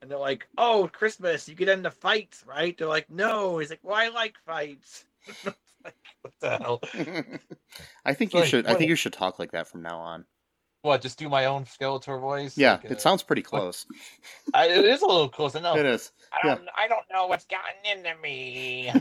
And 0.00 0.10
they're 0.10 0.18
like, 0.18 0.46
oh, 0.58 0.88
Christmas, 0.92 1.48
you 1.48 1.54
get 1.54 1.68
into 1.68 1.90
fights, 1.90 2.44
right? 2.46 2.76
They're 2.76 2.86
like, 2.86 3.10
no. 3.10 3.58
He's 3.58 3.70
like, 3.70 3.80
well, 3.82 3.96
I 3.96 4.08
like 4.08 4.36
fights. 4.46 5.04
like, 5.44 5.94
what 6.22 6.34
the 6.40 6.50
hell? 6.58 6.80
I 8.04 8.14
think 8.14 8.28
It's 8.28 8.34
you 8.34 8.40
like, 8.40 8.48
should 8.48 8.66
I 8.66 8.74
think 8.74 8.88
you 8.88 8.96
should 8.96 9.12
talk 9.12 9.38
like 9.38 9.52
that 9.52 9.68
from 9.68 9.82
now 9.82 9.98
on. 9.98 10.24
What? 10.86 11.02
Just 11.02 11.18
do 11.18 11.28
my 11.28 11.46
own 11.46 11.64
Skeletor 11.64 12.20
voice? 12.20 12.56
Yeah, 12.56 12.74
Like, 12.74 12.84
uh, 12.84 12.94
it 12.94 13.00
sounds 13.00 13.24
pretty 13.24 13.42
close. 13.42 13.86
I, 14.54 14.68
it 14.68 14.84
is 14.84 15.02
a 15.02 15.06
little 15.06 15.28
close. 15.28 15.56
I 15.56 15.60
know. 15.60 15.76
It 15.76 15.84
is. 15.84 16.12
I 16.32 16.46
don't. 16.46 16.60
I 16.78 16.86
don't 16.86 17.04
know 17.12 17.26
what's 17.26 17.44
gotten 17.46 17.98
into 17.98 18.14
me. 18.22 18.92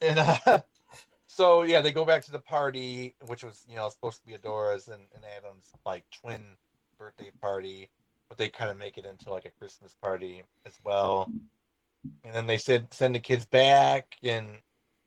and 0.00 0.18
uh, 0.18 0.58
so 1.28 1.62
yeah, 1.62 1.80
they 1.80 1.92
go 1.92 2.04
back 2.04 2.24
to 2.24 2.32
the 2.32 2.40
party, 2.40 3.14
which 3.26 3.44
was 3.44 3.64
you 3.68 3.76
know 3.76 3.88
supposed 3.90 4.18
to 4.22 4.26
be 4.26 4.34
Adora's 4.34 4.88
and, 4.88 5.02
and 5.14 5.22
Adam's 5.38 5.70
like 5.84 6.02
twin 6.10 6.42
birthday 6.98 7.30
party, 7.40 7.88
but 8.28 8.38
they 8.38 8.48
kind 8.48 8.72
of 8.72 8.76
make 8.76 8.98
it 8.98 9.06
into 9.06 9.30
like 9.30 9.44
a 9.44 9.50
Christmas 9.50 9.94
party 10.02 10.42
as 10.66 10.74
well. 10.82 11.30
And 12.24 12.34
then 12.34 12.48
they 12.48 12.58
said 12.58 12.92
send 12.92 13.14
the 13.14 13.20
kids 13.20 13.46
back, 13.46 14.16
and 14.24 14.48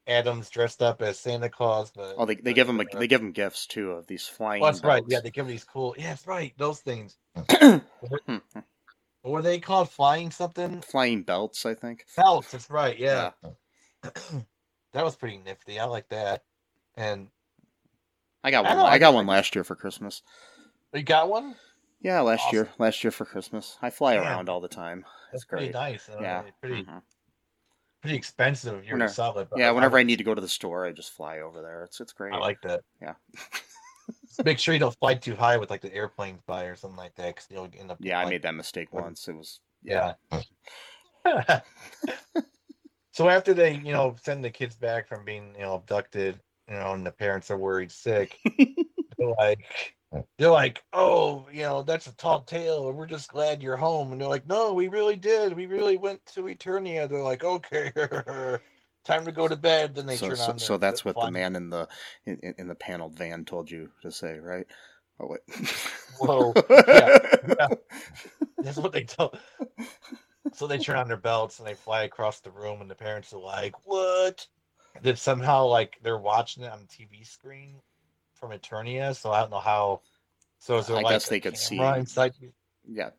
Adam's 0.10 0.50
dressed 0.50 0.82
up 0.82 1.02
as 1.02 1.20
Santa 1.20 1.50
Claus. 1.50 1.92
But 1.96 2.16
oh, 2.18 2.26
they, 2.26 2.36
they 2.36 2.54
give 2.54 2.68
them 2.68 2.82
they 2.94 3.08
give 3.08 3.22
them 3.22 3.32
gifts 3.32 3.68
too 3.68 3.92
of 3.92 4.08
these 4.08 4.26
flying. 4.28 4.64
Oh, 4.64 4.66
that's 4.66 4.84
right. 4.84 5.04
Yeah, 5.08 5.20
they 5.22 5.32
give 5.32 5.46
them 5.46 5.52
these 5.52 5.64
cool. 5.64 5.96
Yeah, 5.98 6.10
that's 6.10 6.28
right. 6.28 6.54
Those 6.58 6.80
things. 6.82 7.18
What 9.22 9.32
were 9.34 9.42
they 9.42 9.60
called? 9.60 9.90
Flying 9.90 10.32
something? 10.32 10.82
flying 10.82 11.24
belts, 11.24 11.66
I 11.66 11.74
think. 11.74 12.06
Belts. 12.16 12.52
That's 12.52 12.70
right. 12.70 12.98
Yeah. 12.98 13.32
that 14.02 15.04
was 15.04 15.18
pretty 15.18 15.38
nifty. 15.38 15.78
I 15.78 15.86
like 15.86 16.08
that. 16.10 16.44
And 16.96 17.28
I 18.44 18.52
got 18.52 18.64
one. 18.64 18.80
I, 18.80 18.84
I 18.92 18.98
got 18.98 19.14
one 19.14 19.28
last 19.28 19.56
year 19.56 19.64
for 19.66 19.76
Christmas. 19.76 20.22
you 20.94 21.04
got 21.04 21.30
one? 21.30 21.56
Yeah, 22.02 22.22
last 22.22 22.46
Awesome. 22.46 22.56
year. 22.56 22.70
Last 22.78 23.04
year 23.04 23.12
for 23.12 23.26
Christmas. 23.26 23.78
I 23.82 23.90
fly 23.90 24.14
Yeah. 24.14 24.22
around 24.22 24.48
all 24.48 24.62
the 24.62 24.70
time. 24.70 25.04
That's 25.32 25.44
It's 25.44 25.46
pretty 25.46 25.66
great. 25.68 25.74
nice. 25.74 26.08
Uh, 26.08 26.18
Yeah. 26.22 26.44
Pretty 26.62 26.86
mhm. 26.86 27.02
Pretty 28.02 28.16
expensive 28.16 28.84
you're 28.86 28.94
Whenever- 28.96 29.10
to 29.10 29.14
sell 29.16 29.38
it. 29.40 29.50
but 29.50 29.60
Yeah, 29.60 29.72
whenever 29.72 29.98
I 29.98 30.02
like- 30.02 30.08
need 30.08 30.18
to 30.18 30.24
go 30.24 30.34
to 30.36 30.42
the 30.42 30.48
store, 30.48 30.86
I 30.86 30.92
just 30.92 31.12
fly 31.12 31.40
over 31.40 31.62
there. 31.62 31.84
It's 31.84 32.00
it's 32.02 32.14
great. 32.14 32.34
I 32.34 32.38
like 32.38 32.62
that. 32.62 32.82
Yeah. 33.02 33.14
Make 34.46 34.58
sure 34.60 34.74
you 34.74 34.80
don't 34.80 34.98
fly 35.00 35.16
too 35.16 35.36
high 35.36 35.58
with 35.58 35.70
like 35.70 35.82
the 35.82 35.94
airplanes 35.94 36.42
by 36.48 36.64
or 36.66 36.76
something 36.76 36.98
like 36.98 37.14
that, 37.16 37.36
because 37.36 37.48
you'll 37.52 37.68
end 37.78 37.92
up. 37.92 37.98
yeah, 38.00 38.20
I 38.20 38.26
made 38.30 38.42
that 38.44 38.56
mistake 38.56 38.94
once. 38.94 39.28
It 39.28 39.36
was 39.36 39.60
Yeah. 39.84 40.14
so 43.12 43.28
after 43.30 43.54
they, 43.54 43.76
you 43.76 43.92
know, 43.92 44.16
send 44.24 44.44
the 44.44 44.50
kids 44.50 44.76
back 44.76 45.08
from 45.08 45.26
being, 45.26 45.54
you 45.56 45.62
know, 45.62 45.76
abducted, 45.76 46.40
you 46.70 46.76
know, 46.76 46.94
and 46.94 47.06
the 47.06 47.12
parents 47.12 47.52
are 47.52 47.58
worried 47.58 47.92
sick, 47.92 48.38
they're 49.18 49.34
like, 49.38 49.60
they're 50.38 50.50
like, 50.50 50.84
oh, 50.94 51.48
you 51.52 51.62
know, 51.62 51.84
that's 51.84 52.08
a 52.08 52.16
tall 52.16 52.42
tale, 52.42 52.90
and 52.90 52.98
we're 52.98 53.06
just 53.06 53.32
glad 53.32 53.62
you're 53.62 53.78
home. 53.78 54.12
And 54.12 54.20
they're 54.20 54.28
like, 54.28 54.48
no, 54.48 54.74
we 54.74 54.88
really 54.88 55.16
did. 55.16 55.54
We 55.54 55.68
really 55.68 55.98
went 55.98 56.26
to 56.28 56.44
Eternia. 56.44 57.08
They're 57.08 57.22
like, 57.22 57.44
okay, 57.44 57.92
time 59.06 59.26
to 59.26 59.32
go 59.32 59.48
to 59.48 59.56
bed. 59.56 59.96
Then 59.96 60.08
they 60.08 60.16
so 60.16 60.28
turn 60.28 60.38
so, 60.38 60.52
on. 60.52 60.60
so 60.60 60.78
that's 60.78 61.06
what 61.06 61.16
the 61.20 61.32
man 61.32 61.56
in 61.56 61.70
the 61.70 61.88
in, 62.26 62.56
in- 62.58 62.68
the 62.68 62.76
paneled 62.76 63.18
van 63.18 63.46
told 63.46 63.70
you 63.70 63.90
to 64.02 64.12
say, 64.12 64.40
right? 64.40 64.66
Oh 65.20 65.28
wait. 65.28 65.42
Whoa. 66.20 66.54
Yeah. 66.70 67.68
That's 68.60 68.78
what 68.78 68.94
they 68.94 69.04
tell. 69.04 69.34
So 70.54 70.66
they 70.66 70.78
turn 70.78 70.96
on 70.96 71.08
their 71.10 71.18
belts 71.18 71.60
and 71.60 71.68
they 71.68 71.74
fly 71.74 72.04
across 72.04 72.40
the 72.40 72.52
room, 72.52 72.80
and 72.80 72.90
the 72.90 72.96
parents 72.96 73.34
are 73.34 73.40
like, 73.40 73.76
"What?" 73.86 74.48
That 75.02 75.18
somehow 75.18 75.66
like 75.66 75.98
they're 76.02 76.18
watching 76.18 76.64
it 76.64 76.72
on 76.72 76.80
the 76.80 76.88
TV 76.88 77.28
screen 77.28 77.82
from 78.40 78.52
Eternia. 78.52 79.16
So 79.16 79.32
I 79.32 79.42
don't 79.42 79.52
know 79.52 79.60
how. 79.60 80.02
So 80.60 80.78
is 80.78 80.88
there 80.88 80.98
I 80.98 81.02
like 81.02 81.14
guess 81.16 81.28
a 81.28 81.30
they 81.32 81.40
could 81.40 81.58
see- 81.58 81.80
inside? 81.80 82.34
Yeah. 82.88 83.12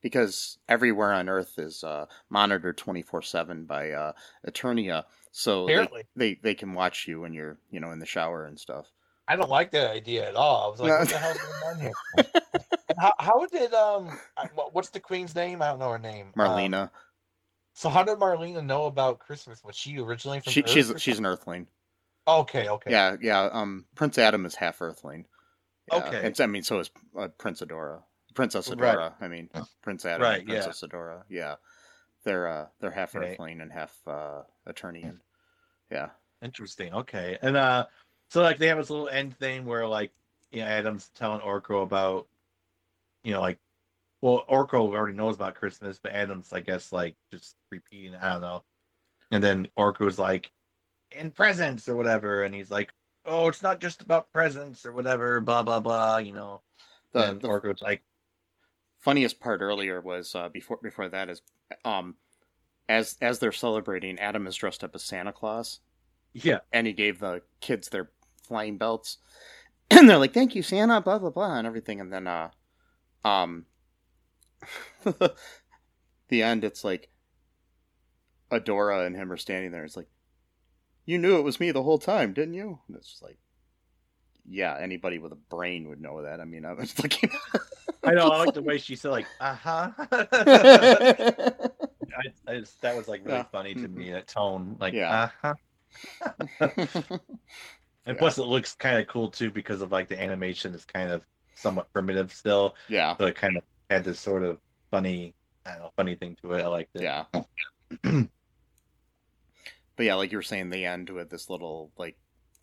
Because 0.00 0.58
everywhere 0.68 1.12
on 1.12 1.28
Earth 1.28 1.58
is 1.58 1.82
uh, 1.82 2.06
monitored 2.30 2.76
twenty 2.78 3.02
four 3.02 3.20
seven 3.20 3.64
by 3.64 3.90
uh, 3.90 4.12
Eternia, 4.46 5.02
so 5.32 5.66
they, 5.66 5.72
Apparently, 5.72 6.04
they 6.14 6.34
they 6.40 6.54
can 6.54 6.72
watch 6.72 7.08
you 7.08 7.20
when 7.20 7.32
you're 7.32 7.58
you 7.72 7.80
know 7.80 7.90
in 7.90 7.98
the 7.98 8.06
shower 8.06 8.44
and 8.44 8.56
stuff. 8.60 8.86
I 9.26 9.34
don't 9.34 9.50
like 9.50 9.72
that 9.72 9.90
idea 9.90 10.28
at 10.28 10.36
all. 10.36 10.66
I 10.66 10.70
was 10.70 10.80
like, 10.80 10.88
No. 10.90 10.98
"What 11.00 11.08
the 11.08 11.18
hell's 11.18 11.38
going 11.38 11.74
on 11.74 11.80
here?" 11.80 12.24
How 12.98 13.12
how 13.18 13.46
did 13.46 13.74
um 13.74 14.16
what's 14.72 14.90
the 14.90 15.00
queen's 15.00 15.34
name? 15.34 15.62
I 15.62 15.66
don't 15.66 15.80
know 15.80 15.90
her 15.90 15.98
name. 15.98 16.32
Um, 16.38 16.48
Marlena, 16.48 16.90
so 17.74 17.88
how 17.88 18.02
did 18.04 18.18
Marlena 18.18 18.64
know 18.64 18.86
about 18.86 19.18
Christmas? 19.18 19.62
Was 19.64 19.76
she 19.76 19.98
originally 19.98 20.40
from? 20.40 20.52
she, 20.52 20.62
Earth 20.62 20.70
she's 20.70 20.92
she's 20.96 21.18
an 21.18 21.26
Earthling. 21.26 21.66
Okay. 22.28 22.68
Okay. 22.68 22.90
Yeah, 22.90 23.16
yeah. 23.20 23.42
Um, 23.52 23.84
Prince 23.94 24.18
Adam 24.18 24.46
is 24.46 24.54
half 24.54 24.80
Earthling. 24.80 25.26
Yeah, 25.90 25.98
Okay. 25.98 26.26
It's, 26.26 26.40
I 26.40 26.46
mean, 26.46 26.62
so 26.62 26.80
is 26.80 26.90
uh, 27.18 27.28
Prince 27.38 27.62
Adora, 27.62 28.02
Princess 28.34 28.68
Right. 28.70 28.96
Adora. 28.96 29.14
I 29.20 29.28
mean, 29.28 29.48
Prince 29.82 30.04
Adam, 30.04 30.22
Right, 30.22 30.40
and 30.40 30.48
yeah. 30.48 30.62
Princess 30.62 30.84
Adora. 30.88 31.22
Yeah, 31.28 31.56
they're 32.24 32.46
uh, 32.48 32.66
they're 32.80 32.90
half 32.90 33.14
Right. 33.14 33.32
Earthling 33.32 33.60
and 33.60 33.72
half 33.72 33.96
uh, 34.06 34.42
Eternian. 34.68 35.20
Yeah. 35.90 36.08
Interesting. 36.42 36.92
Okay. 36.94 37.38
And 37.42 37.56
uh 37.56 37.86
so 38.28 38.42
like 38.42 38.58
they 38.58 38.68
have 38.68 38.78
this 38.78 38.90
little 38.90 39.08
end 39.08 39.36
thing 39.38 39.64
where 39.64 39.86
like 39.88 40.12
you 40.52 40.60
know 40.60 40.66
Adam's 40.66 41.10
telling 41.14 41.40
Orko 41.40 41.82
about 41.82 42.28
you 43.24 43.32
know 43.32 43.40
like 43.40 43.58
well 44.20 44.44
Orko 44.48 44.74
already 44.94 45.16
knows 45.16 45.34
about 45.34 45.54
Christmas, 45.56 45.98
but 46.00 46.12
Adam's 46.12 46.52
I 46.52 46.60
guess 46.60 46.92
like 46.92 47.16
just 47.32 47.56
repeating 47.70 48.14
I 48.14 48.32
don't 48.34 48.42
know. 48.42 48.62
And 49.30 49.42
then 49.42 49.66
Orko's 49.76 50.18
like 50.18 50.52
in 51.12 51.30
presents 51.30 51.88
or 51.88 51.96
whatever 51.96 52.42
and 52.44 52.54
he's 52.54 52.70
like 52.70 52.92
oh 53.24 53.48
it's 53.48 53.62
not 53.62 53.80
just 53.80 54.02
about 54.02 54.32
presents 54.32 54.84
or 54.84 54.92
whatever 54.92 55.40
blah 55.40 55.62
blah 55.62 55.80
blah 55.80 56.18
you 56.18 56.32
know. 56.32 56.62
The, 57.12 57.30
and 57.30 57.40
the 57.40 57.48
Orko's 57.48 57.80
like 57.80 58.02
funniest 58.98 59.40
part 59.40 59.62
earlier 59.62 60.00
was 60.00 60.34
uh, 60.34 60.48
before 60.50 60.78
before 60.82 61.08
that 61.08 61.30
is 61.30 61.40
um 61.84 62.16
as 62.88 63.16
as 63.20 63.38
they're 63.38 63.52
celebrating, 63.52 64.18
Adam 64.18 64.46
is 64.46 64.56
dressed 64.56 64.82
up 64.82 64.94
as 64.94 65.04
Santa 65.04 65.32
Claus, 65.32 65.80
yeah 66.32 66.58
and 66.72 66.86
he 66.86 66.92
gave 66.92 67.18
the 67.18 67.42
kids 67.60 67.88
their 67.88 68.10
flying 68.42 68.78
belts, 68.78 69.18
and 69.90 70.08
they're 70.08 70.18
like, 70.18 70.34
"Thank 70.34 70.54
you, 70.54 70.62
Santa," 70.62 71.00
blah 71.00 71.18
blah 71.18 71.30
blah, 71.30 71.56
and 71.56 71.66
everything, 71.66 72.00
and 72.00 72.12
then 72.12 72.26
uh, 72.26 72.50
um, 73.24 73.66
the 75.04 76.42
end, 76.42 76.64
it's 76.64 76.84
like 76.84 77.10
Adora 78.50 79.06
and 79.06 79.16
him 79.16 79.30
are 79.32 79.36
standing 79.36 79.70
there. 79.70 79.84
It's 79.84 79.96
like, 79.96 80.08
you 81.08 81.18
knew 81.18 81.38
it 81.38 81.42
was 81.42 81.58
me 81.58 81.70
the 81.70 81.82
whole 81.82 81.98
time, 81.98 82.34
didn't 82.34 82.52
you? 82.52 82.78
And 82.86 82.94
it's 82.96 83.08
just 83.08 83.22
like, 83.22 83.38
yeah, 84.46 84.76
anybody 84.78 85.18
with 85.18 85.32
a 85.32 85.36
brain 85.36 85.88
would 85.88 86.02
know 86.02 86.20
that. 86.22 86.38
I 86.38 86.44
mean, 86.44 86.66
I 86.66 86.74
was 86.74 86.98
looking. 87.02 87.30
I 88.04 88.12
know 88.12 88.28
I 88.28 88.44
like 88.44 88.52
the 88.52 88.60
way 88.62 88.76
she 88.76 88.94
said 88.94 89.10
like 89.10 89.26
uh-huh. 89.40 89.90
I, 90.12 91.62
I 92.46 92.58
just, 92.58 92.80
that 92.82 92.94
was 92.94 93.08
like 93.08 93.22
really 93.24 93.38
Yeah. 93.38 93.44
funny 93.50 93.74
to 93.74 93.88
me 93.88 94.12
that 94.12 94.26
tone 94.28 94.76
like 94.78 94.92
Yeah. 94.92 95.30
uh-huh. 95.42 95.54
And 98.06 98.16
Yeah. 98.16 98.18
plus, 98.18 98.38
it 98.38 98.44
looks 98.44 98.74
kind 98.74 98.98
of 98.98 99.06
cool 99.06 99.30
too 99.30 99.50
because 99.50 99.80
of 99.80 99.92
like 99.92 100.08
the 100.08 100.20
animation 100.20 100.74
is 100.74 100.84
kind 100.84 101.10
of 101.10 101.26
somewhat 101.54 101.90
primitive 101.92 102.32
still, 102.32 102.74
yeah, 102.88 103.16
so 103.16 103.26
it 103.26 103.34
kind 103.34 103.56
of 103.56 103.62
had 103.90 104.04
this 104.04 104.20
sort 104.20 104.42
of 104.42 104.58
funny, 104.90 105.34
I 105.66 105.72
don't 105.72 105.80
know, 105.80 105.90
funny 105.96 106.14
thing 106.16 106.36
to 106.42 106.52
it. 106.52 106.62
I 106.62 106.66
liked 106.68 106.96
it. 106.96 107.02
yeah. 107.02 107.24
but 109.98 110.06
yeah, 110.06 110.14
like 110.14 110.30
you 110.30 110.38
were 110.38 110.42
saying, 110.42 110.70
they 110.70 110.86
end 110.86 111.10
with 111.10 111.28
this 111.28 111.50
little 111.50 111.90
like 111.98 112.16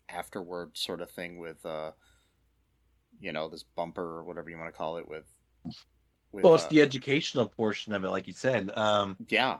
afterward 0.08 0.70
sort 0.72 1.02
of 1.02 1.10
thing 1.10 1.38
with 1.38 1.64
uh, 1.66 1.90
you 3.20 3.30
know, 3.30 3.48
this 3.48 3.62
bumper 3.62 4.02
or 4.02 4.24
whatever 4.24 4.48
you 4.48 4.56
want 4.56 4.72
to 4.72 4.76
call 4.76 4.96
it 4.96 5.06
with. 5.06 5.30
with 6.32 6.44
well, 6.44 6.54
it's 6.54 6.64
uh, 6.64 6.68
the 6.70 6.80
educational 6.80 7.46
portion 7.46 7.92
of 7.92 8.04
it, 8.04 8.08
like 8.08 8.26
you 8.26 8.32
said. 8.32 8.70
Um, 8.74 9.18
yeah. 9.28 9.58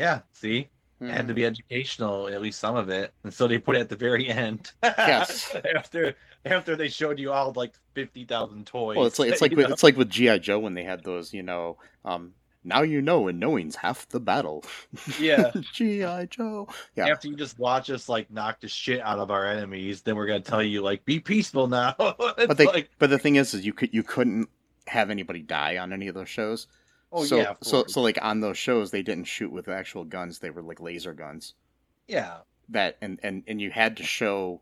yeah, 0.00 0.20
see, 0.32 0.68
it 1.00 1.08
had 1.08 1.28
to 1.28 1.34
be 1.34 1.44
educational, 1.44 2.26
at 2.26 2.42
least 2.42 2.58
some 2.58 2.74
of 2.74 2.88
it, 2.88 3.14
and 3.22 3.32
so 3.32 3.46
they 3.46 3.58
put 3.58 3.76
it 3.76 3.80
at 3.80 3.88
the 3.88 3.96
very 3.96 4.28
end. 4.28 4.72
Yes. 4.82 5.54
after 5.76 6.16
after 6.44 6.74
they 6.74 6.88
showed 6.88 7.20
you 7.20 7.30
all 7.30 7.52
like 7.54 7.74
fifty 7.94 8.24
thousand 8.24 8.66
toys. 8.66 8.96
Well, 8.96 9.06
it's 9.06 9.20
like 9.20 9.30
it's 9.30 9.40
like 9.40 9.52
with, 9.56 9.68
know? 9.68 9.72
it's 9.72 9.84
like 9.84 9.96
with 9.96 10.10
GI 10.10 10.40
Joe 10.40 10.58
when 10.58 10.74
they 10.74 10.82
had 10.82 11.04
those, 11.04 11.32
you 11.32 11.44
know, 11.44 11.78
um, 12.04 12.32
now 12.68 12.82
you 12.82 13.00
know, 13.02 13.26
and 13.28 13.40
knowing's 13.40 13.74
half 13.76 14.08
the 14.08 14.20
battle. 14.20 14.64
Yeah. 15.18 15.50
GI 15.72 16.28
Joe. 16.30 16.68
Yeah. 16.94 17.08
after 17.08 17.28
you 17.28 17.36
just 17.36 17.58
watch 17.58 17.90
us 17.90 18.08
like 18.08 18.30
knock 18.30 18.60
the 18.60 18.68
shit 18.68 19.00
out 19.00 19.18
of 19.18 19.30
our 19.30 19.46
enemies, 19.46 20.02
then 20.02 20.14
we're 20.16 20.26
gonna 20.26 20.40
tell 20.40 20.62
you 20.62 20.82
like 20.82 21.04
be 21.04 21.18
peaceful 21.20 21.66
now. 21.66 21.94
But 22.18 22.56
they, 22.56 22.66
like, 22.66 22.90
but 22.98 23.10
the 23.10 23.18
thing 23.18 23.36
is, 23.36 23.54
is 23.54 23.66
you 23.66 23.72
could 23.72 23.92
you 23.92 24.02
couldn't 24.02 24.48
have 24.86 25.10
anybody 25.10 25.40
die 25.42 25.78
on 25.78 25.92
any 25.92 26.08
of 26.08 26.14
those 26.14 26.28
shows. 26.28 26.66
oh 27.12 27.24
so, 27.24 27.36
yeah, 27.38 27.54
so 27.62 27.84
so 27.88 28.00
like 28.00 28.18
on 28.22 28.40
those 28.40 28.56
shows, 28.58 28.90
they 28.90 29.02
didn't 29.02 29.24
shoot 29.24 29.50
with 29.50 29.68
actual 29.68 30.04
guns; 30.04 30.38
they 30.38 30.50
were 30.50 30.62
like 30.62 30.80
laser 30.80 31.12
guns. 31.14 31.54
yeah, 32.06 32.38
That 32.68 32.96
and 33.00 33.18
and 33.22 33.42
and 33.48 33.60
you 33.60 33.70
had 33.70 33.96
to 33.98 34.02
show. 34.02 34.60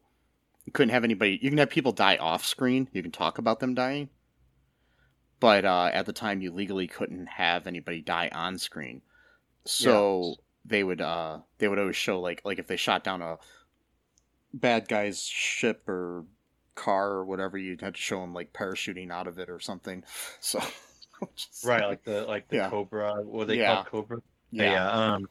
You 0.65 0.73
couldn't 0.73 0.91
have 0.91 1.05
anybody. 1.05 1.39
You 1.41 1.49
can 1.51 1.59
have 1.59 1.71
people 1.71 1.93
die 1.93 2.17
off 2.17 2.45
screen. 2.45 2.89
You 2.93 3.03
can 3.03 3.13
talk 3.13 3.39
about 3.39 3.61
them 3.61 3.75
dying. 3.75 4.09
But 5.41 5.64
uh, 5.64 5.91
at 5.93 6.07
the 6.07 6.12
time, 6.12 6.41
you 6.41 6.51
legally 6.53 6.87
couldn't 6.87 7.26
have 7.26 7.66
anybody 7.66 8.01
die 8.01 8.30
on 8.32 8.59
screen. 8.59 9.03
So 9.64 10.37
they 10.64 10.82
would 10.84 11.01
uh, 11.01 11.41
they 11.59 11.68
would 11.68 11.78
always 11.78 11.97
show 11.97 12.20
like 12.20 12.43
like 12.45 12.59
if 12.59 12.66
they 12.66 12.76
shot 12.76 13.05
down 13.05 13.22
a 13.22 13.39
bad 14.55 14.89
guy's 14.89 15.22
ship 15.24 15.89
or 15.89 16.24
car 16.74 17.11
or 17.12 17.24
whatever, 17.24 17.59
you'd 17.59 17.80
have 17.82 17.95
to 17.95 18.01
show 18.01 18.20
them 18.20 18.34
like 18.34 18.53
parachuting 18.53 19.11
out 19.11 19.26
of 19.26 19.39
it 19.39 19.49
or 19.51 19.61
something. 19.61 20.05
So 20.41 20.61
right, 21.64 21.87
like 21.87 22.05
the 22.05 22.24
like 22.26 22.49
the 22.49 22.57
Yeah. 22.57 22.70
Cobra. 22.70 23.22
What 23.24 23.49
they 23.49 23.59
Yeah. 23.59 23.76
called 23.76 23.87
Cobra? 23.87 24.18
yeah. 24.51 24.91
Um, 24.91 25.28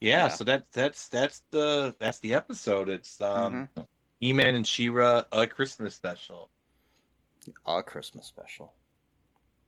yeah, 0.00 0.28
Yeah. 0.28 0.28
so 0.28 0.44
that 0.44 0.70
that's 0.72 1.08
that's 1.08 1.42
the 1.50 1.94
that's 1.98 2.18
the 2.20 2.34
episode. 2.34 2.88
It's 2.88 3.20
um 3.20 3.62
Mm-hmm. 3.76 3.82
He-Man 4.20 4.54
and 4.54 4.66
She-Ra 4.66 5.24
a 5.32 5.46
Christmas 5.46 5.94
special. 5.94 6.50
A 7.66 7.82
Christmas 7.82 8.26
special. 8.26 8.72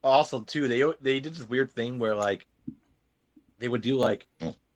Also, 0.03 0.41
too, 0.41 0.69
they 0.69 0.83
they 1.01 1.21
did 1.21 1.35
this 1.35 1.49
weird 1.49 1.73
thing 1.73 1.99
where 1.99 2.15
like 2.15 2.47
they 3.59 3.69
would 3.69 3.83
do 3.83 3.97
like 3.97 4.27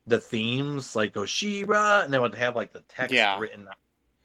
the 0.07 0.19
themes, 0.19 0.95
like 0.95 1.13
Oshira, 1.13 2.03
and 2.03 2.13
they 2.13 2.19
would 2.19 2.35
have 2.35 2.55
like 2.55 2.73
the 2.73 2.83
text 2.89 3.13
Yeah. 3.13 3.39
written. 3.39 3.67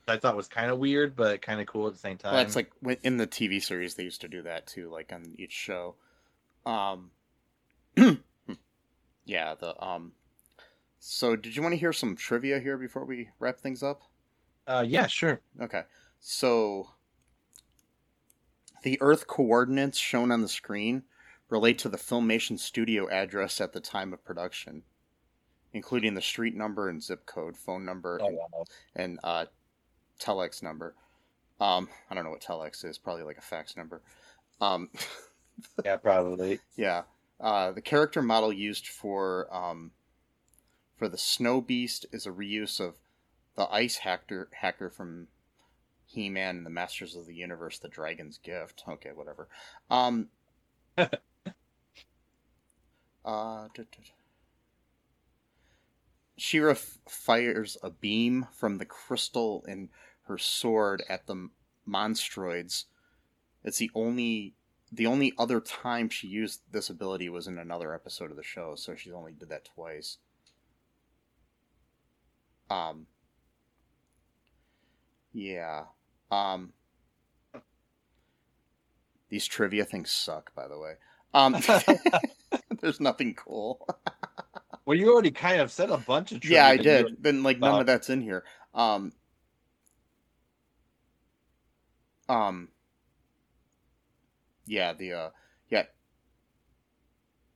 I 0.09 0.17
thought 0.19 0.37
was 0.37 0.49
kind 0.49 0.71
of 0.71 0.79
weird, 0.79 1.17
but 1.17 1.43
kind 1.43 1.61
of 1.61 1.67
cool 1.67 1.87
at 1.87 1.93
the 1.93 1.99
same 1.99 2.17
time. 2.17 2.33
Well, 2.35 2.45
that's 2.45 2.57
like 2.57 2.71
in 3.03 3.17
the 3.17 3.27
TV 3.27 3.63
series 3.63 3.95
they 3.95 4.05
used 4.05 4.21
to 4.21 4.29
do 4.29 4.43
that 4.43 4.67
too, 4.67 4.91
like 4.91 5.13
on 5.13 5.35
each 5.39 5.53
show. 5.53 5.97
Um, 6.65 7.11
yeah. 9.25 9.55
The 9.55 9.75
um. 9.85 10.13
So, 10.99 11.37
did 11.37 11.55
you 11.55 11.63
want 11.63 11.73
to 11.73 11.79
hear 11.79 11.93
some 11.93 12.17
trivia 12.17 12.59
here 12.59 12.77
before 12.77 13.05
we 13.05 13.31
wrap 13.39 13.61
things 13.61 13.83
up? 13.83 14.03
uh, 14.67 14.85
yeah, 14.87 15.07
sure. 15.07 15.41
Okay. 15.61 15.83
So, 16.21 16.89
the 18.87 19.03
Earth 19.03 19.27
coordinates 19.27 19.99
shown 19.99 20.31
on 20.31 20.43
the 20.43 20.49
screen 20.49 21.03
relate 21.49 21.77
to 21.77 21.89
the 21.89 21.97
Filmation 21.97 22.57
studio 22.57 23.09
address 23.09 23.61
at 23.61 23.73
the 23.73 23.81
time 23.81 24.13
of 24.13 24.25
production, 24.25 24.85
including 25.73 26.15
the 26.15 26.23
street 26.23 26.55
number 26.55 26.89
and 26.89 27.03
zip 27.03 27.27
code, 27.27 27.57
phone 27.57 27.85
number, 27.85 28.21
Oh 28.23 28.29
and, 28.29 28.37
wow. 28.37 28.65
and 28.95 29.19
uh, 29.25 29.47
telex 30.21 30.63
number. 30.63 30.95
Um, 31.61 31.89
I 32.09 32.15
don't 32.15 32.23
know 32.23 32.31
what 32.31 32.43
telex 32.43 32.85
is. 32.85 32.97
Probably 32.97 33.25
like 33.25 33.39
a 33.39 33.43
fax 33.43 33.77
number. 33.77 34.03
Um, 34.61 34.89
Yeah, 35.85 35.97
probably. 35.97 36.61
yeah. 36.77 37.03
Uh, 37.41 37.73
the 37.73 37.81
character 37.81 38.23
model 38.23 38.53
used 38.53 38.87
for 38.87 39.53
um, 39.53 39.91
for 40.97 41.09
the 41.09 41.19
Snow 41.19 41.61
Beast 41.61 42.07
is 42.13 42.25
a 42.25 42.31
reuse 42.31 42.79
of 42.79 42.95
the 43.57 43.67
Ice 43.69 43.97
Hacker 43.97 44.49
hacker 44.53 44.91
from 44.91 45.27
He 46.17 46.31
Man 46.31 46.57
and 46.57 46.65
the 46.65 46.71
Masters 46.71 47.15
of 47.15 47.27
the 47.27 47.35
Universe, 47.35 47.79
the 47.79 47.89
Dragon's 47.89 48.39
Gift. 48.39 48.83
Okay, 48.89 49.11
whatever. 49.15 49.49
Um, 49.91 50.31
uh. 53.25 53.69
She-Ra 56.39 56.71
f- 56.71 56.99
fires 57.07 57.77
a 57.83 57.91
beam 57.91 58.47
from 58.51 58.79
the 58.79 58.87
crystal 58.87 59.63
in 59.69 59.91
her 60.23 60.39
sword 60.39 61.03
at 61.07 61.27
the 61.27 61.51
monstroids. 61.87 62.85
It's 63.63 63.77
the 63.79 63.91
only 63.95 64.55
the 64.91 65.07
only 65.07 65.35
other 65.37 65.61
time 65.61 66.09
she 66.09 66.29
used 66.29 66.63
this 66.71 66.89
ability 66.89 67.29
was 67.29 67.47
in 67.47 67.59
another 67.59 67.93
episode 67.93 68.31
of 68.31 68.39
the 68.39 68.43
show, 68.43 68.75
so 68.75 68.95
she 68.95 69.13
only 69.13 69.33
did 69.33 69.51
that 69.51 69.67
twice. 69.67 70.17
Um 72.71 73.07
Yeah. 75.33 75.85
Um 76.31 76.73
These 79.29 79.47
trivia 79.47 79.85
things 79.85 80.11
suck, 80.11 80.55
by 80.55 80.69
the 80.69 80.79
way. 80.79 80.95
Um 81.35 81.57
There's 82.81 83.01
nothing 83.01 83.35
cool. 83.35 83.87
Well, 84.85 84.97
you 84.97 85.13
already 85.13 85.33
kind 85.33 85.61
of 85.61 85.73
said 85.73 85.91
a 85.91 85.97
bunch 85.99 86.31
of. 86.31 86.41
Trivia. 86.41 86.59
Yeah, 86.59 86.67
I 86.69 86.77
did. 86.77 87.17
Then 87.21 87.43
like 87.43 87.59
none 87.59 87.81
of 87.81 87.87
that's 87.87 88.09
in 88.09 88.21
here. 88.21 88.45
Um 88.73 89.13
Um 92.29 92.69
Yeah, 94.65 94.93
the 94.93 95.13
uh 95.13 95.31
yeah. 95.69 95.85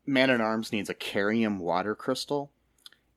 Man 0.07 0.31
at 0.31 0.41
Arms 0.41 0.73
needs 0.73 0.91
a 0.91 0.95
Kerium 0.95 1.59
water 1.59 1.95
crystal. 1.95 2.51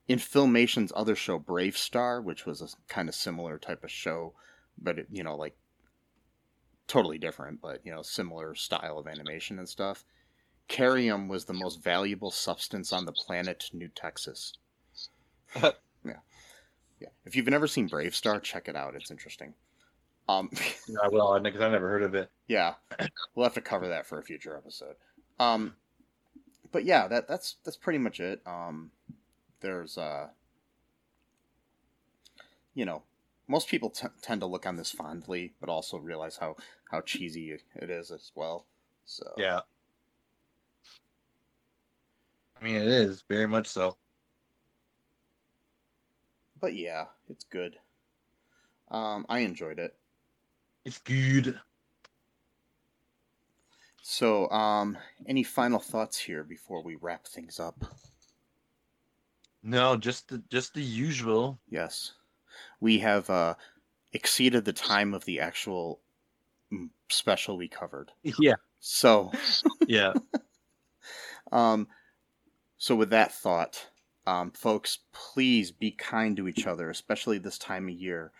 In 0.06 0.18
Filmation's 0.20 0.92
other 0.94 1.16
show, 1.16 1.38
Brave 1.40 1.76
Star, 1.76 2.20
which 2.20 2.46
was 2.46 2.60
a 2.62 2.68
kind 2.92 3.08
of 3.08 3.14
similar 3.16 3.58
type 3.58 3.82
of 3.82 3.90
show, 3.90 4.34
but 4.80 4.98
it, 4.98 5.06
you 5.10 5.22
know, 5.24 5.36
like 5.36 5.56
totally 6.86 7.18
different, 7.18 7.60
but 7.60 7.80
you 7.84 7.92
know, 7.92 8.02
similar 8.02 8.54
style 8.54 8.98
of 8.98 9.06
animation 9.06 9.58
and 9.58 9.68
stuff. 9.68 10.04
Kerium 10.68 11.28
was 11.28 11.44
the 11.44 11.52
most 11.52 11.82
valuable 11.82 12.30
substance 12.30 12.92
on 12.92 13.04
the 13.04 13.12
planet 13.12 13.68
New 13.72 13.88
Texas. 13.88 14.54
yeah. 15.62 15.70
Yeah. 17.00 17.08
If 17.26 17.36
you've 17.36 17.46
never 17.48 17.66
seen 17.66 17.86
Brave 17.86 18.14
Star, 18.14 18.40
check 18.40 18.68
it 18.68 18.76
out. 18.76 18.94
It's 18.94 19.10
interesting. 19.10 19.54
Um 20.28 20.48
you- 20.88 20.98
I 21.02 21.08
will, 21.08 21.38
because 21.40 21.60
I 21.60 21.68
never 21.70 21.88
heard 21.88 22.02
of 22.02 22.14
it. 22.14 22.30
yeah. 22.48 22.74
We'll 23.34 23.44
have 23.44 23.54
to 23.54 23.60
cover 23.60 23.88
that 23.88 24.06
for 24.06 24.18
a 24.18 24.22
future 24.22 24.56
episode. 24.56 24.96
Um 25.38 25.74
but 26.72 26.84
yeah, 26.84 27.08
that 27.08 27.28
that's 27.28 27.56
that's 27.64 27.76
pretty 27.76 27.98
much 27.98 28.20
it. 28.20 28.40
Um 28.46 28.90
there's 29.60 29.98
uh 29.98 30.28
you 32.74 32.84
know, 32.84 33.02
most 33.46 33.68
people 33.68 33.90
t- 33.90 34.08
tend 34.22 34.40
to 34.40 34.46
look 34.46 34.66
on 34.66 34.76
this 34.76 34.92
fondly, 34.92 35.54
but 35.60 35.68
also 35.68 35.98
realize 35.98 36.38
how 36.38 36.56
how 36.90 37.00
cheesy 37.00 37.52
it 37.52 37.90
is 37.90 38.10
as 38.10 38.32
well. 38.34 38.66
So 39.04 39.24
Yeah. 39.36 39.62
I 42.56 42.64
mean, 42.64 42.74
it 42.76 42.88
is 42.88 43.22
very 43.22 43.46
much 43.46 43.68
so. 43.68 43.96
but 46.58 46.74
yeah, 46.74 47.08
it's 47.28 47.44
good. 47.44 47.78
Um, 48.88 49.26
I 49.28 49.40
enjoyed 49.40 49.78
it. 49.78 49.98
It's 50.86 50.98
good. 50.98 51.60
So, 54.02 54.48
um, 54.50 54.98
any 55.26 55.42
final 55.42 55.80
thoughts 55.80 56.16
here 56.18 56.44
before 56.44 56.82
we 56.82 56.94
wrap 56.94 57.26
things 57.26 57.58
up? 57.58 57.84
No, 59.64 59.96
just 59.96 60.28
the 60.28 60.38
just 60.48 60.74
the 60.74 60.82
usual. 60.84 61.60
Yes, 61.68 62.14
we 62.84 62.98
have 62.98 63.30
uh, 63.30 63.54
exceeded 64.12 64.66
the 64.66 64.72
time 64.74 65.14
of 65.14 65.24
the 65.24 65.40
actual 65.40 66.00
mm, 66.70 66.90
special 67.08 67.56
we 67.56 67.66
covered. 67.66 68.12
Yeah. 68.22 68.56
So, 68.78 69.32
Yeah. 69.88 70.12
um, 71.52 71.88
so 72.76 72.94
with 72.94 73.08
that 73.08 73.32
thought, 73.32 73.86
um, 74.26 74.50
folks, 74.50 74.98
please 75.12 75.70
be 75.70 75.92
kind 75.92 76.36
to 76.36 76.46
each 76.46 76.66
other, 76.66 76.90
especially 76.90 77.38
this 77.38 77.56
time 77.56 77.88
of 77.88 77.94
year. 77.94 78.32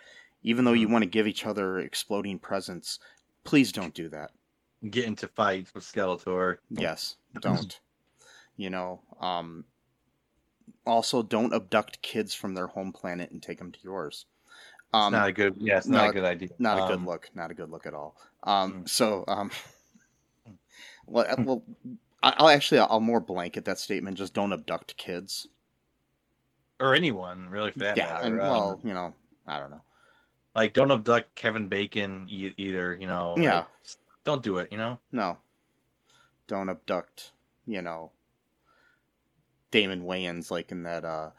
Even 0.42 0.66
though 0.66 0.74
you 0.74 0.88
want 0.88 1.04
to 1.04 1.10
give 1.10 1.26
each 1.26 1.46
other 1.46 1.78
exploding 1.78 2.38
presents, 2.38 2.98
please 3.44 3.72
don't 3.72 3.94
do 3.94 4.10
that. 4.10 4.30
Get 4.90 5.06
into 5.06 5.26
fights 5.26 5.72
with 5.72 5.84
Skeletor. 5.84 6.58
Yes, 6.68 7.16
don't. 7.40 7.80
you 8.58 8.68
know, 8.68 9.00
um, 9.22 9.64
also 10.84 11.22
don't 11.22 11.54
abduct 11.54 12.02
kids 12.02 12.34
from 12.34 12.52
their 12.52 12.66
home 12.66 12.92
planet 12.92 13.30
and 13.30 13.42
take 13.42 13.58
them 13.58 13.72
to 13.72 13.78
yours. 13.82 14.26
Um, 14.94 15.12
not 15.12 15.28
a 15.28 15.32
good. 15.32 15.56
Yeah, 15.58 15.78
it's 15.78 15.86
not 15.86 16.04
no, 16.04 16.10
a 16.10 16.12
good 16.12 16.24
idea. 16.24 16.48
not 16.58 16.78
a 16.78 16.86
good 16.88 16.98
Um, 17.00 17.06
look. 17.06 17.28
Not 17.34 17.50
a 17.50 17.54
good 17.54 17.70
look 17.70 17.86
at 17.86 17.94
all. 17.94 18.16
Um, 18.44 18.84
Mm. 18.84 18.88
so, 18.88 19.24
um, 19.26 19.50
well, 21.06 21.26
uh, 21.28 21.36
well, 21.42 21.62
I- 22.22 22.34
I'll 22.38 22.48
actually 22.48 22.78
I'll 22.80 23.00
more 23.00 23.20
blanket 23.20 23.64
that 23.66 23.78
statement. 23.78 24.16
Just 24.16 24.34
don't 24.34 24.52
abduct 24.52 24.96
kids. 24.96 25.48
or 26.80 26.94
anyone 26.94 27.48
really 27.48 27.70
for 27.70 27.78
that 27.80 27.96
yeah, 27.96 28.06
matter. 28.14 28.24
and 28.26 28.40
Um, 28.40 28.48
well, 28.48 28.80
you 28.84 28.92
know, 28.94 29.14
I 29.46 29.58
don't 29.60 29.70
know. 29.70 29.82
like 30.54 30.74
don't 30.74 30.90
abduct 30.90 31.34
Kevin 31.34 31.68
Bacon 31.68 32.26
e- 32.28 32.52
either. 32.56 32.94
You 32.94 33.06
know, 33.06 33.34
Yeah. 33.38 33.58
like, 33.58 33.66
don't 34.24 34.42
do 34.42 34.58
it. 34.58 34.70
You 34.72 34.78
know, 34.78 34.98
No, 35.12 35.38
don't 36.46 36.68
abduct. 36.68 37.32
You 37.66 37.80
know, 37.82 38.10
Damon 39.70 40.02
Wayans 40.04 40.50
like 40.50 40.70
in 40.72 40.82
that 40.84 41.04
uh, 41.04 41.30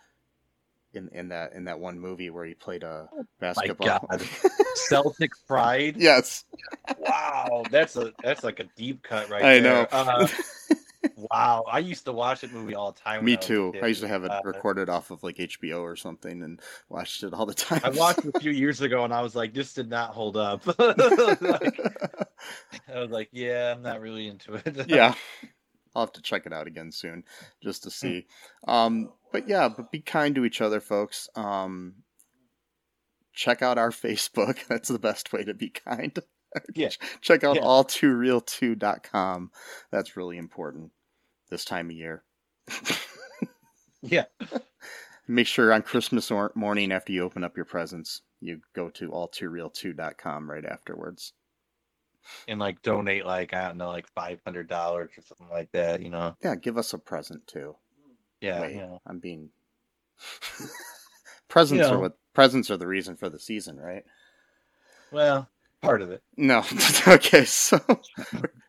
in 0.96 1.10
in 1.10 1.30
that 1.30 1.54
in 1.54 1.66
that 1.66 1.80
one 1.80 2.00
movie 2.00 2.30
where 2.30 2.46
he 2.46 2.54
played 2.54 2.84
a 2.84 3.10
basketball. 3.40 3.88
Oh 4.12 4.18
God. 4.18 4.30
Celtic 4.74 5.32
Pride. 5.48 5.98
yes, 5.98 6.44
Wow, 6.98 7.68
that's 7.70 7.96
a 7.96 8.14
that's 8.24 8.44
like 8.44 8.60
a 8.60 8.66
deep 8.76 9.04
cut 9.04 9.30
right 9.30 9.42
I 9.46 9.60
there. 9.60 9.62
know. 9.62 9.88
Uh, 9.92 10.28
wow, 11.16 11.64
I 11.70 11.80
used 11.80 12.06
to 12.06 12.14
watch 12.14 12.42
that 12.42 12.52
movie 12.52 12.76
all 12.76 12.92
the 12.92 13.00
time. 13.00 13.26
Me 13.26 13.34
I 13.34 13.38
too. 13.38 13.74
kid. 13.74 13.82
I 13.82 13.88
used 13.88 14.02
to 14.02 14.08
have 14.08 14.24
it 14.24 14.32
Uh, 14.32 14.42
recorded 14.44 14.90
off 14.90 15.12
of 15.12 15.24
like 15.24 15.40
HBO 15.40 15.82
or 15.82 15.96
something 15.96 16.44
and 16.44 16.62
watched 16.90 17.24
it 17.24 17.34
all 17.34 17.46
the 17.46 17.54
time. 17.54 17.82
I 17.84 17.90
watched 17.90 18.26
it 18.26 18.30
a 18.30 18.40
few 18.40 18.52
years 18.52 18.82
ago 18.82 19.04
and 19.04 19.14
I 19.14 19.22
was 19.22 19.36
like, 19.36 19.54
this 19.54 19.74
did 19.74 19.90
not 19.90 20.12
hold 20.14 20.38
up. 20.38 20.64
Like, 21.42 21.82
I 22.94 23.00
was 23.00 23.12
like, 23.12 23.30
yeah, 23.32 23.74
I'm 23.76 23.82
not 23.82 24.02
really 24.02 24.28
into 24.28 24.54
it. 24.56 24.88
yeah. 24.88 25.16
I'll 25.96 26.04
have 26.04 26.14
to 26.14 26.22
check 26.22 26.46
it 26.46 26.54
out 26.54 26.68
again 26.68 26.92
soon 26.92 27.24
just 27.64 27.84
Hmm. 27.84 27.90
to 27.90 27.92
see. 27.92 28.28
Um, 28.68 29.12
but 29.36 29.50
yeah, 29.50 29.68
but 29.68 29.92
be 29.92 30.00
kind 30.00 30.34
to 30.36 30.46
each 30.46 30.62
other, 30.62 30.80
folks. 30.80 31.28
Um, 31.36 31.96
check 33.34 33.62
out 33.62 33.78
our 33.78 33.90
Facebook. 34.06 34.66
That's 34.68 34.88
the 34.88 34.98
best 34.98 35.34
way 35.34 35.44
to 35.44 35.54
be 35.54 35.70
kind. 35.70 36.18
Yeah. 36.74 36.88
check 37.20 37.44
out 37.44 37.58
Yeah. 37.58 37.64
all2real2.com. 37.64 39.52
That's 39.92 40.16
really 40.16 40.38
important 40.38 40.92
this 41.50 41.66
time 41.66 41.88
of 41.90 41.98
year. 41.98 42.24
yeah. 44.02 44.24
Make 45.28 45.48
sure 45.48 45.74
on 45.74 45.82
Christmas 45.82 46.32
or- 46.32 46.54
morning 46.56 46.94
after 46.94 47.12
you 47.12 47.24
open 47.24 47.44
up 47.44 47.58
your 47.58 47.66
presents, 47.66 48.22
you 48.40 48.62
go 48.74 48.90
to 48.92 49.10
all2real2.com 49.10 50.50
right 50.50 50.64
afterwards. 50.66 51.34
And 52.48 52.58
like 52.58 52.82
donate 52.82 53.26
like 53.26 53.54
I 53.54 53.68
don't 53.68 53.78
know, 53.78 53.90
like 53.90 54.08
five 54.08 54.40
hundred 54.46 54.70
dollars 54.70 55.10
or 55.18 55.24
something 55.24 55.50
like 55.50 55.74
that, 55.74 56.02
you 56.02 56.10
know. 56.10 56.38
Yeah, 56.42 56.56
give 56.56 56.78
us 56.78 56.94
a 56.94 56.98
present 56.98 57.46
too. 57.48 57.76
Yeah, 58.46 58.62
Wait. 58.62 58.82
I'm 59.06 59.20
being 59.20 59.50
presents 61.48 61.84
You 61.84 61.92
know. 61.92 61.98
are 61.98 62.00
what 62.00 62.18
presents 62.34 62.70
are 62.72 62.78
the 62.78 62.88
reason 62.88 63.16
for 63.16 63.30
the 63.30 63.40
season, 63.40 63.78
right? 63.80 64.04
Well, 65.12 65.50
part 65.82 66.02
of 66.02 66.12
it. 66.12 66.22
No. 66.38 66.64
okay, 67.08 67.46
so 67.46 67.80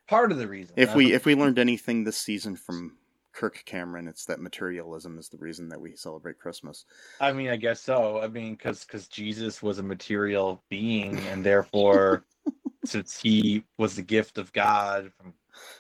Part 0.09 0.31
of 0.33 0.39
the 0.39 0.47
reason. 0.49 0.75
if 0.77 0.95
we 0.95 1.13
if 1.13 1.25
we 1.27 1.35
learned 1.35 1.59
anything 1.59 2.05
this 2.05 2.17
season 2.17 2.57
from 2.57 2.97
Kirk 3.33 3.63
Cameron, 3.67 4.09
it's 4.09 4.25
that 4.27 4.41
materialism 4.41 5.19
is 5.19 5.29
the 5.29 5.37
reason 5.39 5.69
that 5.71 5.81
we 5.81 5.97
celebrate 5.97 6.39
Christmas. 6.39 6.85
I 7.21 7.33
mean, 7.33 7.49
I 7.49 7.57
guess 7.57 7.81
so. 7.81 8.21
I 8.21 8.29
mean, 8.29 8.55
because 8.55 8.85
because 8.85 9.09
Jesus 9.09 9.63
was 9.63 9.79
a 9.79 9.83
material 9.83 10.63
being, 10.71 11.19
and 11.31 11.45
therefore, 11.45 12.25
since 12.85 13.21
he 13.21 13.65
was 13.79 13.97
the 13.97 14.03
gift 14.03 14.39
of 14.39 14.53
God 14.53 15.11
from 15.19 15.35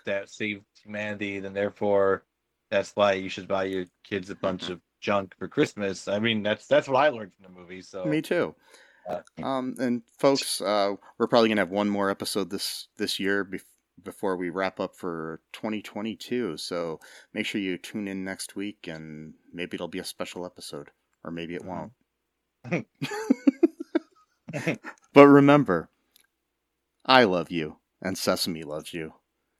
that 0.07 0.29
saved 0.29 0.65
humanity, 0.83 1.39
then 1.39 1.53
therefore, 1.55 2.25
that's 2.71 2.93
why 2.95 3.13
you 3.15 3.29
should 3.29 3.49
buy 3.49 3.65
your 3.65 3.85
kids 4.05 4.31
a 4.31 4.35
bunch 4.37 4.69
of 4.71 4.81
junk 5.01 5.35
for 5.39 5.49
Christmas. 5.49 6.09
I 6.09 6.19
mean, 6.19 6.43
that's 6.43 6.67
that's 6.67 6.89
what 6.89 6.97
I 7.05 7.09
learned 7.09 7.33
from 7.35 7.45
the 7.53 7.61
movie. 7.61 7.83
So 7.83 8.05
Me 8.05 8.21
too. 8.23 8.55
uh, 9.09 9.21
Um, 9.43 9.75
and 9.79 10.03
folks, 10.19 10.61
uh, 10.61 10.95
we're 11.19 11.27
probably 11.29 11.49
gonna 11.49 11.61
have 11.61 11.71
one 11.71 11.89
more 11.89 12.11
episode 12.11 12.51
this 12.51 12.89
this 12.97 13.19
year 13.21 13.45
bef- 13.45 13.63
before 14.03 14.37
we 14.37 14.51
wrap 14.51 14.79
up 14.81 14.95
for 14.97 15.41
2022. 15.53 16.57
So 16.57 17.01
make 17.33 17.47
sure 17.47 17.61
you 17.61 17.79
tune 17.79 18.09
in 18.09 18.25
next 18.25 18.57
week, 18.57 18.89
and 18.89 19.35
maybe 19.53 19.75
it'll 19.77 19.89
be 19.89 19.99
a 20.01 20.05
special 20.05 20.45
episode, 20.45 20.91
or 21.25 21.31
maybe 21.31 21.55
it 21.55 21.65
won't. 21.65 21.93
but 25.13 25.27
remember, 25.27 25.89
I 27.05 27.25
love 27.25 27.51
you, 27.51 27.77
and 28.03 28.17
Sesame 28.19 28.63
loves 28.65 28.93
you. 28.93 29.15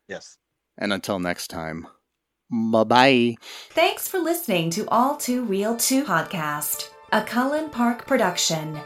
yes. 0.09 0.39
And 0.79 0.93
until 0.93 1.19
next 1.19 1.49
time, 1.49 1.87
bye 2.51 2.85
bye. 2.85 3.37
Thanks 3.71 4.09
for 4.09 4.19
listening 4.19 4.71
to 4.71 4.89
All 4.89 5.17
Too 5.17 5.45
Real 5.45 5.77
2 5.77 6.05
podcast, 6.05 6.91
a 7.13 7.23
Cullen 7.23 7.71
Park 7.71 8.07
production. 8.07 8.79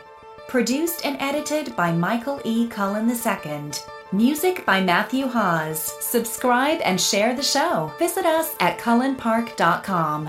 Produced 0.49 1.07
and 1.07 1.17
edited 1.21 1.77
by 1.77 1.93
Michael 1.93 2.41
E. 2.45 2.67
Cullen 2.67 3.09
II. 3.09 3.71
Music 4.13 4.67
by 4.67 4.83
Matthew 4.83 5.29
Hawes. 5.29 5.93
Subscribe 6.01 6.81
and 6.83 7.01
share 7.01 7.37
the 7.37 7.43
show. 7.43 7.93
Visit 7.99 8.27
us 8.27 8.57
at 8.59 8.79
cullenpark.com. 8.79 10.29